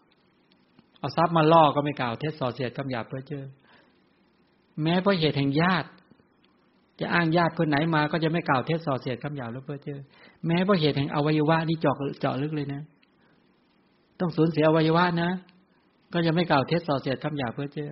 [0.99, 3.45] เอาทรัพย์มาล่อก็ไม่กล่าวเท็จส่อเสียดคำหยาบเพื่อเจอ
[4.83, 5.89] แม้เพราะเหตุแห่งญาติ
[7.01, 9.99] จะอ้างญาติคนไหนมาก็จะไม่กล่าวเท็จส่อเสียดคำหยาบแล้วเพื่อเจอ
[10.47, 12.83] แม้เพราะเหตุแห่งอวัยวะนี่เจาะเจาะลึกเลยนะ
[14.20, 15.31] ต้องสูญเสียอวัยวะนะ
[16.12, 17.91] ก็จะไม่กล่าวเท็จส่อเสียดคำหยาบเพื่อเจอ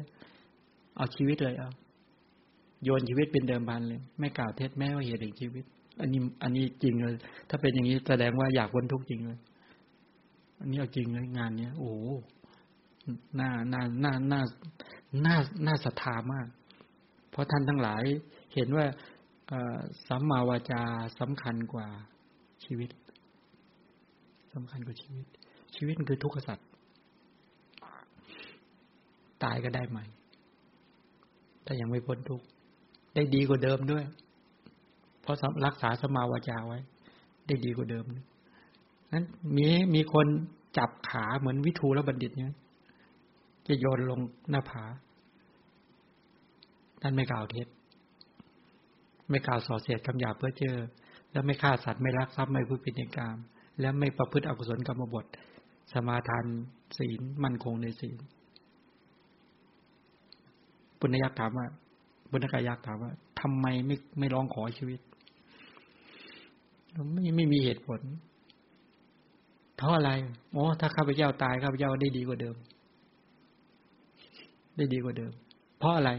[0.96, 1.70] เอาชีวิตเลยเอา
[2.84, 5.64] โยนชีวิตเป็นเดิมพันเลย ไม่กล่าวเท็จแม้ว่าเหตุแห่งชีวิต
[6.00, 7.14] อันนี้ อันนี้จริงเลย
[7.48, 9.38] ถ้าเป็นอย่างนี้แสดงว่าอยากพ้นทุกข์จริงเลย
[10.60, 11.92] อันนี้เอาจริงเลยงานเนี้ยโอ้
[13.38, 14.42] น่าน่าน่าน่า
[15.24, 15.34] น่า
[15.66, 16.46] น่าศรัทธามาก
[17.36, 18.04] เพราะท่านทั้งหลาย
[18.54, 18.86] เห็นว่า
[20.08, 20.82] สัมมาวาจา
[21.20, 21.86] สำคัญกว่า
[22.64, 22.90] ชีวิต
[24.54, 25.26] สำคัญกว่าชีวิต
[25.76, 26.68] ชีวิตคือทุกข์สัตว์
[29.42, 30.04] ตายก็ได้ใหม่
[31.64, 32.44] ถ้ายังไม่พ้นทุกข์
[33.14, 34.04] ได้ดีกว่าเดิมด้วย
[35.22, 36.78] เพราะรักษาสมาวาจาไว้
[37.46, 38.04] ได้ดีกว่าเดิม
[39.12, 39.24] นั้น
[39.56, 40.26] มีมีคน
[40.78, 42.54] จับขาเหมือนวิทูลบัณฑิตเนี่ย
[43.66, 44.20] จะโยนลง
[44.50, 44.84] หน้าผา
[47.02, 47.66] ท่านไม่กล่าวเท็จ
[49.30, 50.76] ไม่กล่าวส่อเสียดคำหยาเพื่อเจอ
[51.32, 53.36] แล้วไม่ฆ่าสัตว์ไม่รักทรัพย์ไม่พูดปิณิกรรม
[53.80, 55.24] และไม่ประพฤติอกุศลกรรมบท
[55.92, 56.44] สมาทาน
[56.98, 58.18] ศีลมั่นคงในศีล
[61.00, 61.66] ปุณยักษ์ถามว่า
[62.30, 65.00] ปุณกายักษ์ถามว่าทำไมไม่ไม่ร้องขอชีวิต
[67.12, 68.00] ไม่ไม่มีเหตุผล
[69.76, 70.10] เพราะอะไร
[70.52, 72.56] โอ้ถ้าข้าพเจ้าตายข้าพเจ้าได้ดีกว่าเดิม
[74.76, 75.32] ได้ดีกว่าเดิม
[75.78, 76.10] เพราะอะไร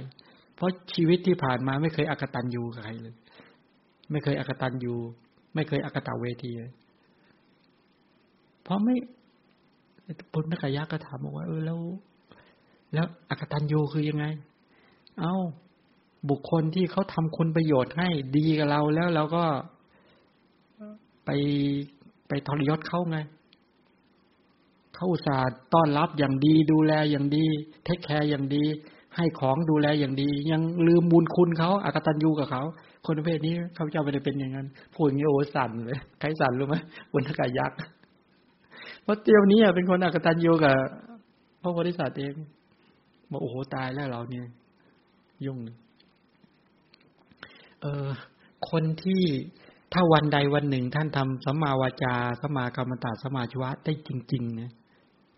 [0.57, 3.15] เพราะชีวิตที่ผ่านมาไม่เคยอักตันยูกับใครเลย
[4.11, 4.95] ไม่เคยอักตันยู
[5.55, 6.73] ไม่เคยอักตาเวทีเลย
[8.63, 8.95] เพราะไม่
[10.31, 11.79] ปุณณกายะก็ถามบอกว่าเออแล้ว
[12.93, 14.25] แล้วอักตันยูคือยังไง
[15.19, 15.35] เอา้า
[16.29, 19.43] บุคคลที่เขาทำคุณประโยชน์ให้ดีกับเราแล้วเราก็
[21.25, 21.29] ไป
[22.27, 23.17] ไปทรยศเขาไง
[24.93, 27.45] เขาอุตส่าห์ต้อนรับอย่างดีดูแลอย่างดี
[27.83, 28.65] เทคแคร์อย่างดี
[29.15, 32.63] ให้ของดูแลอย่างดี ยังลืมบุญคุณเขาอากตันยูกับเขา
[33.05, 36.75] คนประเภทนี้เขาเจ้าไม่ได้เป็นอย่างนั้นพูดอย่างนี้โอ้สั่นเลยใครสั่นรู้ไหม
[37.11, 37.77] บุญทกายักษ์
[39.03, 40.75] เพราะเตียวนี้เป็นคนอากตันยูกับ
[41.61, 42.33] พระโพธิสัตว์เอง
[43.31, 44.45] บอกโอ้โหตายแล้วเราเนี่ย
[45.45, 45.57] ยุ่ง
[47.81, 48.07] เออ
[48.69, 49.23] คนที่
[49.93, 54.71] ถ้าวันใดวันหนึ่ง ท่านทำสัมมาวาจาสัมมากรรมตาสัมมาชวะได้จริงๆนี่ย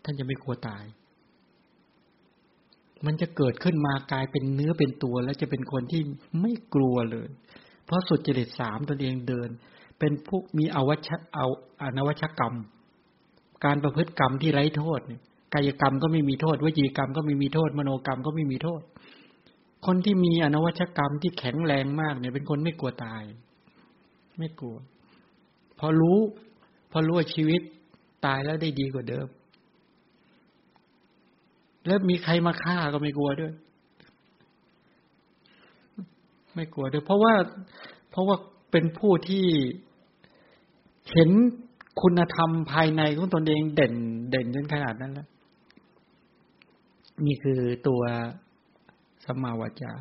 [0.04, 0.84] ท่านจะไม่กลัวตาย
[3.06, 6.02] มันจะเกิดขึ้นมากลายเป็นเนื้อเป็นตัว แล้วจะเป็นคนที่
[6.40, 7.28] ไม่กลัวเลย
[7.86, 9.48] เพราะสุดจริตสามตนเองเดิน
[9.98, 11.46] เป็นพวกมีอวัชเอา
[11.82, 12.54] อนวัชกรรม
[13.64, 15.00] การประพฤติกรรมที่ไร้โทษ
[15.54, 18.82] กายกรรมก็ไม่มีโทษวจีกรรมก็ไม่มีโทษ มโนกรรมก็ไม่มีโทษ
[19.86, 23.22] คนที่มีอนวัชกรรมที่แข็งแรงมากเนี่ย เป็นคนไม่กลัวตาย
[24.38, 24.76] ไม่กลัว
[25.78, 26.18] พอรู้
[26.92, 27.60] พอรู้ว่าชีวิต
[28.26, 29.26] ตายแล้วได้ดีกว่าเดิม
[31.86, 33.52] แล้วมีใครมาฆ่าก็ไม่กลัวด้วย
[36.54, 37.34] ไม่กลัวด้วย เพราะว่า
[38.10, 38.36] เพราะว่า
[38.70, 39.46] เป็นผู้ที่
[41.12, 41.30] เห็น
[42.02, 43.94] คุณธรรมภายในของตนเองเด่น
[44.30, 45.28] เด่นจนขนาดนั้นแล้ว
[47.26, 48.02] นี่คือตัว
[49.24, 49.92] สัมมาวาจา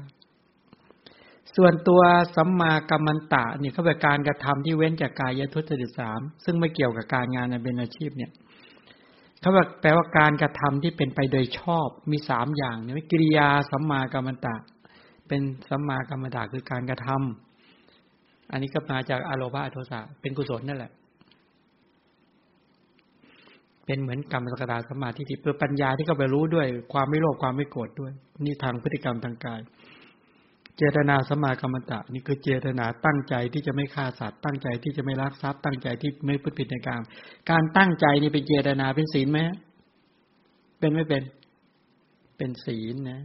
[1.56, 2.02] ส่วนตัว
[2.36, 8.32] สัมมากัมมันตะนี่เขาเป็นการกระทำที่เว้นจากกายทุจริตสามซึ่งไม่เกี่ยวกับการงานในเป็นอาชีพเนี่ย
[9.42, 14.56] เขาบอกแปลว่าการกระทำที่เป็นไปโดยชอบมีสามอย่างเนี่ยกิริยาสัมมากัมมันตะ
[15.28, 20.92] เป็นสัมมากัมมันตะคือการกระทำอันนี้ก็มาจากอารมณ์โทสะเป็นกุศลนั่นแหละ
[23.86, 28.12] เป็นเหมือนกรรมสกตาสมาธิที่เพื่อปัญญาที่เขาไปรู้ด้วยความไม่โลภความไม่โกรธด้วย
[28.46, 29.60] นี่ทางพฤติกรรมทางกาย
[30.80, 37.02] เจตนาสมากรรมตะนี่คือเจตนาตั้งใจที่จะไม่ฆ่าสัตว์ตั้งใจที่จะไม่ลักทรัพย์ตั้งใจที่ไม่พูดผิดในกรรม
[37.52, 39.40] การตั้งใจนี่เป็นเจตนาเป็นศีลไหม
[40.80, 41.24] เป็นไม่เป็น
[42.38, 43.22] เป็นศีลนะ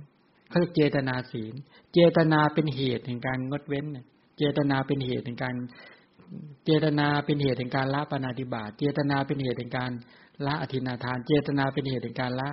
[0.48, 1.54] เขาเรียกเจตนาศีล
[1.94, 3.86] เจตนาเป็นเหตุแห่งการงดเว้น
[4.38, 5.54] เจตนาเป็นเหตุแห่งการ
[6.64, 9.90] เจตนาเป็นเหตุแห่งการละปณาติบาตเจตนาเป็นเหตุแห่งการ
[10.46, 12.50] ละอธินาทาน เจตนาเป็นเหตุแห่งการละ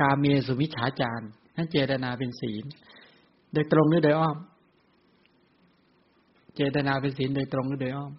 [0.00, 1.26] กาเมสุมิฉาจาร
[1.56, 2.64] นั่นเจตนาเป็นศีล
[3.52, 4.36] โดยตรงหรือโดยอ้อม
[6.56, 8.12] เจตนาเป็นศีลโดยตรงหรือโดยอ้อม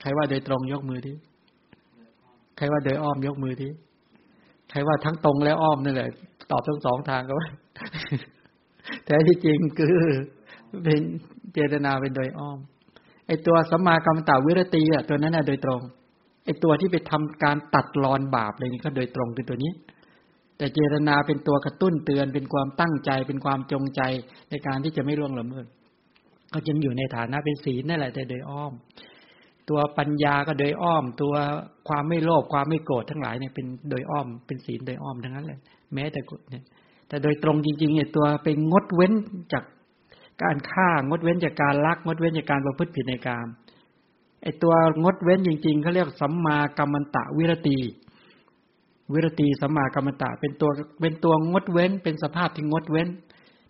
[0.00, 1.12] ใครว่าโดยตรงยกมือที
[2.56, 3.68] ใครว่าโดยอ้อมยกมือที
[4.70, 6.08] ใครว่าทั้งตรงและอ้อมนั่นแหละ
[6.50, 7.48] ตอบทั้งสองทางก็ว่า
[9.04, 9.96] แต่ที่จริงคือ
[10.84, 11.00] เป็น
[11.52, 12.58] เจตนาเป็นโดยอ้อม
[13.26, 15.80] ไอตัวสัมมากรรมตาวิรตีอะตัวนั้นน่ะโดยตรง
[16.44, 19.72] ไอตัวที่ไปทำการตัดรอนบาปเลยนี่ก็โดยตรงคือตัวนี้
[20.58, 24.02] แต่เจตนาเป็นตัวกระตุ้นเตือนเป็นความตั้งใจ เป็นความจงใจ
[24.50, 25.66] ในการที่จะไม่ล่วงละเมิด
[26.52, 28.72] ก็จึงอยู่ในฐานะเป็นศีลนั่นแหละแต่โดยอ้อม
[29.68, 31.34] ตัวปัญญาก็โดยอ้อม ตัว
[31.88, 35.60] ความไม่โลภความไม่โกรธทั้งหลายเนี่ยเป็นโดยอ้อมเป็นศีลโดยอ้อมทั้งนั้นเลย
[35.94, 36.64] แม้แต่เนี่ย
[37.08, 39.12] แต่โดยตรงจริงๆเนี่ยตัวเป็นงดเว้น
[39.52, 39.64] จาก
[40.42, 43.48] การฆ่างดเว้นจากการลักงดเว้นจากการประพฤติผิดในกาม
[44.42, 47.78] ไอตัวงดเว้นจริงๆเขาเรียกสัมมากรรมันตะวิรตี
[49.12, 53.08] วิรตีสัมมากรรมตะ เป็นตัวเป็นตัวงดเว้น เป็นสภาพที่งดเว้น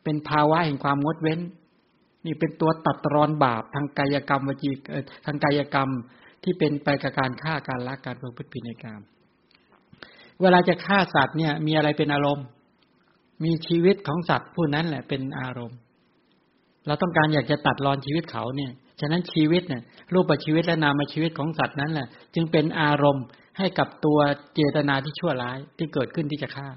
[0.05, 1.41] เป็นภาวะแห่งความงดเว้น
[2.26, 4.70] นี่เป็นตัวตัดรอนบาปทางกายกรรมวจี
[5.26, 5.91] ทางกายกรรม
[6.43, 9.01] ที่เป็นไปกับการฆ่าการลักการประพฤติผิดในกาม
[10.41, 12.47] เวลาจะฆ่าสัตว์เนี่ย มีอะไรเป็นอารมณ์
[13.45, 15.78] มีชีวิตของสัตว์ผู้นั้นแหละเป็นอารมณ์
[16.87, 19.82] เราต้องการอยากจะตัดรอนชีวิตเขาเนี่ย ฉะนั้นชีวิตเนี่ย
[20.14, 23.24] รูปชีวิตและนามชีวิตของสัตว์นั้นแหละ จึงเป็นอารมณ์
[23.59, 24.18] ให้กับตัว
[24.55, 26.68] เจตนาที่ชั่วร้ายที่เกิดขึ้นที่จะฆ่า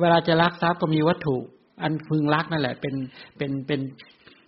[0.00, 1.36] เวลาจะรักทรัพย์ก็มีวัตถุ
[1.82, 2.94] อันพึงรักนั่นแหละ เป็น
[3.36, 3.80] เป็นเป็น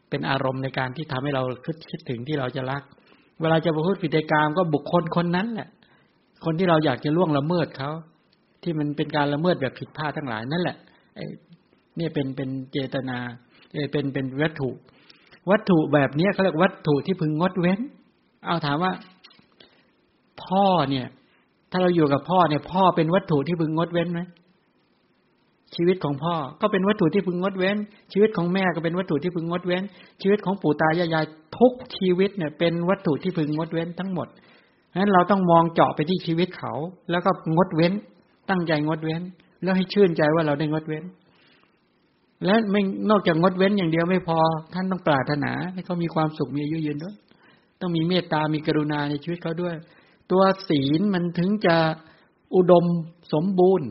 [0.09, 2.83] เป็นอารมณ์ในการที่ทำให้เราคิดคิดถึงที่เราจะรัก
[3.41, 5.69] เวลาจะประพฤติผิดกรรมก็บุคคลคนนั้นแหละ
[6.45, 7.91] คนที่เราอยากจะล่วงละเมิดเขา
[8.63, 10.77] ที่มันเป็นการละเมิดแบบผิดพลาดทั้งหลายนั่นแหละ
[11.15, 11.25] ไอ้
[11.99, 13.19] นี่ยเป็นเป็นเจตนา
[13.93, 14.71] เป็นเป็นวัตถุ
[15.51, 17.81] วัตถุแบบนี้เขาเรียกวัตถุที่พึงงดเว้น
[18.45, 18.93] เอาถามว่า
[20.43, 21.07] พ่อเนี่ย
[21.71, 24.21] ถ้าเราอยู่กับพ่อเนี่ย พ่อเป็นวัตถุที่พึงงดเว้นไหม
[25.77, 27.77] ชีวิตของพ่อก็เป็นวัตถุที่พึงงดเว้น
[28.13, 29.83] ชีวิตของแม่ก็เป็นวัตถุที่พึงงดเว้น
[30.23, 31.25] ชีวิตของปู่ตายายาย
[31.59, 34.29] ทุกชีวิตเนี่ย เป็นวัตถุที่พึงงดเว้นทั้งหมด
[34.99, 36.73] นั้นเราต้องมองเจาะไปที่ชีวิตเขา
[37.11, 37.93] แล้วก็งดเว้น
[38.51, 39.23] ตั้งใจงดเว้น
[39.63, 41.05] แล้วให้ชื่นใจว่าเราได้งดเว้น
[42.45, 44.39] และไม่นอกจากงดเว้นอย่างเดียวไม่พอ
[44.75, 47.17] ท่านต้องปรารถนาให้เขามีความสุขมีอายุยืนด้วย
[47.81, 49.75] ต้องมีเมตตามีกรุณาในชีวิตเขาด้วย
[50.31, 51.77] ตัวศีลมันถึงจะ
[52.55, 52.85] อุดม
[53.33, 53.91] สมบูรณ์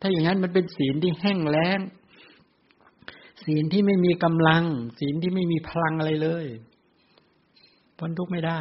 [0.00, 1.80] ถ้าอย่างนั้นมันเป็นศีลที่แห้งแล้ง
[3.44, 4.64] ศีลที่ไม่มีกำลัง
[4.98, 6.46] ศีลที่ไม่มีพลังอะไรเลย
[7.98, 8.60] พ้นทุกข์ไม่ได้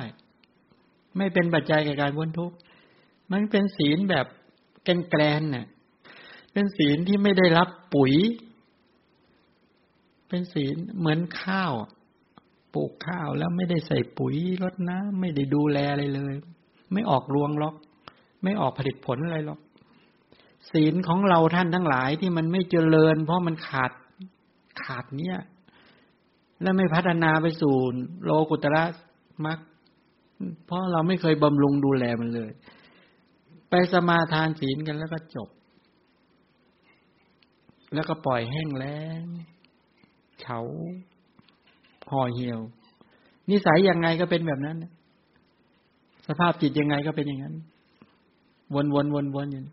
[1.17, 2.55] ไม่เป็นปัจจัยแก่การพ้นทุกข์
[3.31, 4.25] มันเป็นศีลแบบ
[4.83, 5.65] แกนแกลนเนี่ย
[6.53, 8.13] เป็นศีลที่ไม่ได้รับปุ๋ย
[10.27, 11.73] เป็นศีลเหมือนข้าว
[12.73, 16.33] ปลูกข้าวแล้วไม่ได้ใส่ปุ๋ยรดน้ำไม่ได้ดูแลอะไรเลย
[16.93, 17.75] ไม่ออกรวงหรอก
[18.43, 19.59] ไม่ออกผลิตผลอะไรหรอก
[20.71, 23.91] ศีลของเราท่านทั้งหลายที่มันไม่เจริญ เพราะมันขาด
[24.83, 25.37] ขาดเนี้ย
[26.61, 27.75] และไม่พัฒนาไปสู่
[28.23, 28.83] โลกุตระ
[29.45, 29.59] มัก
[30.65, 32.51] เพราะเราไม่เคยบำรุงดูแลมันเลย
[33.69, 35.49] ไปสมาทานศีลกันแล้วก็จบ
[37.93, 39.23] แล้วก็ปล่อยแห้งแล้ง
[40.41, 40.59] เฉา
[42.09, 42.59] ห่อเหี่ยว
[43.49, 44.85] นิสัยยังไงก็เป็นแบบนั้นส
[46.39, 47.55] ภาพจิตยังไงก็เป็นอย่างนั้น
[48.75, 49.65] วนวนวนวนอย่าง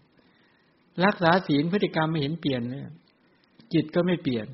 [1.04, 2.82] รักษาศีลพฤติกรรมไม่เห็นเปลี่ยนเลย
[3.72, 4.46] จิตก็ไม่เปลี่ยน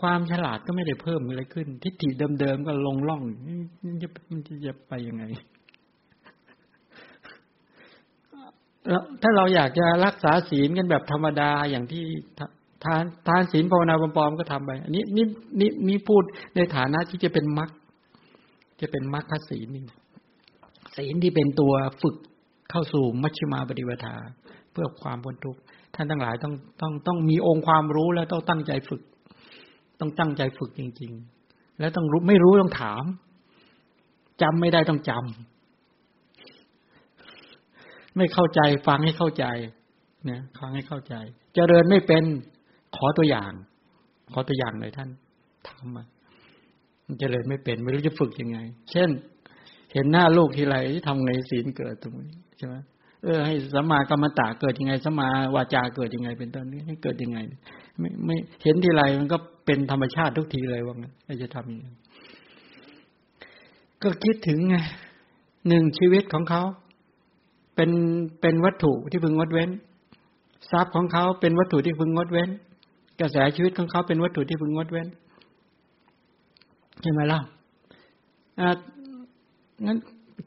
[0.00, 2.08] ความฉลาดก็ไม่ได้เพิ่มอะไรขึ้น ทิฏฐิ
[2.40, 3.22] เดิมๆก็ลงล่อง
[4.02, 5.24] จะมันจะไปยังไง
[8.88, 12.04] แล้วถ้าเราอยากจะรักษาศีลกันแบบธรรมดาอย่างที่
[12.84, 15.26] ทานทานศีลภาวนาปลอมๆก็ทำไป อันนี้นี่
[15.60, 16.22] นี่นี่พูด
[16.56, 17.70] ในฐานะที่จะเป็นมรรค
[18.80, 19.84] จะเป็นมรรคศีลนี่
[20.96, 21.72] ศีลที่เป็นตัว
[22.02, 22.16] ฝึก
[22.70, 24.16] เข้าสู่มัชฌิมาปฏิปทา
[24.72, 25.60] เพื่อความพ้นทุกข์
[25.94, 29.02] ท่านทั้งหลายต้องต้องต้องมีองค์ความรู้แล้วต้องตั้งใจฝึก
[30.00, 31.12] ต้องตั้งใจฝึกจริง
[31.46, 33.04] ๆ แล้วต้องรู้ไม่รู้ต้องถาม
[34.42, 35.22] จำไม่ได้ต้องจำ
[38.16, 39.44] ไม่เข้าใจฟังให้เข้าใจ
[40.24, 41.14] เนี่ยฟังให้เข้าใจ
[41.54, 42.24] เจริญไม่เป็น
[42.96, 43.52] ขอตัวอย่าง
[44.32, 45.08] ขอตัวอย่างหน่อยท่าน
[45.68, 46.04] ทำมา
[47.06, 48.58] มันจะเลยไม่เป็น ไม่รู้จะฝึกยังไง
[48.92, 49.10] เช่น
[49.92, 50.76] เห็นหน้าลูกทีไร
[51.06, 52.76] ทำไงศีลเกิดตรงนี้ใช่ไหม
[53.24, 57.38] เออให้สัมมากรรมตาเกิดยังไงสัมมาวาจาเกิดยังไง เป็นต้นนี้ให้เกิดยังไง
[57.98, 61.12] ไม่ไม่เห็นทีไรมันก็เป็นธรรมชาติทุกทีเลยว่างั้น
[61.42, 61.86] จะทำยังไง
[64.02, 64.76] ก็คิดถึงไง
[65.68, 66.62] หนึ่งชีวิตของเขา
[67.74, 67.90] เป็น
[68.40, 69.70] เป็นวัตถุที่พึงงดเว้น
[70.70, 72.50] ทรัพย์ของเขาเป็นวัตถุที่พึงงดเว้น
[73.20, 75.08] กระแสชีวิตของเขาเป็นวัตถุที่พึงงดเว้น
[77.02, 77.40] ใช่ไหมล่ะ
[78.60, 78.68] อ่า
[79.84, 79.98] งั้น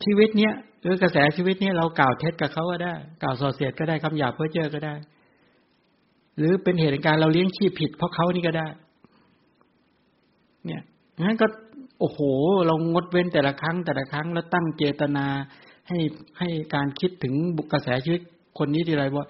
[0.06, 4.94] ชีวิตเนี้ยหรือกระแสชีวิตเนี้ยเรากล่าวเท็จกับเขาก็ได้ กล่าวส่อเสียดก็ได้คำหยาบเพื่อเจอก็ได้
[6.38, 8.68] หรือเป็นเหตุการณ์เราเลี้ยงชีพผิดเพราะเขานี่ก็ได้
[10.66, 10.82] เนี่ย
[11.22, 11.48] งั้นก็
[12.00, 12.20] โอ้โห
[12.66, 15.26] เรางดเว้นแต่ละครั้ง แต่ละครั้งแล้วตั้งเจตนา
[15.88, 15.98] ให้
[16.40, 18.22] ให้การคิดถึงบุกระแสชีวิต
[18.58, 19.26] คนนี้ที่ไรว่า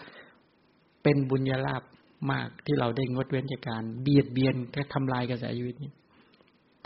[1.03, 1.83] เป็นบุญญาลาภ
[2.31, 5.91] มากที่เราได้งดเว้นจากการเบียดเบียนแค่ทำลายกระแสชีวิตนี้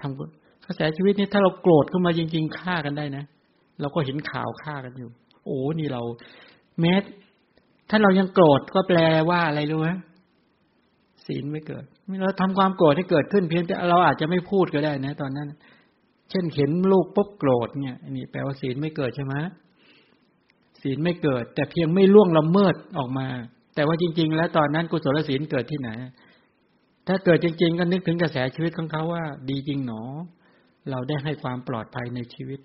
[0.01, 3.23] ทำ กระแสชีวิตนี้ถ้าเราโกรธขึ้นมาจริง ๆฆ่ากันได้นะ
[3.81, 5.09] เราก็เห็นข่าวฆ่ากันอยู่
[5.45, 6.01] โอ้นี่เรา
[6.79, 6.93] แม้
[7.89, 8.99] ถ้าเรายังโกรธก็แปล
[9.29, 9.89] ว่าอะไรรู้ไหม
[11.25, 11.83] ศีลไม่เกิด
[12.21, 15.49] เราทำความโกรธให้เกิดขึ้นเพียงแต่เราอาจจะไม่พูดก็ได้นะ ตอนนั้น
[16.29, 19.35] เช่นเห็นลูกปุ๊บโกรธเนี่ยนี่แปลว่าศีลไม่เกิดใช่ไหม
[20.81, 23.27] ศีลไม่เกิด แต่เพียงไม่ล่วงละเมิดออกมา
[23.75, 25.89] แต่ว่าจริง ๆ แล้วตอนนั้นกุศลศีลเกิดที่ไหน
[27.07, 30.01] ถ้าเกิดจริง ๆ ก็นึกถึงกระแสชีวิตของเขาว่า ดีจริงหนอ
[30.89, 32.59] เราได้ให้ความปลอดภัยในชีวิต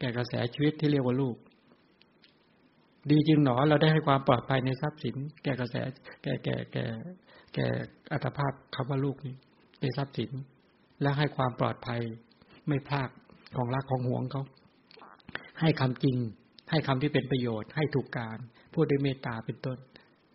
[0.00, 1.36] แก่กระแสชีวิตที่เรียกว่าลูก
[3.10, 5.76] ดีจริงหนอเราได้ให้ความปลอดภัยในทรัพย์สิน แก่กระแส
[6.22, 6.84] แก่แก่แก่
[7.54, 7.66] แก่
[8.12, 9.34] อัตภาพคำว่าลูกนี้
[9.80, 10.30] ในทรัพย์สิน
[11.02, 12.00] และให้ความปลอดภัย
[12.68, 13.10] ไม่พลาด
[13.56, 14.42] ของรักของห่วงเขา
[15.60, 16.16] ให้คำจริง
[16.70, 18.38] ให้คำที่เป็นประโยชน์ ให้ถูกการ
[18.74, 19.78] พูดด้วยเมตตาเป็นต้น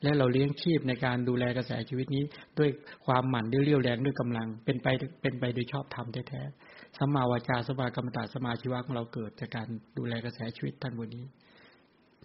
[0.04, 2.24] และเราเลี้ยงชีพในการดูแลกระแสชีวิตนี้
[2.60, 2.70] ด้วย
[3.06, 4.88] ความหมั่นด้วยเรี่ยวแรงด้วยกำลัง เป็นไป
[5.22, 9.68] เป็นไปโดยชอบธรรมแท้ๆ สมาวาจาสมากรรมตาสมาชีวะของเราเกิดจากการ
[9.98, 11.26] ดูแลกระแสชีวิตท่านวันนี้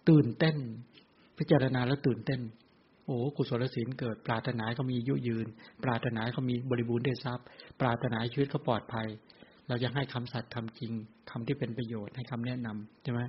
[0.08, 0.56] ตื่นเต้น
[1.38, 2.40] พิจารณาแล้วตื่นเต้น
[3.06, 5.46] โอ้กุศลศีลเกิด ปรารถนาเขามียุยืน
[5.84, 7.46] ปรารถนาเขามีบริบูรณ์ได้ทรัพย์
[7.80, 9.08] ปรารถนาชีวิตเขาปลอดภัย
[9.68, 10.92] เราจะให้คำสัตย์คาจริง
[11.30, 13.20] คำที่เป็นประโยชน์ให้คำแนะนำใช่ไหม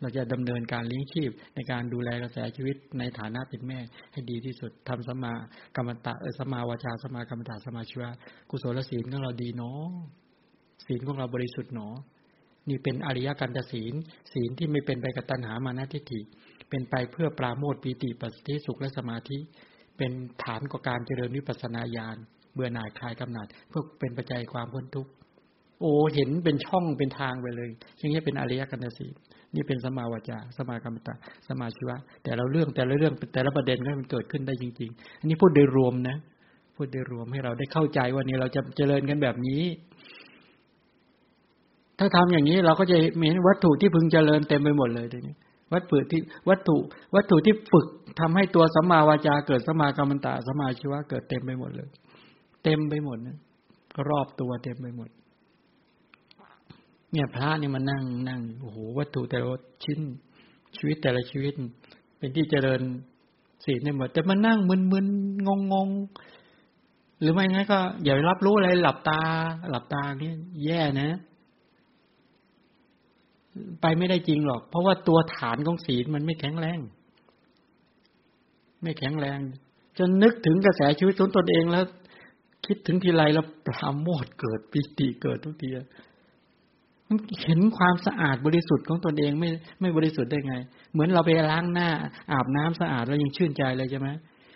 [0.00, 3.78] เราจะดำเนินการเลี้ยงชีพในการดูแลกระแสชีวิตในฐานะเป็นแม่
[4.12, 5.32] ให้ดีที่สุดทำสมา
[5.76, 8.10] กรรมตะเออสมาวาจาสมากรรมตะสมาชีวะ
[8.50, 9.90] กุศลศีลของเราดีเนาะ
[10.88, 11.94] ศีลของเราบริสุทธิ์เนาะ
[12.68, 13.94] นี่เป็นอริยกันตศีล
[14.32, 16.20] ศีลที่ไม่เป็นไปกับตัณหามานะทิฏฐิ
[16.70, 19.38] เป็นไปเพื่อปราโมทปีติปัสสติสุขและสมาธิ
[19.98, 20.12] เป็น
[20.42, 22.16] ฐานก่อการเจริญวิปัสสนาญาณ
[22.54, 25.10] เบื่อหน่ายคลายกำหนัดเพื่อเป็นปัจจัยความพ้นทุกข์
[25.80, 29.14] โอ้เห็นเป็นช่องเป็นทางไปเลยอย่างนี้เป็นอริยกันตศีล
[29.54, 31.14] นี่เป็นสมาวจาสมากรรมตะ
[31.48, 36.16] สมาชีวะ แต่เราเรื่องแต่ละเรื่องแต่ละประเด็นก็มันเกิดขึ้นได้จริง ๆ อันนี้พูดโดยรวมนะ
[36.76, 39.62] พูดโดยรวมให้เราได้เข้าใจว่านี่เราจะเจริญกันแบบนี้
[41.98, 45.34] ถ้าทำอย่างนี้เราก็จะเห็นวัตถุที่พึงเจริญเต็มไปหมดเลยทีนี้
[45.72, 46.76] วัตถุที่วัตถุ
[47.14, 47.86] วัตถุที่ฝึก
[48.20, 51.88] ทำให้ตัวสัมมาวาจาเกิดสัมมากรรมตะสัมมาชีวะเกิดเต็มไปหมดเลย
[52.62, 53.36] เต็มไปหมดนะ
[54.08, 55.08] รอบตัวเต็มไปหมด
[57.12, 60.00] เนี่ยพระเนี่ยมานั่งนั่งโอ้โหวัตถุแต่ละชิ้น
[60.76, 61.54] ชีวิตแต่ละชีวิต
[62.18, 62.80] เป็นที่เจริญ
[63.64, 65.88] ศีลในหมด แต่มานั่งมึนๆงงง
[67.20, 69.20] หรือไม่งั้นก็อย่ารับรู้อะไรหลับตา
[69.70, 71.18] หลับตาเนี่ยแย่นะ
[73.80, 76.78] ไปไม่ได้จริงหรอก เพราะว่าตัวฐานของศีลมันไม่แข็งแรง
[78.82, 79.38] ไม่แข็งแรง
[79.98, 81.84] จนนึกถึงกระแสชีวิตของตนเองแล้ว
[82.66, 85.68] คิดถึงทีไรแล้วปราโมทเกิดปิติเกิดทุกที
[87.42, 89.50] เห็นความสะอาดบริสุทธิ์ของตนเองไม่
[89.80, 90.54] ไม่บริสุทธิ์ได้ไง
[90.92, 91.90] เหมือนเราไปล้างหน้า
[92.32, 94.08] อาบน้ำสะอาดแล้วยังชื่นใจเลยใช่ไหม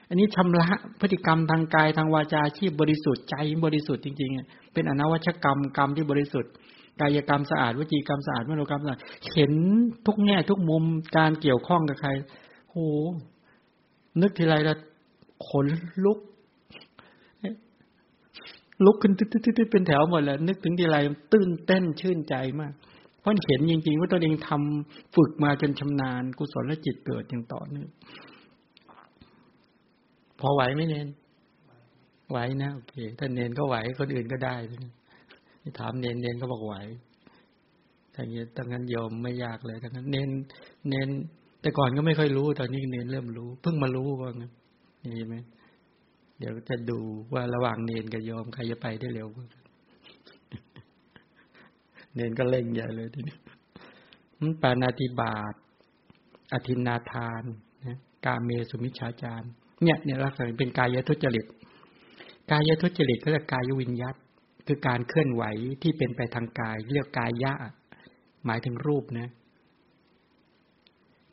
[0.09, 0.69] อันนี้ชำระ
[1.01, 3.35] พฤติกรรมทางกายทางวาจาที่บริสุทธิ์ใจ
[3.65, 6.53] บริสุทธิ์จริงๆเป็นอนวัชกรรมกรรมที่บริสุทธิ์
[7.01, 9.01] กายกรรมสะอาดวจีกรรมสะอาดมโนกรรมสะอาด
[9.35, 9.53] เห็น
[10.07, 10.85] ทุกแง่ทุกมุม
[11.17, 12.11] การเกี่ยวข้องกับใคร
[12.71, 12.77] โห
[14.21, 14.75] นึกทีไรละ
[15.49, 15.67] ขน
[16.05, 16.19] ลุก
[18.85, 20.97] ลุกขึ้นตึ๊ดๆเป็นแถวหมดแล้วนึกถึงทีไร
[21.33, 22.73] ตื่นเต้นชื่นใจมาก
[23.21, 27.89] เพราะเห็นจริงๆว่าตัวเองทำฝึกมาจนชำนาญ กุศลและจิตเกิดอย่างต่อเนื่อง
[30.41, 31.09] พอไหวไหมเนน
[32.31, 34.57] ไหวนะโอเคถ้าเนนก็ไหวคนอื่นก็ได้
[35.79, 36.75] ถามเน้นเน้นก็บอกไหว
[38.15, 40.29] ถ้างี้ตั้งนั้นยอมไม่ยากเลยทั้งนั้น เน้น
[40.91, 41.09] เน้น
[41.61, 44.53] แต่ก่อนก็ไม่ค่อยรู้ ตอนนี้เน้นเริ่มรู้ เพิ่งมารู้ว่างั้น
[45.19, 45.37] นี่ไหม
[46.39, 47.01] เดี๋ยวจะดู
[47.35, 49.47] ว่าระหว่างเน้นกับยอมใครจะไปได้เร็วกว่า
[52.15, 53.37] เน้นก็เล่งใหญ่เลยทีนี้
[54.39, 55.55] มันปานาติบาต
[56.53, 57.43] อธินาทาน
[57.87, 59.43] นะกาเมสุมิชฌาจาร
[59.83, 61.47] เนี่ยเนี่ยลักษณะเป็นกายทุจริต
[62.51, 64.17] กายทุจริตก็เรียกกายวิญญาต
[64.67, 65.45] คือการเคลื่อนไหว
[65.83, 67.53] ที่เป็นไปทางกาย เรียกกายยะ
[68.47, 69.29] หมายถึงรูปนะ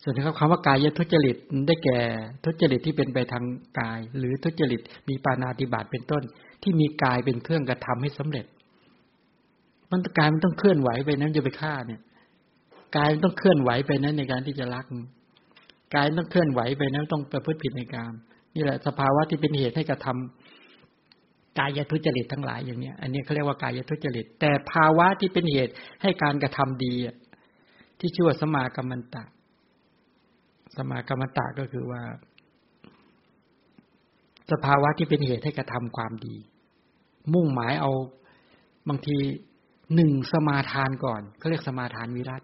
[0.03, 1.38] ส่วนนะครับคำว่ากายยทุจริต
[1.68, 1.99] ได้แก่
[2.45, 3.43] ทุจริตที่เป็นไปทาง
[3.80, 6.23] กาย หรือทุจริตมีปานาติบาตเป็นต้น
[6.64, 8.45] ที่มีกายเป็นเครื่องกระทำให้สำเร็จ
[9.91, 12.01] มันกายมันต้องเคลื่อนไหวไปนั้นจะไปฆ่าเนี่ย
[12.97, 14.85] กายมันต้องเคลื่อนไหวไปนั้นในการที่จะรัก
[15.95, 18.11] กายต้องเคลื่อนไหวไปนั้นต้องประพฤติผิดในการ
[18.56, 20.39] นี่แหละสภาวะที่เป็นเหตุให้กระทำ
[21.57, 26.93] กายทุจริตทั้งหลายอย่างเนี้ย อันนี้เขาเรียกว่ากายทุจริต แต่ภาวะที่เป็นเหตุให้การกระทำดี
[27.99, 29.23] ที่ชื่อว่าสมากรรมันตะ
[30.77, 32.01] สมากรรมตะก็คือว่า
[34.51, 36.35] สภาวะที่เป็นเหตุให้กระทำความดี
[37.34, 37.91] มุ่งหมายเอา
[38.89, 39.17] บางที
[39.95, 42.41] หนึ่งสมาทานก่อนเขาเรียกสมาทานวิรัต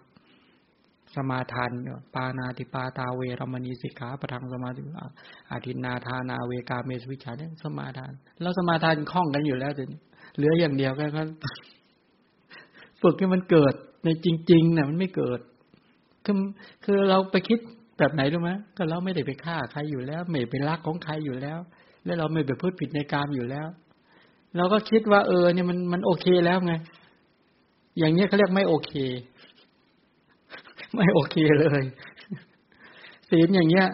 [1.16, 1.72] สมาทาน
[2.16, 4.82] ปานาติปาตาเวรมณีสิกขาประทังสมาธิ
[5.52, 8.12] อาทินนาทานาเวกาเมสวิชาเนี่ยสมาทาน
[8.42, 9.90] แล้วสมาทานคล่องกันอยู่แล้วจน
[10.36, 11.24] เหลืออย่างเดียวก็
[13.02, 13.74] ฝึกให้มันเกิด
[14.06, 15.40] ในจริงๆเนี่ยมันไม่เกิด
[16.26, 16.36] คือ
[16.86, 17.60] คือเราไปคิด
[17.98, 21.60] แบบไหนรู้ไหมก็เราไม่ได้ไปฆ่าใครอยู่แล้ว ไม่ไปรักของใครอยู่แล้ว
[22.06, 23.68] แล้วเราไม่ไปพูดผิดในกามอยู่แล้ว
[24.58, 26.74] เราก็คิดว่าเออเนี่ยมันมันโอเคแล้วไง
[28.00, 28.92] อย่างเนี้ยเขาเรียกไม่โอเค
[30.96, 31.84] ไม่โอเคเลย
[33.30, 33.88] ศีลอย่างเงี้ย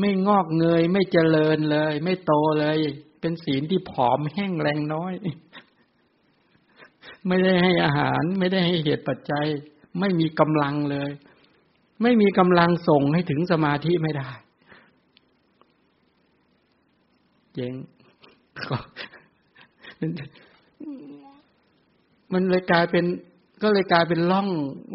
[0.00, 2.78] ไม่งอกเงย ไม่เจริญเลย ไม่โตเลย
[3.20, 5.12] เป็นศีลที่ผอมแห้งแรงน้อย
[7.28, 9.46] ไม่ได้ให้อาหาร ไม่ได้ให้เหตุปัจจัย
[10.00, 11.10] ไม่มีกำลังเลย
[12.02, 14.30] ไม่มีกำลังส่งให้ถึงสมาธิไม่ได้
[17.54, 17.74] เจ๊ง
[22.32, 23.04] มันเลยกลายเป็น
[23.64, 24.48] ก็เลยกลายเป็นล่อง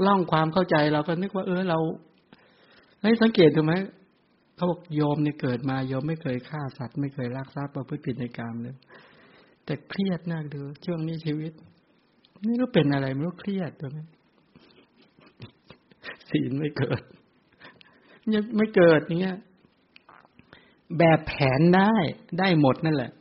[0.06, 1.80] ล่องความเข้าใจเราก็นึกว่า เออเรา
[3.04, 3.74] ให้สังเกตดูไหม
[4.56, 8.76] เขาบอกโยมเนี่ยเกิดมาโยมไม่เคยฆ่าสัตว์ไม่เคยลักทรัพย์ประพฤติผิดในกรรมเลย
[9.66, 11.54] แต่เครียดนักดูช่วงนี้ชีวิต
[12.44, 14.00] ไม่รู้เป็นอะไรไม่รู้เครียดตัวไหม
[16.30, 17.02] ศีลไม่เกิด
[18.34, 19.38] ยังไม่เกิดเนี้ย
[21.00, 21.94] แบบแผนได้
[22.40, 23.12] ได้หมดนั่นแหละ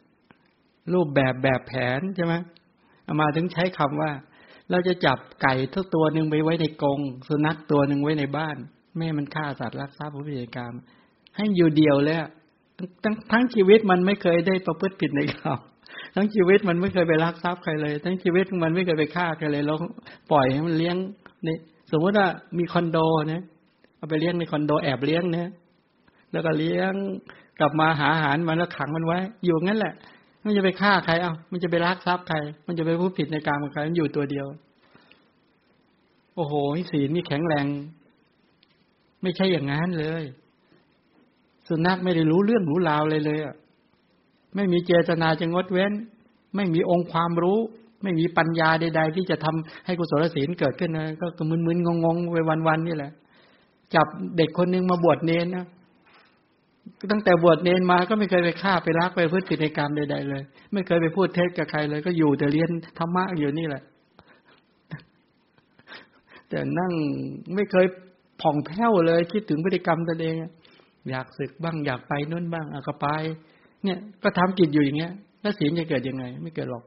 [0.92, 2.34] รูปแบบแบบแผนใช่ไหม
[3.04, 4.10] เอามาถึงใช้คำว่า
[4.70, 8.56] เราจะจับไก่ทุกตัวหนึ่งไปไว้ในกรงสุนัขตัวหนึ่งไว้ในบ้าน
[8.98, 10.72] แม่มันฆ่าสัตว์รักทรัพย์ผู้พิจาร
[11.36, 12.16] ให้อยู่เดียวเลย
[13.04, 15.58] ทั้งทั้งชีวิตมันไม่เคยได้ประพฤติผิดในกรรม
[16.14, 19.74] ทั้งชีวิตมันไม่เคยไปรักทรัพย์ใครเลย ทั้งชีวิตมันไม่เคยไปฆ่าใครเลยเรา
[20.30, 20.96] ปล่อยให้มันเลี้ยง
[21.44, 21.48] ใน
[21.92, 22.28] สมมติว่า
[22.58, 22.98] มีคอนโด
[23.32, 23.42] นะ
[23.96, 25.50] เอาไปเลี้ยงในคอนโดแอบเลี้ยงนะ
[26.32, 26.92] แล้วก็เลี้ยง
[27.60, 29.94] กลับมาหาอาหารมันแล้วขังมันไว้ อยู่งั้นแหละ
[30.44, 32.36] มันจะไปฆ่าใครเอ้ามันจะไปลักทรัพย์ใคร
[32.66, 34.46] มันจะไปพูดผิดในการของใครมันอยู่ตัวเดียว
[36.34, 36.54] โอ้โห
[36.90, 37.66] ศีลนี่แข็งแรง
[39.22, 40.24] ไม่ใช่อย่างนั้นเลย
[41.68, 43.54] สุนัขไม่ได้รู้เรื่องรู้ราวเลยเลยอะ
[44.54, 45.92] ไม่มีเจตนาจะงดเว้น
[46.56, 47.58] ไม่มีองค์ความรู้
[48.02, 51.06] ไม่มีปัญญาใด ๆ ที่จะทำให้กุศลศีลเกิดขึ้นนะ
[51.38, 52.38] ก็มึนๆงงๆไป
[52.68, 53.12] วันๆนี่แหละ
[53.94, 54.06] จับ
[54.36, 55.66] เด็กคนนึงมาบวชเนนนะ
[57.12, 60.42] ตั้งแต่บวชเนนมาก็ไม่เคยไปฆ่าไปรักไปพฤติในกรรมใดๆเลย
[60.72, 63.82] ไม่เคยไปพูดเท็จกับใครเลย ก็อยู่แต่เรียนธรรมะอยู่นี่แหละ
[66.48, 66.92] แต่นั่ง
[67.54, 67.86] ไม่เคย
[68.40, 70.36] ผ่องแผ้วเลย คิดถึงพฤติกรรมตัวเอง
[71.10, 73.06] อยากศึกบ้างอยากไปนู่นบ้างอาก็ไป
[73.84, 75.12] เนี่ยก็ทำกิจอยู่อย่างเงี้ย
[75.42, 76.84] แล้วศีลจะเกิดยังไง ไม่เกิดหรอก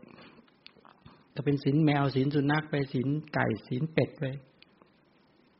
[1.33, 4.25] ถ้าเป็นศีลแมวศีลสุนัขไปศีลไก่ศีลเป็ดไป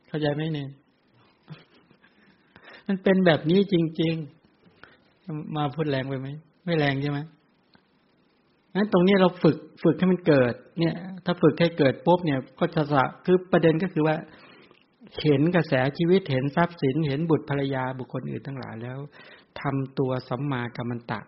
[0.08, 0.68] เข้าใจไหมเนี่ย
[2.92, 4.14] มันเป็นแบบนี้จริง
[4.84, 6.28] ๆ มาพูดแรงไปไหม
[6.64, 7.18] ไม่แรงใช่ไหม
[8.74, 10.94] งั้นตรงนี้เราฝึกฝึกให้มันเกิด เนี่ย
[11.24, 14.16] ถ้าฝึกให้เกิดปุ๊บเนี่ย ก็จะสะคือประเด็นก็คือว่า
[15.22, 18.98] เห็นกระแสชีวิตเห็นทรัพย์สิน เห็นบุตรภรรยาบุคคลอื่นทั้งหลายแล้ว
[19.60, 21.20] ทำตัวสัมมากัมมันตะ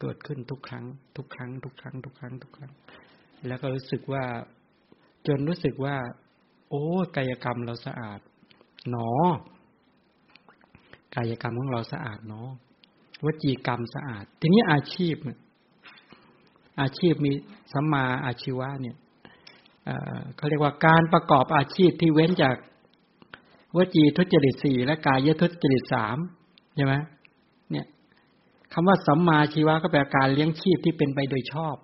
[0.00, 0.84] เกิดขึ้นทุกครั้ง
[1.16, 2.72] ทุกครั้ง ทุกครั้ง ทุกครั้ง ทุกครั้ง
[3.46, 4.24] แล้วก็รู้สึกว่า
[5.26, 5.96] จนรู้สึกว่า
[6.68, 6.82] โอ้
[7.16, 8.20] กายกรรมเราสะอาด
[8.90, 9.10] หนอ
[11.16, 12.48] กายกรรมของเราสะอาดเนาะ
[13.24, 15.14] วจีกรรมสะอาด ทีนี้อาชีพ
[16.80, 17.32] อาชีพมี
[17.72, 18.96] สัมมาอาชีวะเนี่ย
[20.36, 22.56] เขาเรียกว่าการประกอบอาชีพที่เว้นจาก
[23.76, 26.16] วจีทุจริตสี่และกายทุจริตสาม
[26.76, 26.94] ใช่ไหม
[27.70, 27.86] เนี่ย
[28.72, 31.76] คำว่าสัมมาชีวะก็แปลการเลี้ยงชีพที่เป็นไปโดยชอบ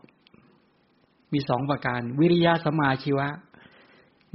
[1.32, 3.28] มีสองประการ วิริยะสัมาชีวะ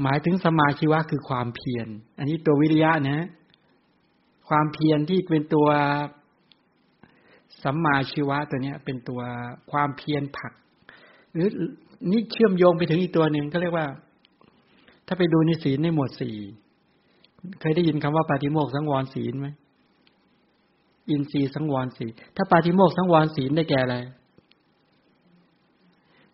[0.02, 3.28] หมายถึงสมาชีวะคือความเพียร อันนี้ตัววิริยะนะ
[4.48, 5.68] ความเพียรที่เป็นตัว
[7.64, 9.22] สัมมาชีวะตัวเนี้ย เป็นตัว
[9.72, 10.54] ความเพียรผัก
[11.34, 11.48] หรือ
[12.12, 13.88] นี่เชื่อมโยงไปถึงอีกตัวหนึ่งก็เรียกว่า
[15.08, 16.38] ถ้าไปดูในศีลในหมวดสี่
[17.60, 19.48] เคยได้ยินคำว่าปาฏิโมกสังวรศีลไหม
[21.10, 23.98] อินทรีย์สังวรศีลถ้าปาฏิโมกสังวรศีลได้แก่อะไร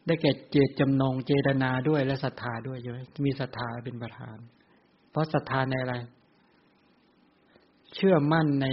[0.08, 4.38] ได้แก่เจตจำนงเจตนาด้วยและศรัทธาด้วยใช่ไหมมีศรัทธาเป็นประธาน
[5.12, 5.96] เพราะศรัทธาในอะไร
[7.96, 8.68] เชื่อมั่นใน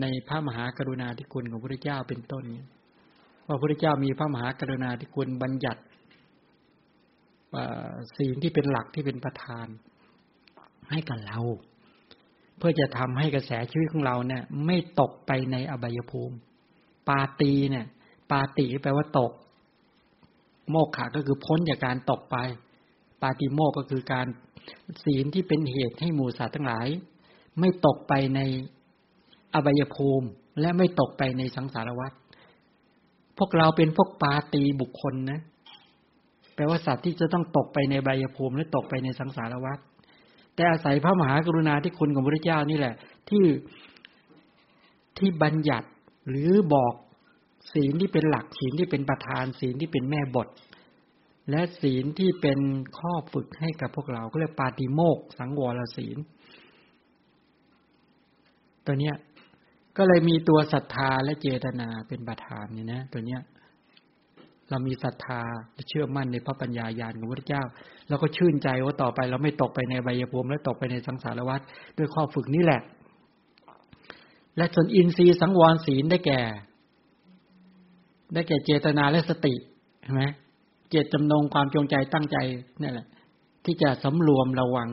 [0.00, 2.44] ในพระมหากรุณาธิคุณของพระเจ้าเป็นต้น
[3.46, 5.82] ว่าพระเจ้ามีพระมหากรุณาธิคุณบัญญัติ
[8.16, 9.66] ศีลที่เป็นหลักที่เป็นประธาน
[10.90, 11.40] ให้กับเรา
[12.58, 16.36] เพื่อจะทำให้กระแสชีวิตของเราเนี่ย ไม่ตกไปในอบายภูมิ
[17.08, 17.86] ปาตีเนี่ย
[18.30, 19.32] ปาติแปลว่าตก
[20.70, 22.36] โมกขะก็คือพ้นจากการตกไป
[23.22, 24.26] ปาติโมกก็คือการ
[25.04, 26.88] ศีลที่เป็นเหตุให้หมู่สัตว์ทั้งหลาย
[27.58, 28.40] ไม่ตกไปใน
[29.54, 30.28] อบายภูมิ
[30.60, 32.12] และไม่ตกไปในสังสารวัฏ
[33.38, 35.40] พวกเราเป็นพวกปาตีบุคคลนะ
[36.54, 39.78] แปลว่าสัตว์ที่จะต้องตกไปในใบยภูมิ และตกไปในสังสารวัฏ
[40.54, 42.94] แต่อาศัยพระมหากรุณาที่คุณของพระเจ้านี่แหละ
[43.30, 43.44] ที่
[45.18, 45.88] ที่บัญญัติ
[46.28, 46.94] หรือบอก
[47.72, 50.48] ศีลที่เป็นหลักศีลที่เป็นประธานศีลที่เป็นแม่บท
[51.50, 52.58] และศีลที่เป็น
[52.98, 56.16] ข้อฝึกให้กับพวกเราก็เรียกปาติโมกสังวรศีล
[58.90, 59.16] ตัวเนี้ย
[59.96, 63.40] ก็เลยมีตัวศรัทธาและเจตนาเป็นประธานนี่ยนะ ตัวเนี้ย
[64.70, 65.40] เรามีศรัทธา
[65.88, 67.62] เชื่อมั่นในพระปัญญาญาณของพระเจ้า
[68.08, 71.60] แล้วก็ชื่นใจว่าต่อไปเราไม่ตกไปในใบยภูมิและตกไปในสังสารวัฏ
[71.98, 72.80] ด้วยข้อฝึกนี้แหละ
[74.56, 76.40] และส่วนอินทรีย์สังวรศีลได้แก่
[78.34, 79.54] ได้แก่เจตนาและสติ
[80.02, 80.22] ใช่ไหม
[80.90, 82.36] เจตจำนงความจงใจตั้งใจ
[82.82, 83.06] นั่แหละ
[83.64, 84.88] ที่จะสำรวมระวัง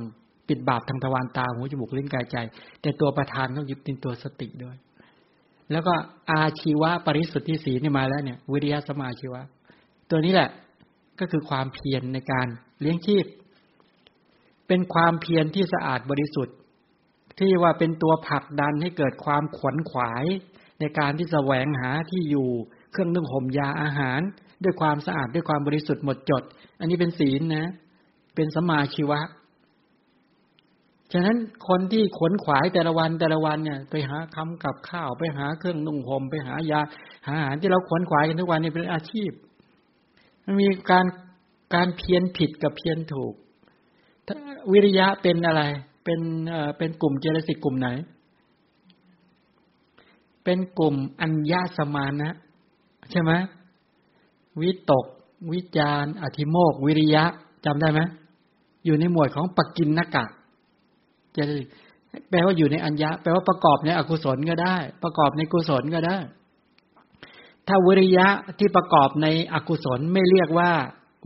[0.49, 2.37] ปิดบาปทางทวารตาหูจมูกลิ้นกายใจ
[2.81, 4.77] แต่ตัวประธานต้องยึดเป็นตัวสติด้วย
[5.71, 5.93] แล้วก็
[6.31, 9.41] อาชีวะปริสุทธิสีนี่มาแล้วเนี่ยวิริยะสมาชีวะ
[10.09, 10.49] ตัวนี้แหละ
[11.19, 12.47] ก็คือความเพียรในการ
[12.81, 13.25] เลี้ยงชีพ
[14.67, 16.55] เป็นความเพียรที่สะอาดบริสุทธิ์
[17.39, 20.25] ที่ว่าเป็นตัวผลักดันให้เกิดความขวนขวาย
[20.79, 22.49] ในการที่แสวงหาที่อยู่
[22.91, 24.19] เครื่องนึ่งห่มยาอาหาร
[24.63, 26.43] ด้วยความสะอาดด้วยความบริสุทธิ์หมดจด
[26.79, 27.67] อันนี้เป็นศีลนะ
[28.35, 29.19] เป็นสมาชีวะ
[31.11, 36.79] ฉะนั้นคนที่ขนขวายแต่ละวันแต่ละวันเนี่ย ไปหาคำกับข้าวไปหาเครื่องนุ่งห่มไปหายา
[37.27, 39.31] หาอาหารที่เราขนขวายกันทุกวันนี่เป็นอาชีพ
[40.43, 41.05] มันมีการ
[41.75, 43.33] การเพียนผิดกับเพียนถูก
[44.71, 45.63] วิริยะเป็นอะไร
[46.03, 46.19] เป็น
[46.49, 47.87] เอ่อเป็นกลุ่มเจริสิกกลุ่มไหน
[50.43, 52.29] เป็นกลุ่มอัญญาสมานะ
[53.11, 53.31] ใช่ไหม
[54.61, 55.05] วิตก
[55.51, 57.23] วิจารอธิโมก วิริยะ
[57.65, 58.01] จำได้ไหม
[58.85, 60.25] อยู่ในหมวดของปกินนกะ
[61.37, 61.43] จะ
[62.29, 66.17] แปลว่าอยู่ในอัญญะแปลว่าประกอบในอกุศลก็ได้ ประกอบในกุศลก็ได้
[67.67, 68.27] ถ้าวิริยะ
[68.59, 70.69] ที่ประกอบในอกุศลไม่เรียกว่า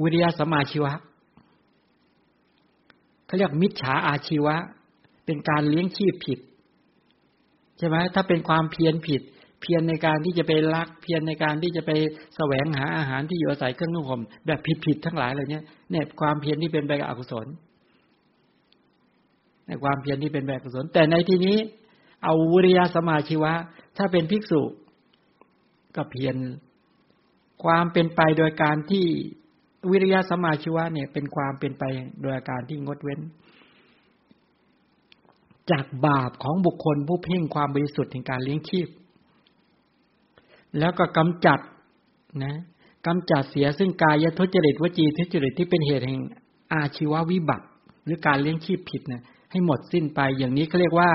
[0.04, 0.94] วิริยะสมาชีวะ
[3.26, 4.56] เขาเรียกมิจฉาอาชีวะ
[5.26, 6.40] เป็นการเลี้ยงชีพผิด
[7.78, 9.22] ใช่ไหมถ้าเป็นความเพียรผิด
[9.62, 11.92] เพียรในการที่จะไปลัก เพียรในการที่จะไป
[12.36, 15.60] แสวงหาอาหารที่อยู่อาศัยเครื่องนุ่งห่มแบบผิดๆทั้งหลายเหล่านี้
[15.92, 17.48] เนี่ยความเพียรที่เป็นไปกับอกุศล
[19.72, 21.58] ในความเพียรที่เป็นแบบกุศล แต่ในที่นี้
[22.24, 23.54] เอาวิริยะสมาชีวะ
[23.98, 24.62] ถ้าเป็นภิกษุ
[25.96, 26.36] ก็เพียร
[27.64, 29.06] ความเป็นไปโดยการที่
[29.92, 31.84] วิริยะสมาชีวะเนี่ย เป็นความเป็นไป
[32.22, 33.20] โดยการที่งดเว้น
[35.72, 38.88] จากบาปของบุคคลผู้เพ่งความบริสุทธิ์ในการเลี้ยงชีพ
[40.80, 41.60] แล้วก็กำจัด
[42.44, 42.56] นะ
[43.08, 46.22] กำจัดเสียซึ่งกายทุจริตวจีทุจริตที่เป็นเหตุแห่ง
[46.74, 47.66] อาชีววิบัติ
[48.06, 51.12] หรือการเลี้ยงชีพผิดนะ ให้หมดสิ้นไป อย่างนี้เขาเรียกว่า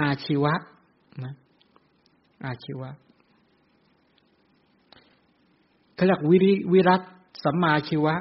[0.00, 0.54] อาชีวะ
[1.24, 1.34] นะ
[2.44, 2.90] อาชีวะ
[5.94, 7.02] เขาเรียกวิริวิรัต
[7.44, 8.14] สัมมาชีวะ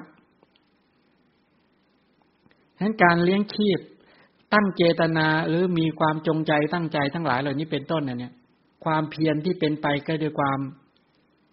[2.77, 3.79] ฉะนั้นการเลี้ยงชีพ
[4.53, 8.33] ตั้งเจตนาหรือมีความจงใจตั้งใจทั้งหลายเหล่านี้เป็นต้นเนี่ย
[8.85, 10.59] ความเพียรที่เป็นไปก็ด้วยความ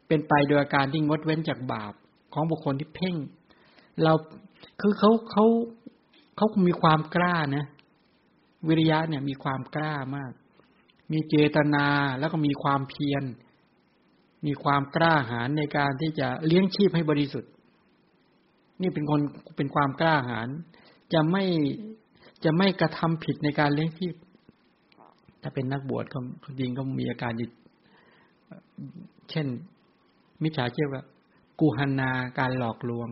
[0.08, 1.92] เป็นไปโดยการที่งดเว้นจากบาป
[2.34, 3.16] ของบุคคลที่เพ่ง
[4.02, 4.12] เรา
[4.80, 5.44] คือเขาเขา
[6.36, 7.66] เขามีความกล้านะ
[8.68, 10.32] วิริยะเนี่ยมีความกล้ามาก
[11.12, 11.86] มีเจตนา
[12.18, 13.24] แล้วก็มีความเพียร
[14.46, 17.50] มีความกล้าหาญในการที่จะเลี้ยงชีพให้บริสุทธิ์
[18.82, 19.20] นี่เป็นคน
[19.56, 20.48] เป็นความกล้าหาญ
[21.12, 21.44] จะไม่
[22.44, 24.14] จะไม่กระทำผิดในการเลี้ยงชีพ
[25.42, 26.18] ถ้าเป็นนักบวชก็
[26.58, 27.32] จริงก็มีอาการ
[29.30, 29.46] เช่น
[30.42, 31.02] มิจฉาเชื่อว่า
[31.60, 33.08] กูหันนาการหลอกลวง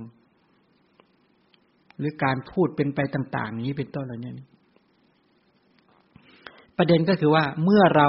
[2.01, 4.35] หรือการพูดเป็นไปต่าง ๆ นี้เป็นต้นอะไรเนี่ย
[6.79, 8.09] ประเด็นก็คือว่าเมื่อเรา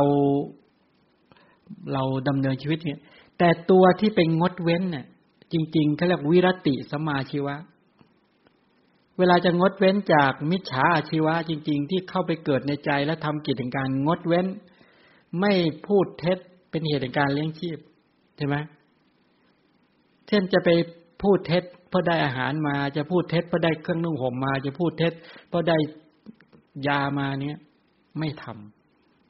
[1.93, 2.99] เราดำเนินชีวิตเนี่ย
[3.37, 5.05] แต่ตัวที่เป็นงดเว้นเนี่ย
[5.53, 7.55] จริงๆเขาเรียกวิรติสมาชีวะ
[9.19, 14.47] เวลาจะงดเว้นจากมิจฉาอาชีวะ จริง ๆ ที่เข้าไปเกิดในใจและทำกิจแห่งการงดเว้น
[15.39, 15.53] ไม่
[15.87, 16.37] พูดเท็จ
[16.69, 17.77] เป็นเหตุแห่งการเลี้ยงชีพ
[18.37, 18.55] ใช่ไหม
[20.27, 20.69] เช่นจะไป
[21.23, 25.13] พูดเท็จเพราะได้อาหารมา จะพูดเท็จเพราะได้เครื่องนุ่งห่มมา จะพูดเท็จ
[25.49, 25.77] เพราะได้
[26.87, 27.57] ยามาเนี้ย
[28.19, 28.45] ไม่ท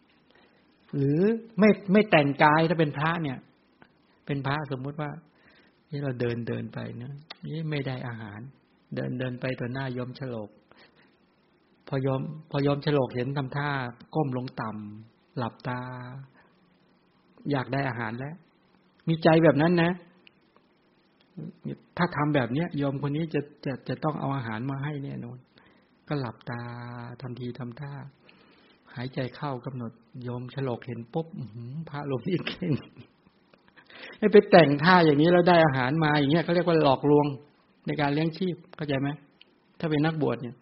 [0.06, 1.22] ำหรือ
[1.60, 3.38] ไม่ไม่แต่งกายถ้าเป็นพระเนี่ย
[4.26, 5.12] เป็นพระสมมุติว่า
[5.90, 7.14] นี่เราเดินเดินไปนะ
[7.46, 8.40] นี่ไม่ได้อาหาร
[8.96, 10.50] เดินเดินไปต่อหน้ายมฉลก
[11.88, 13.70] พอยม พอยมฉลกเห็นทำท่า
[14.16, 15.82] ก้มลงต่ำหลับตา
[17.52, 18.36] อยากได้อาหารแล้ว
[19.08, 19.92] มีใจแบบนั้นนะ
[21.98, 25.38] ถ้าทำแบบเนี้ยยอมคนนี้จะจะจะต้องเอาอาหารมาให้แน่นอน
[26.08, 26.62] ก็หลับตา
[27.22, 27.94] ทันทีทำท่า
[28.96, 29.92] หายใจเข้ากำหนด
[30.24, 31.28] โยมฉลกเห็นปุ๊บ
[31.90, 32.74] พระลมนี่เก่ง
[34.20, 37.26] ให้ไปแต่งท่าอย่างนี้แล้วได้อาหารมาอย่างเงี้ยเขาเรียกว่าหลอกลวง
[37.88, 39.10] ในการเลี้ยงชีพเข้าใจไหม
[39.80, 40.56] ถ้าเป็นนักบวชเนี่ย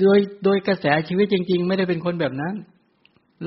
[0.00, 2.54] โดยโดยกระแสชีวิตจริง ๆ ไม่ได้เป็นคนแบบนั้น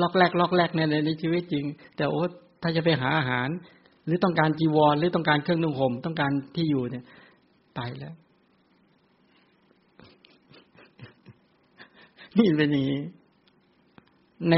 [0.02, 1.66] ล็อกแรกล็อกแรกเนี่ยในชีวิตจริง
[1.98, 2.24] แต่โอ้
[2.62, 3.50] ถ้าจะไปหาอาหาร
[4.06, 7.06] หรือต้องการจีวร หรือต้องการเครื่องนุ่งห่มต้องการที่อยู่เนี่ย
[7.78, 8.14] ตายแล้ว
[12.38, 13.02] นี่เป็นอย่างนี้
[14.50, 14.56] ใน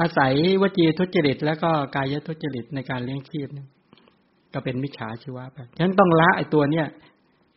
[0.00, 0.32] อาศัย
[0.62, 3.68] วจีทุจริต แล้วก็กายทุจริตในการเลี้ยงชีพเนี่ย
[4.54, 6.86] ก็เป็นมิจฉาชีวะไปฉะนั้นต้องละไอ้ตัวเนี้ย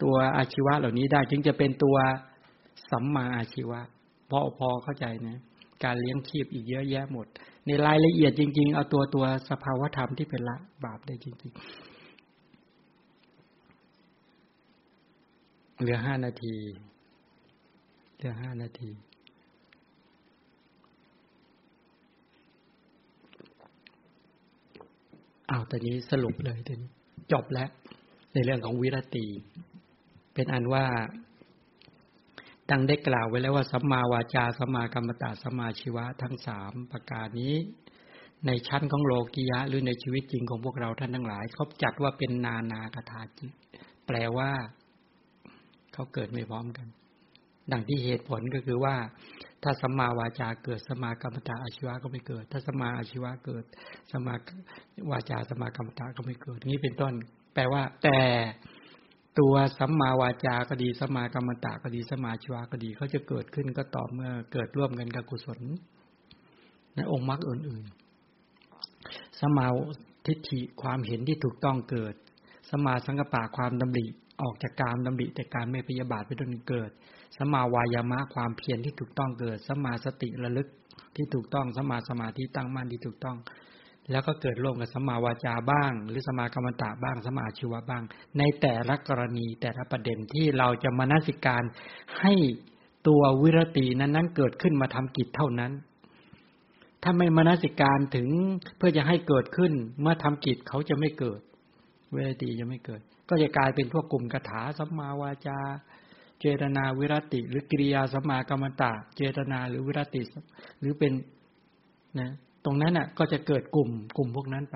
[0.03, 1.95] ตัวอาชีวะเหล่านี้ได้ จึงจะเป็นตัว
[2.91, 3.80] สัมมาอาชีวะ
[4.30, 5.40] พอพอเข้าใจนะ
[5.84, 7.28] การเลี้ยงชีพอีกเยอะแยะหมด
[7.66, 11.84] ในรายละเอียดจริง ๆ เอาตัวตัวสภาวธรรมที่เป็นละบาปได้จริง ๆ
[15.80, 16.56] เหลือห้านาที
[18.18, 18.92] เหลือห้านาที
[25.48, 26.90] เอาตอนนี้สรุปเลยทีนี้
[27.32, 27.70] จบแล้ว
[28.34, 29.26] ในเรื่องของวิรติ
[30.34, 30.86] เป็นอันว่า
[32.74, 37.56] ดังได้กล่าวไว้แล้วว่าสัมมาวาจาสัมมากรรมตาสัมมาชีวะทั้งสามประการนี้
[38.45, 43.48] ในชั้นของโลกิยะหรือในชีวิตจริงของพวกเราท่านทั้งหลายเขาจัดว่าเป็นนานาคาถาจิ
[44.08, 44.52] แปลว่า
[45.94, 46.88] เขาเกิดไม่พร้อมกัน
[47.72, 48.95] ดังที่เหตุผลก็คือว่า
[49.64, 53.64] ถ้าสัมมาวาจาเกิดสัมมากรรมตาอาชีวะก็ไม่เกิด ถ้าสัมมาอาชีวะเกิด
[54.12, 54.34] สัมมา
[55.12, 57.14] วาจาสัมมากรรมตาก็ไม่เกิดนี้เป็นต้น
[57.54, 58.20] แปลว่า แต่
[59.40, 65.60] ตัวสัมมาวาจาก็ดีสัมมากรรมตะก็ดีสัมมาชีวะก็ดีเขาจะเกิดขึ้นก็ต่อเมื่อเกิดร่วมกันกับกุศล
[66.96, 69.68] ในองค์มรรคอื่นๆสัมมา
[70.26, 72.14] ทิฏฐิความเห็นที่ถูกต้องเกิด
[72.70, 74.06] สัมมาสังกปะความดำริ
[74.42, 76.90] ออกจากการดำริแต่การไม่พยาบาทไปจนเกิด
[77.38, 80.68] สัมมาวายามะความเพียรที่ถูกต้องเกิดสัมมาสติระลึก
[81.16, 83.38] ที่ถูกต้องสัมมาสมาธิตั้งมั่นที่ถูกต้อง
[84.12, 88.04] แล้วก็เกิดร่วมกับสมาวาจาบ้าง หรือสมากรรมตะบ้างสมาชีวะบ้าง
[88.38, 91.64] ในแต่ละกรณีแต่ละประเด็นที่เราจะมานาสิการ
[92.22, 92.34] ให้
[93.08, 95.72] ตัววิรตินั้นนั้นเกิดขึ้นมาทำกิจเท่านั้น
[97.04, 98.30] ถ้าไม่มานาสิการถึง
[98.78, 99.72] เพื่อจะให้เกิดขึ้น
[100.02, 101.42] เมื่อทำกิจเขาจะไม่เกิด
[102.14, 105.60] วิรติจะไม่เกิด ก็จะกลายเป็นพวกกลุ่มคาถาสมาวาจา
[106.40, 110.24] เจตนาวิรติ หรือกิริยาสมากรรมตะ เจตนาหรือวิรติ
[110.80, 111.14] หรือเป็น
[112.20, 112.32] นะ
[112.65, 114.76] ตรงนั้นน่ะ ก็จะเกิดกลุ่มกลุ่มพวกนั้นไป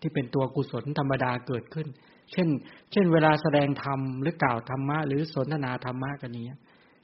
[0.00, 1.86] ที่เป็นตัวกุศลธรรมดาเกิดขึ้น
[2.32, 2.48] เช่น
[2.92, 6.46] เช่น เวลาแสดงธรรมหรือกล่าวธรรมะหรือสนทนาธรรมะกันนี้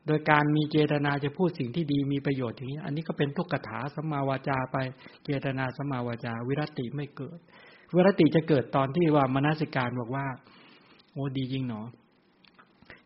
[0.06, 4.76] โดยการมีเจตนาจะพูดสิ่งที่ดีมีประโยชน์อย่างนี้ อันนี้ก็เป็นทุกกถาสมาวาจาไป
[5.24, 7.38] เจตนาสมาวาจา วิรติไม่เกิด
[7.94, 10.26] วิรติจะเกิดตอนที่ว่ามนสิการบอกว่า
[11.12, 11.86] โอ้ดีจริงเนาะ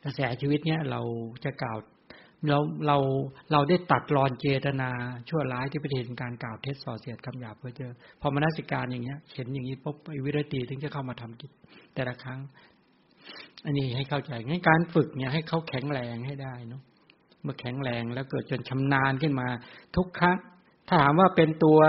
[0.05, 1.01] กระแสชีวิตเนี้ยเรา
[1.45, 1.79] จะกล่าว
[2.49, 2.97] เราเรา
[3.53, 4.91] เราได้ตัดรอนเจตนา
[5.29, 11.51] ชั่วร้ายที่ไปเห็นการกล่าวเท็จส่อเสียดคำหยาบเพื่อเจอพอมานสิการอย่างเงี้ย เห็นอย่างนี้ปุ๊บวิรติถึงจะเข้ามาทำกิจ
[11.95, 12.41] แต่ละครั้ง
[13.65, 16.83] อันนี้ให้เข้าใจงั้นการฝึกเนี่ยให้เขาแข็งแรงให้ได้เนาะ
[17.43, 19.49] เมื่อแข็งแรงแล้วเกิดจนชำนาญขึ้นมา
[19.97, 20.39] ทุกครั้ง
[20.89, 21.81] ถ้าถามว่าเป็นตัว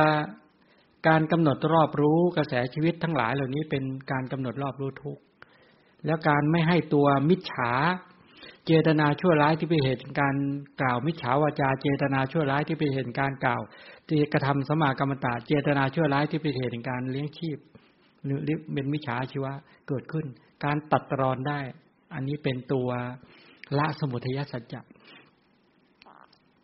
[1.08, 5.20] การกำหนดรอบรู้กระแสชีวิตทั้งหลายเหล่านี้เป็นการกำหนดรอบรู้ทุก
[6.06, 7.72] แล้วการไม่ให้ตัวมิจฉา
[8.66, 10.36] เจตนาชั่วร้ายที่ไปเหตุการ
[10.82, 13.62] กล่าวมิจฉาวาจา เจตนาชั่วร้ายที่ไปเหตุการกล่าว
[14.08, 17.58] ที่กระทำสมากรรมตาเจตนาชั่วร้ายที่ไปเหตุการเลี้ยงชีพ
[18.24, 19.54] หรือเป็นมิจฉาชีวะ
[19.88, 20.26] เกิดขึ้น
[20.66, 21.60] การตัดรอนได้
[22.14, 22.90] อันนี้เป็นตัว
[23.78, 24.82] ละสมุทัยสัจจะ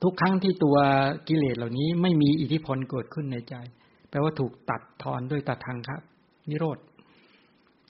[0.04, 0.78] ทุกครั้งที่ตัว
[1.28, 3.56] กิเลสเหล่านี้ไม่มีอิทธิพลเกิดขึ้นในใจ
[4.10, 6.02] แปลว่าถูกตัดทอนด้วยตัดทางครับ
[6.50, 6.78] นิโรธ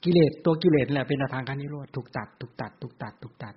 [0.04, 3.54] กิเลสตัวกิเลสแหละเป็นทางคันิโรธถูกตัด ถูกตัด ถูกตัด ถูกตัด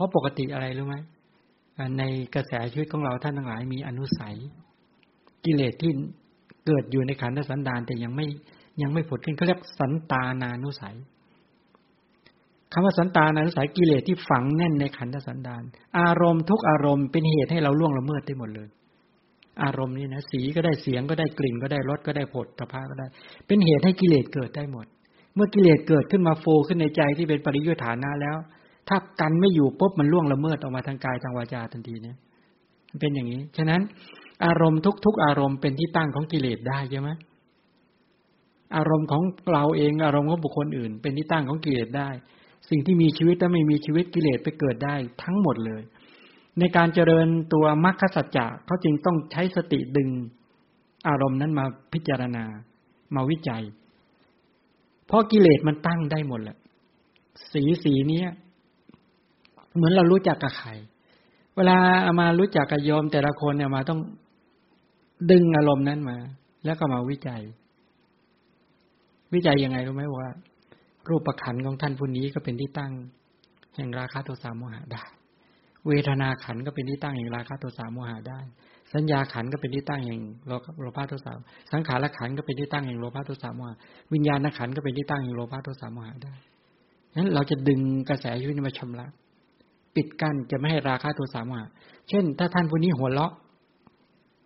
[0.00, 0.96] ราะปกติอะไรรู้ไหม
[1.98, 2.02] ใน
[2.34, 4.36] กระแสชีวิตของเราท่านทั้งหลายมีอนุสัย
[5.44, 5.90] กิเลสที่
[6.66, 8.26] เกิดอยู่ในขันธสันดานแต่ยังไม่
[8.82, 10.96] ยังไม่ผุดขึ้นเขาเรียกสันตานานุสัย
[12.72, 15.62] คำว่าสันตานานุสัยกิเลสที่ฝังแน่นในขันธสันดาน
[15.98, 18.68] อารมณ์ทุกอารมณ์เป็นเหตุให้เราล่วงละเมิดได้หมดเลย
[19.62, 23.06] อารมณ์นี้นะสีก็ได้เสียงก็ได้กลิ่นก็ได้รสก็ได้ผลตภะก็ได้
[23.46, 24.86] เป็นเหตุให้กิเลสเกิดได้หมด
[25.34, 28.36] เมื่อกิเลสเกิดขึ้นมาโฟขึ้นในใจที่เป็นปริยุทธานะแล้ว
[28.88, 32.16] ถ้ากันไม่อยู่ปุ๊บมันล่วงละเมิดออกมาทางกายทางวาจาทันทีเนี่ย
[32.88, 33.80] มันเป็นอย่างนี้ ฉะนั้น
[34.46, 37.10] อารมณ์ทุก ๆ อารมณ์เป็นที่ตั้งของกิเลสได้ใช่ไหม
[38.76, 42.08] อารมณ์ของเราเองอารมณ์ของบุคคลอื่น เป็นที่ตั้งของกิเลสได้
[42.70, 45.82] สิ่งที่มีชีวิตและไม่มีชีวิตกิเลสไปเกิดได้ทั้งหมดเลย
[46.58, 50.08] ในการเจริญตัวมรรคสัจจะเขาจึงต้องใช้สติดึง
[51.08, 52.44] อารมณ์นั้นมาพิจารณา
[53.14, 53.62] มาวิจัย
[55.06, 56.56] เพราะกิเลสมันตั้งได้หมดแหละ
[57.52, 58.22] สีสีนี้
[59.76, 60.72] เหมือนเรารู้จักกับไข่
[61.56, 64.00] เวลาเอามารู้จักกับโยมแต่ละคนเนี่ยมาต้อง
[65.30, 66.16] ดึงอารมณ์นั้นมา
[66.64, 67.42] แล้วก็มาวิจัย
[69.34, 70.30] วิจัยยังไงรู้ไหมว่า
[71.08, 72.92] รูปประขันของท่านผู้นี้ก็เป็นที่ตั้ง
[73.76, 75.04] แห่งราคะโทสะโมหะได้
[75.86, 78.40] เวทนาขันก็เป็นที่ตั้งแห่งราคะโทสะโมหะได้
[78.94, 80.20] สัญญาขันก็เป็นที่ตั้งแห่ง
[80.80, 81.32] โลภะโทสะ
[81.72, 83.76] สังขารขันก็เป็นที่ตั้งแห่งโลภะโทสะโมหะ
[84.12, 86.34] วิญญาณขันก็เป็นที่ตั้งแห่งโลภะโทสะโมหะได้
[87.16, 89.06] นั้นเราจะดึงกระแสชีวิตมาชำระ
[89.96, 91.68] ปิดกั้นจะไม่ให้ราคะโทสะโมหะ
[92.08, 93.32] เช่น ถ้าท่านผู้นี้หัวเราะ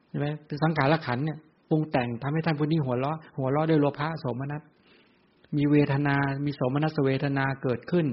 [0.09, 0.27] ใช่ไหม
[0.63, 1.39] สังขารขันเนี่ย
[1.71, 4.63] ปรุงแต่งทำให้ท่านผู้นี้หัวเราะ หัวเราะด้วยโลภะโสมนัส
[5.57, 8.07] มีเวทนา มีโสมนัสเวทนาเกิดขึ้น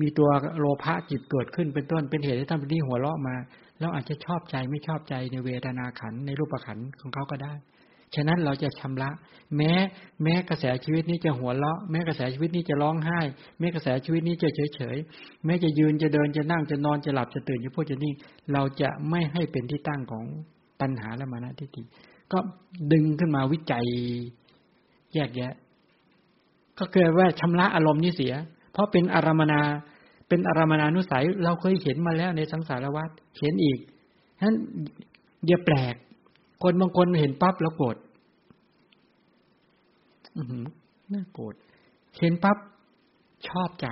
[0.00, 0.28] มีตัว
[0.60, 3.34] โลภะจิตเกิดขึ้น เป็นต้น เป็นเหตุให้ท่านผู้นี้หัวเราะมา
[3.78, 7.52] แล้วอาจจะชอบใจไม่ชอบใจในเวทนาขันในรูปขันของเขาก็ได้
[8.14, 9.10] ฉะนั้นเราจะชำระ
[9.56, 9.72] แม้
[10.22, 13.20] แม้กระแสชีวิตนี้จะหัวเราะ แม้กระแสชีวิตนี้จะร้องไห้
[13.58, 14.96] แม้กระแสชีวิตนี้จะเฉยเฉย
[15.44, 18.14] แม้จะยืนจะเดินจะนั่งจะนอนจะหลับจะตื่นจะพูดจะนิ่ง
[18.52, 20.24] เราจะไม่ให้เป็นที่ตั้งของ
[20.80, 21.82] ตัณหาและมานะทิฏฐิ
[22.32, 22.38] ก็
[22.92, 23.84] ดึงขึ้นมาวิจัย
[25.14, 25.54] แยกแยะ
[26.78, 28.34] ก็เกิดว่าชำระอารมณ์นี้เสีย
[28.72, 29.60] เพราะเป็นอารมนา
[30.28, 33.78] เป็นอารมนานุสัย เราเคยเห็นมาแล้วในสังสารวัฏเห็นอีก
[34.38, 34.54] ฉะนั้น
[35.44, 35.94] เดี๋ยวแปลก
[36.62, 37.96] คนบางคนเห็นปั๊บแล้วโกรธ
[41.12, 41.54] น่าโกรธ
[42.20, 42.56] เห็นปั๊บ
[43.48, 43.86] ชอบใจ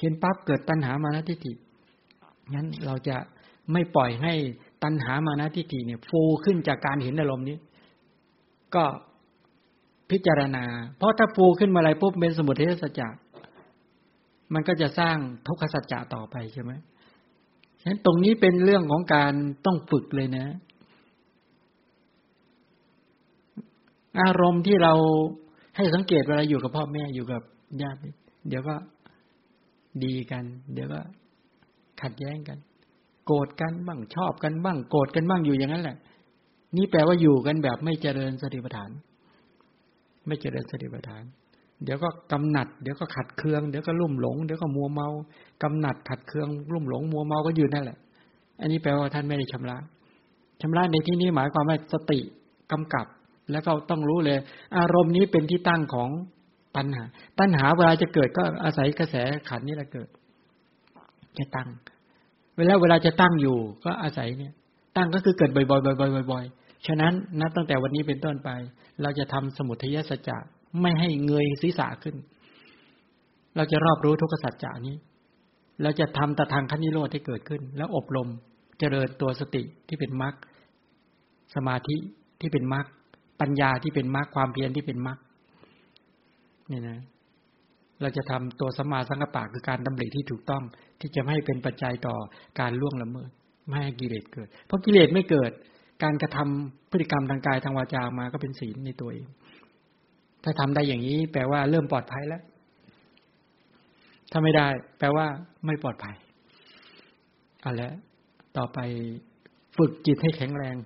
[0.00, 1.52] เห็นปั๊บเกิดตัณหามานะทิฏฐิ
[2.54, 3.16] งั้นเราจะ
[3.72, 4.32] ไม่ปล่อยให้
[4.82, 7.56] ตัณหามานะทิฏฐิเนี่ย ฟูขึ้นจากการเห็นอารมณ์นี้
[8.74, 8.84] ก็
[10.10, 10.64] พิจารณา
[10.98, 13.08] เพราะถ้าฟูขึ้นมาอะไรปุ๊บเป็นสมุทัยสัจจะ
[14.54, 15.16] มันก็จะสร้าง
[15.46, 16.72] ทุกขสัจจะต่อไปใช่ไหม
[17.80, 19.32] ฉะนั้นตรงนี้เป็นเรื่องของการ
[19.66, 20.46] ต้องฝึกเลยนะ
[24.20, 24.92] อารมณ์ที่เรา
[25.76, 27.42] ให้สังเกตเวลาอยู่กับพ่อแม่อยู่กับ
[27.82, 27.98] ญาติ
[28.48, 28.74] เดี๋ยวก็
[30.04, 31.00] ดีกัน เดี๋ยวก็
[32.02, 32.58] ขัดแย้งกัน
[33.26, 35.96] โกรธกันบ้างชอบกันบ้าง โกรธกันบ้างอยู่อย่างนั้นแหละ
[36.76, 38.90] นี่แปลว่าอยู่กันแบบไม่เจริญสติปัฏฐาน
[40.26, 41.22] ไม่เจริญสติปัฏฐาน
[41.84, 45.08] เดี๋ยวก็กำหนัด เดี๋ยวก็ขัดเคือง เดี๋ยวก็ลุ่มหลง เดี๋ยวก็มัวเมา
[45.62, 47.98] กำหนัดขัดเคือง ลุ่มหลง มัวเมาก็อยู่นั่นแหละ
[48.60, 49.76] อันนี้แปลว่าท่านไม่ได้ชำระ
[50.60, 52.20] ชำระในที่นี้หมายความว่าสติ
[52.72, 53.06] กำกับ
[53.52, 54.38] แล้วก็ต้องรู้เลย
[54.78, 56.10] อารมณ์นี้เป็นที่ตั้งของ
[56.76, 57.04] ปัญหา
[57.38, 59.16] ตัณหาเวลาจะเกิดก็อาศัยกระแส
[59.48, 60.08] ขันนี่แหละเกิด
[61.38, 61.68] จะตั้ง
[62.56, 64.52] เวลาเวลาจะตั้งอยู่ ก็อาศัยเนี่ย
[64.96, 68.50] ตั้งก็คือเกิดบ่อยๆบ่อยๆบ่อยๆฉะนั้นนับตั้งแต่วันนี้เป็นต้นไป
[69.02, 70.36] เราจะทำสมุทัยสัจจะ
[70.80, 72.16] ไม่ให้เงยศีรษะขึ้น
[73.56, 74.96] เราจะรอบรู้ทุกขสัจจะนี้
[75.82, 78.28] เราจะทำตะทางขันิโรธที่เกิดขึ้น แล้วอบรม
[78.78, 80.34] เจริญตัวสติที่เป็นมรรค
[81.54, 81.96] สมาธิ
[82.40, 82.86] ที่เป็นมรรค
[83.44, 85.18] ปัญญาที่เป็นมรรคความเพียรที่เป็นมรรค
[86.70, 86.98] นี่นะ
[88.00, 90.62] เราจะทำตัวสมาสังกปะคือการดำริที่ถูกต้อง
[91.00, 92.16] ที่จะไม่ให้เป็นปัจจัยต่อ
[92.60, 93.30] การล่วงละเมิด
[93.66, 95.52] ไม่ให้กิเลสเกิด เพราะกิเลสไม่เกิด
[96.02, 99.26] การกระทำพฤติกรรมทางกายทางวาจามาก็เป็นศีลในตัวเอง
[100.44, 102.42] ถ้าทำได้อย่างนี้ แปลว่าเริ่มปลอดภัยแล้ว
[104.30, 104.66] ถ้าไม่ได้
[104.98, 105.26] แปลว่า
[105.66, 106.16] ไม่ปลอดภัย
[107.60, 107.92] เอาละ
[108.56, 108.78] ต่อไป
[109.76, 110.76] ฝึกจิตให้แข็งแรง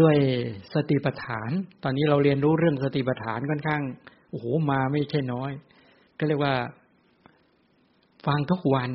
[0.00, 0.16] ด้วย
[0.74, 1.50] สติปัฏฐาน
[1.82, 3.82] ตอนนี้เราเรียนรู้เรื่องสติปัฏฐานค่อนข้าง
[4.30, 5.50] โอ้โหมาไม่ใช่น้อย
[6.18, 6.54] ก็เรียกว่า
[8.26, 8.90] ฟังทุกวัน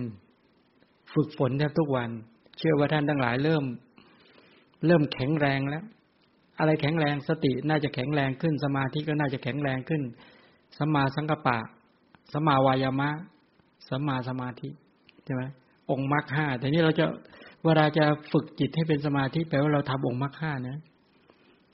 [1.14, 2.10] ฝึกฝนแทบทุกวัน
[2.58, 3.64] เชื่อว่าท่านทั้งหลายเริ่ม
[4.86, 5.84] เริ่มแข็งแรงแล้ว
[6.60, 10.02] อะไรแข็งแรงสติน่าจะแข็งแรงขึ้น สมาธิก็น่าจะแข็งแรงขึ้น
[10.80, 11.58] สมาสังกปะ
[12.34, 13.10] สมาวายามะ
[13.90, 14.70] สมาสมาธิ
[15.26, 15.44] ใช่ไหม
[15.92, 17.06] องค์มรรคห้าแต่นี้เราจะ
[17.66, 20.78] เวลาจะฝึกจิตให้เป็นสมาธิแปลว่าเราทำองค์มรรคห้านะ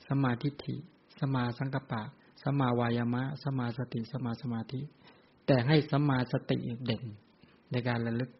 [0.08, 0.74] สมาธิฐิ
[1.20, 2.02] สมาสังกปะ
[2.42, 4.80] สมาวายามะ สมาสติ สมาสมาธิ
[5.46, 7.04] แต่ให้สมาสติเด่น
[7.72, 8.30] ในการระลึก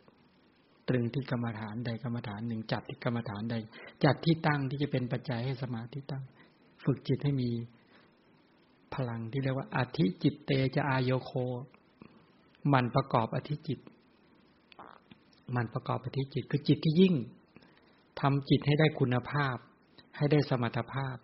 [0.88, 3.56] ตรึงที่กรรมฐานใดกรรมฐานหนึ่งจัดที่กรรมฐานใด
[4.04, 6.22] จัดที่ตั้งที่จะเป็นปัจจัยให้สมาธิตั้ง
[6.84, 7.50] ฝึกจิตให้มี
[8.94, 11.32] พลังที่เรียกว่าอธิจิตเตจะอายโยโค
[12.72, 13.78] มันประกอบอธิจิต
[15.56, 17.14] มันประกอบอธิจิต คือจิตที่ยิ่ง
[18.20, 19.56] ทำจิตให้ได้คุณภาพ
[20.16, 21.16] ให้ได้สมรรถภาพ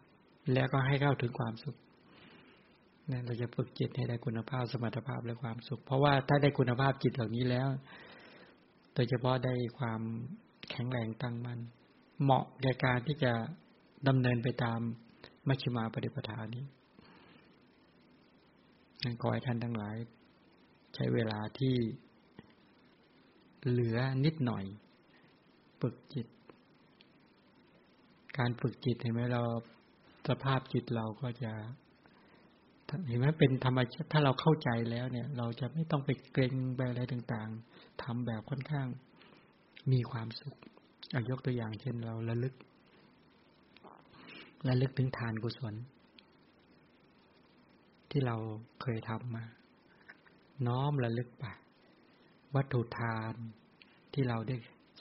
[0.54, 1.76] แล้วก็ให้เข้าถึงความสุข
[3.10, 7.68] นะเราจะฝึกจิตให้ได้คุณภาพสมรรถภาพและความสุข เพราะว่าถ้าได้คุณภาพจิตเหล่านี้แล้ว
[8.94, 10.00] โดยเฉพาะได้ความ
[10.70, 11.60] แข็งแรงตั้งมัน่น
[12.22, 13.32] เหมาะในการที่จะ
[14.08, 14.80] ดำเนินไปตาม
[15.48, 16.64] มัชฌิมาปฏิปทานี้
[19.02, 19.96] นั่นขอให้ท่านทั้งหลาย
[20.94, 21.74] ใช้เวลาที่
[23.68, 24.64] เหลือนิดหน่อย
[25.80, 26.26] ฝึกจิต
[28.38, 29.42] การฝึกจิตเห็นไหมเรา
[30.28, 31.52] สภาพจิตเราก็จะ
[33.08, 38.86] เห็นไหมเป็นธรรมชาติถ้าเราเข้าใจแล้วเนี่ย เราจะไม่ต้องไปเกรงไปอะไรต่างๆทำแบบค่อนข้าง
[39.92, 40.54] มีความสุข
[41.12, 42.54] เอายกตัวอย่างเช่นเราระลึก
[44.68, 45.74] ระลึกถึงทานกุศล
[48.10, 48.36] ที่เรา
[48.82, 49.44] เคยทำมา
[50.66, 51.44] น้อมระลึกไป
[52.54, 53.34] วัตถุทาน
[54.12, 54.56] ที่เราได้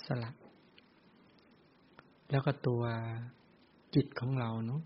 [0.06, 0.32] สละ
[2.30, 2.84] แล้วก็ตัว
[3.96, 4.82] จิตของเราเนาะ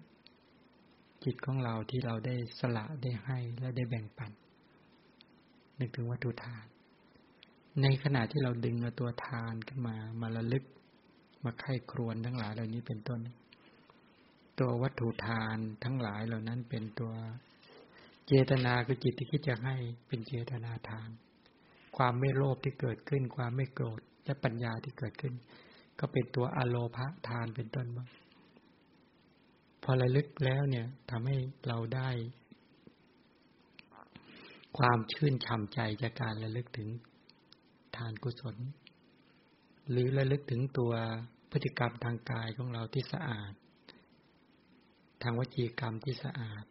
[1.23, 4.31] จิตของเราที่เราได้สละได้ให้และได้แบ่งปัน
[5.79, 6.65] นึกถึงวัตถุทาน
[7.81, 10.63] ในขณะที่เราดึงมาตัวทานขึ้นมา มาระลึก
[11.43, 13.19] มาไข้ครวนทั้งหลายเหล่านี้เป็นต้น
[14.59, 17.13] ตัววัตถุทานทั้งหลายเหล่านั้นเป็นตัว
[18.27, 19.75] เจตนาคือจิตที่คิดจะให้
[20.07, 21.09] เป็นเจตนาทาน
[21.97, 25.33] ความไม่โลภที่เกิดขึ้น ความไม่โกรธและปัญญาที่เกิดขึ้น
[25.99, 28.07] ก็เป็นตัวอโลภะทานเป็นต้นบ้าง
[29.83, 32.09] พอระลึกแล้วเนี่ยทำให้เราได้
[34.77, 36.89] ความชื่นชำใจจากการระลึกถึง
[37.97, 38.57] ทานกุศล
[39.89, 40.93] หรือระลึกถึงตัว
[41.51, 43.53] พฤติกรรมทางกายของเราที่สะอาด
[45.21, 46.65] ทางวจีกรรมที่สะอาด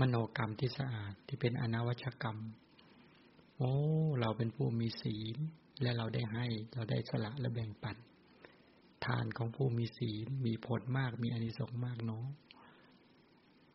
[0.00, 2.38] มโนกรรมที่สะอาดที่เป็นอนวัชกรรม
[3.56, 3.72] โอ้
[4.20, 5.36] เราเป็นผู้มีศีล
[5.82, 7.96] และเราได้ให้เราได้สละและแบ่งปัน
[9.06, 12.26] ทานของผู้มีศีลมีผลมากมีอนิสงส์มากเนาะ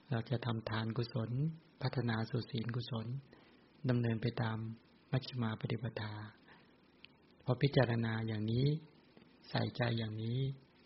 [0.09, 1.29] เราจะทำทานกุศล
[1.81, 3.07] พัฒนาสุศีลกุศล
[3.89, 4.57] ดำเนินไปตาม
[5.11, 6.13] มัชฌิมาปฏิปทา
[7.43, 8.67] พอพิจารณาอย่างนี้
[9.49, 10.39] ใส่ใจอย่างนี้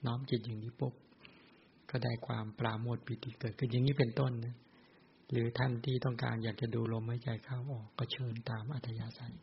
[0.06, 0.94] น้อมจิตอย่างนี้ปุ๊บ
[1.90, 4.56] ก็ได้ความปราโมทปิติเกิดขึ้นอย่างนี้เป็นต้นนะ
[5.32, 9.34] หรือท่านที่ต้องการอยากจะดูลมหายใจเข้าออกก็เชิญตามอัธยาศัย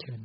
[0.00, 0.20] เชิญ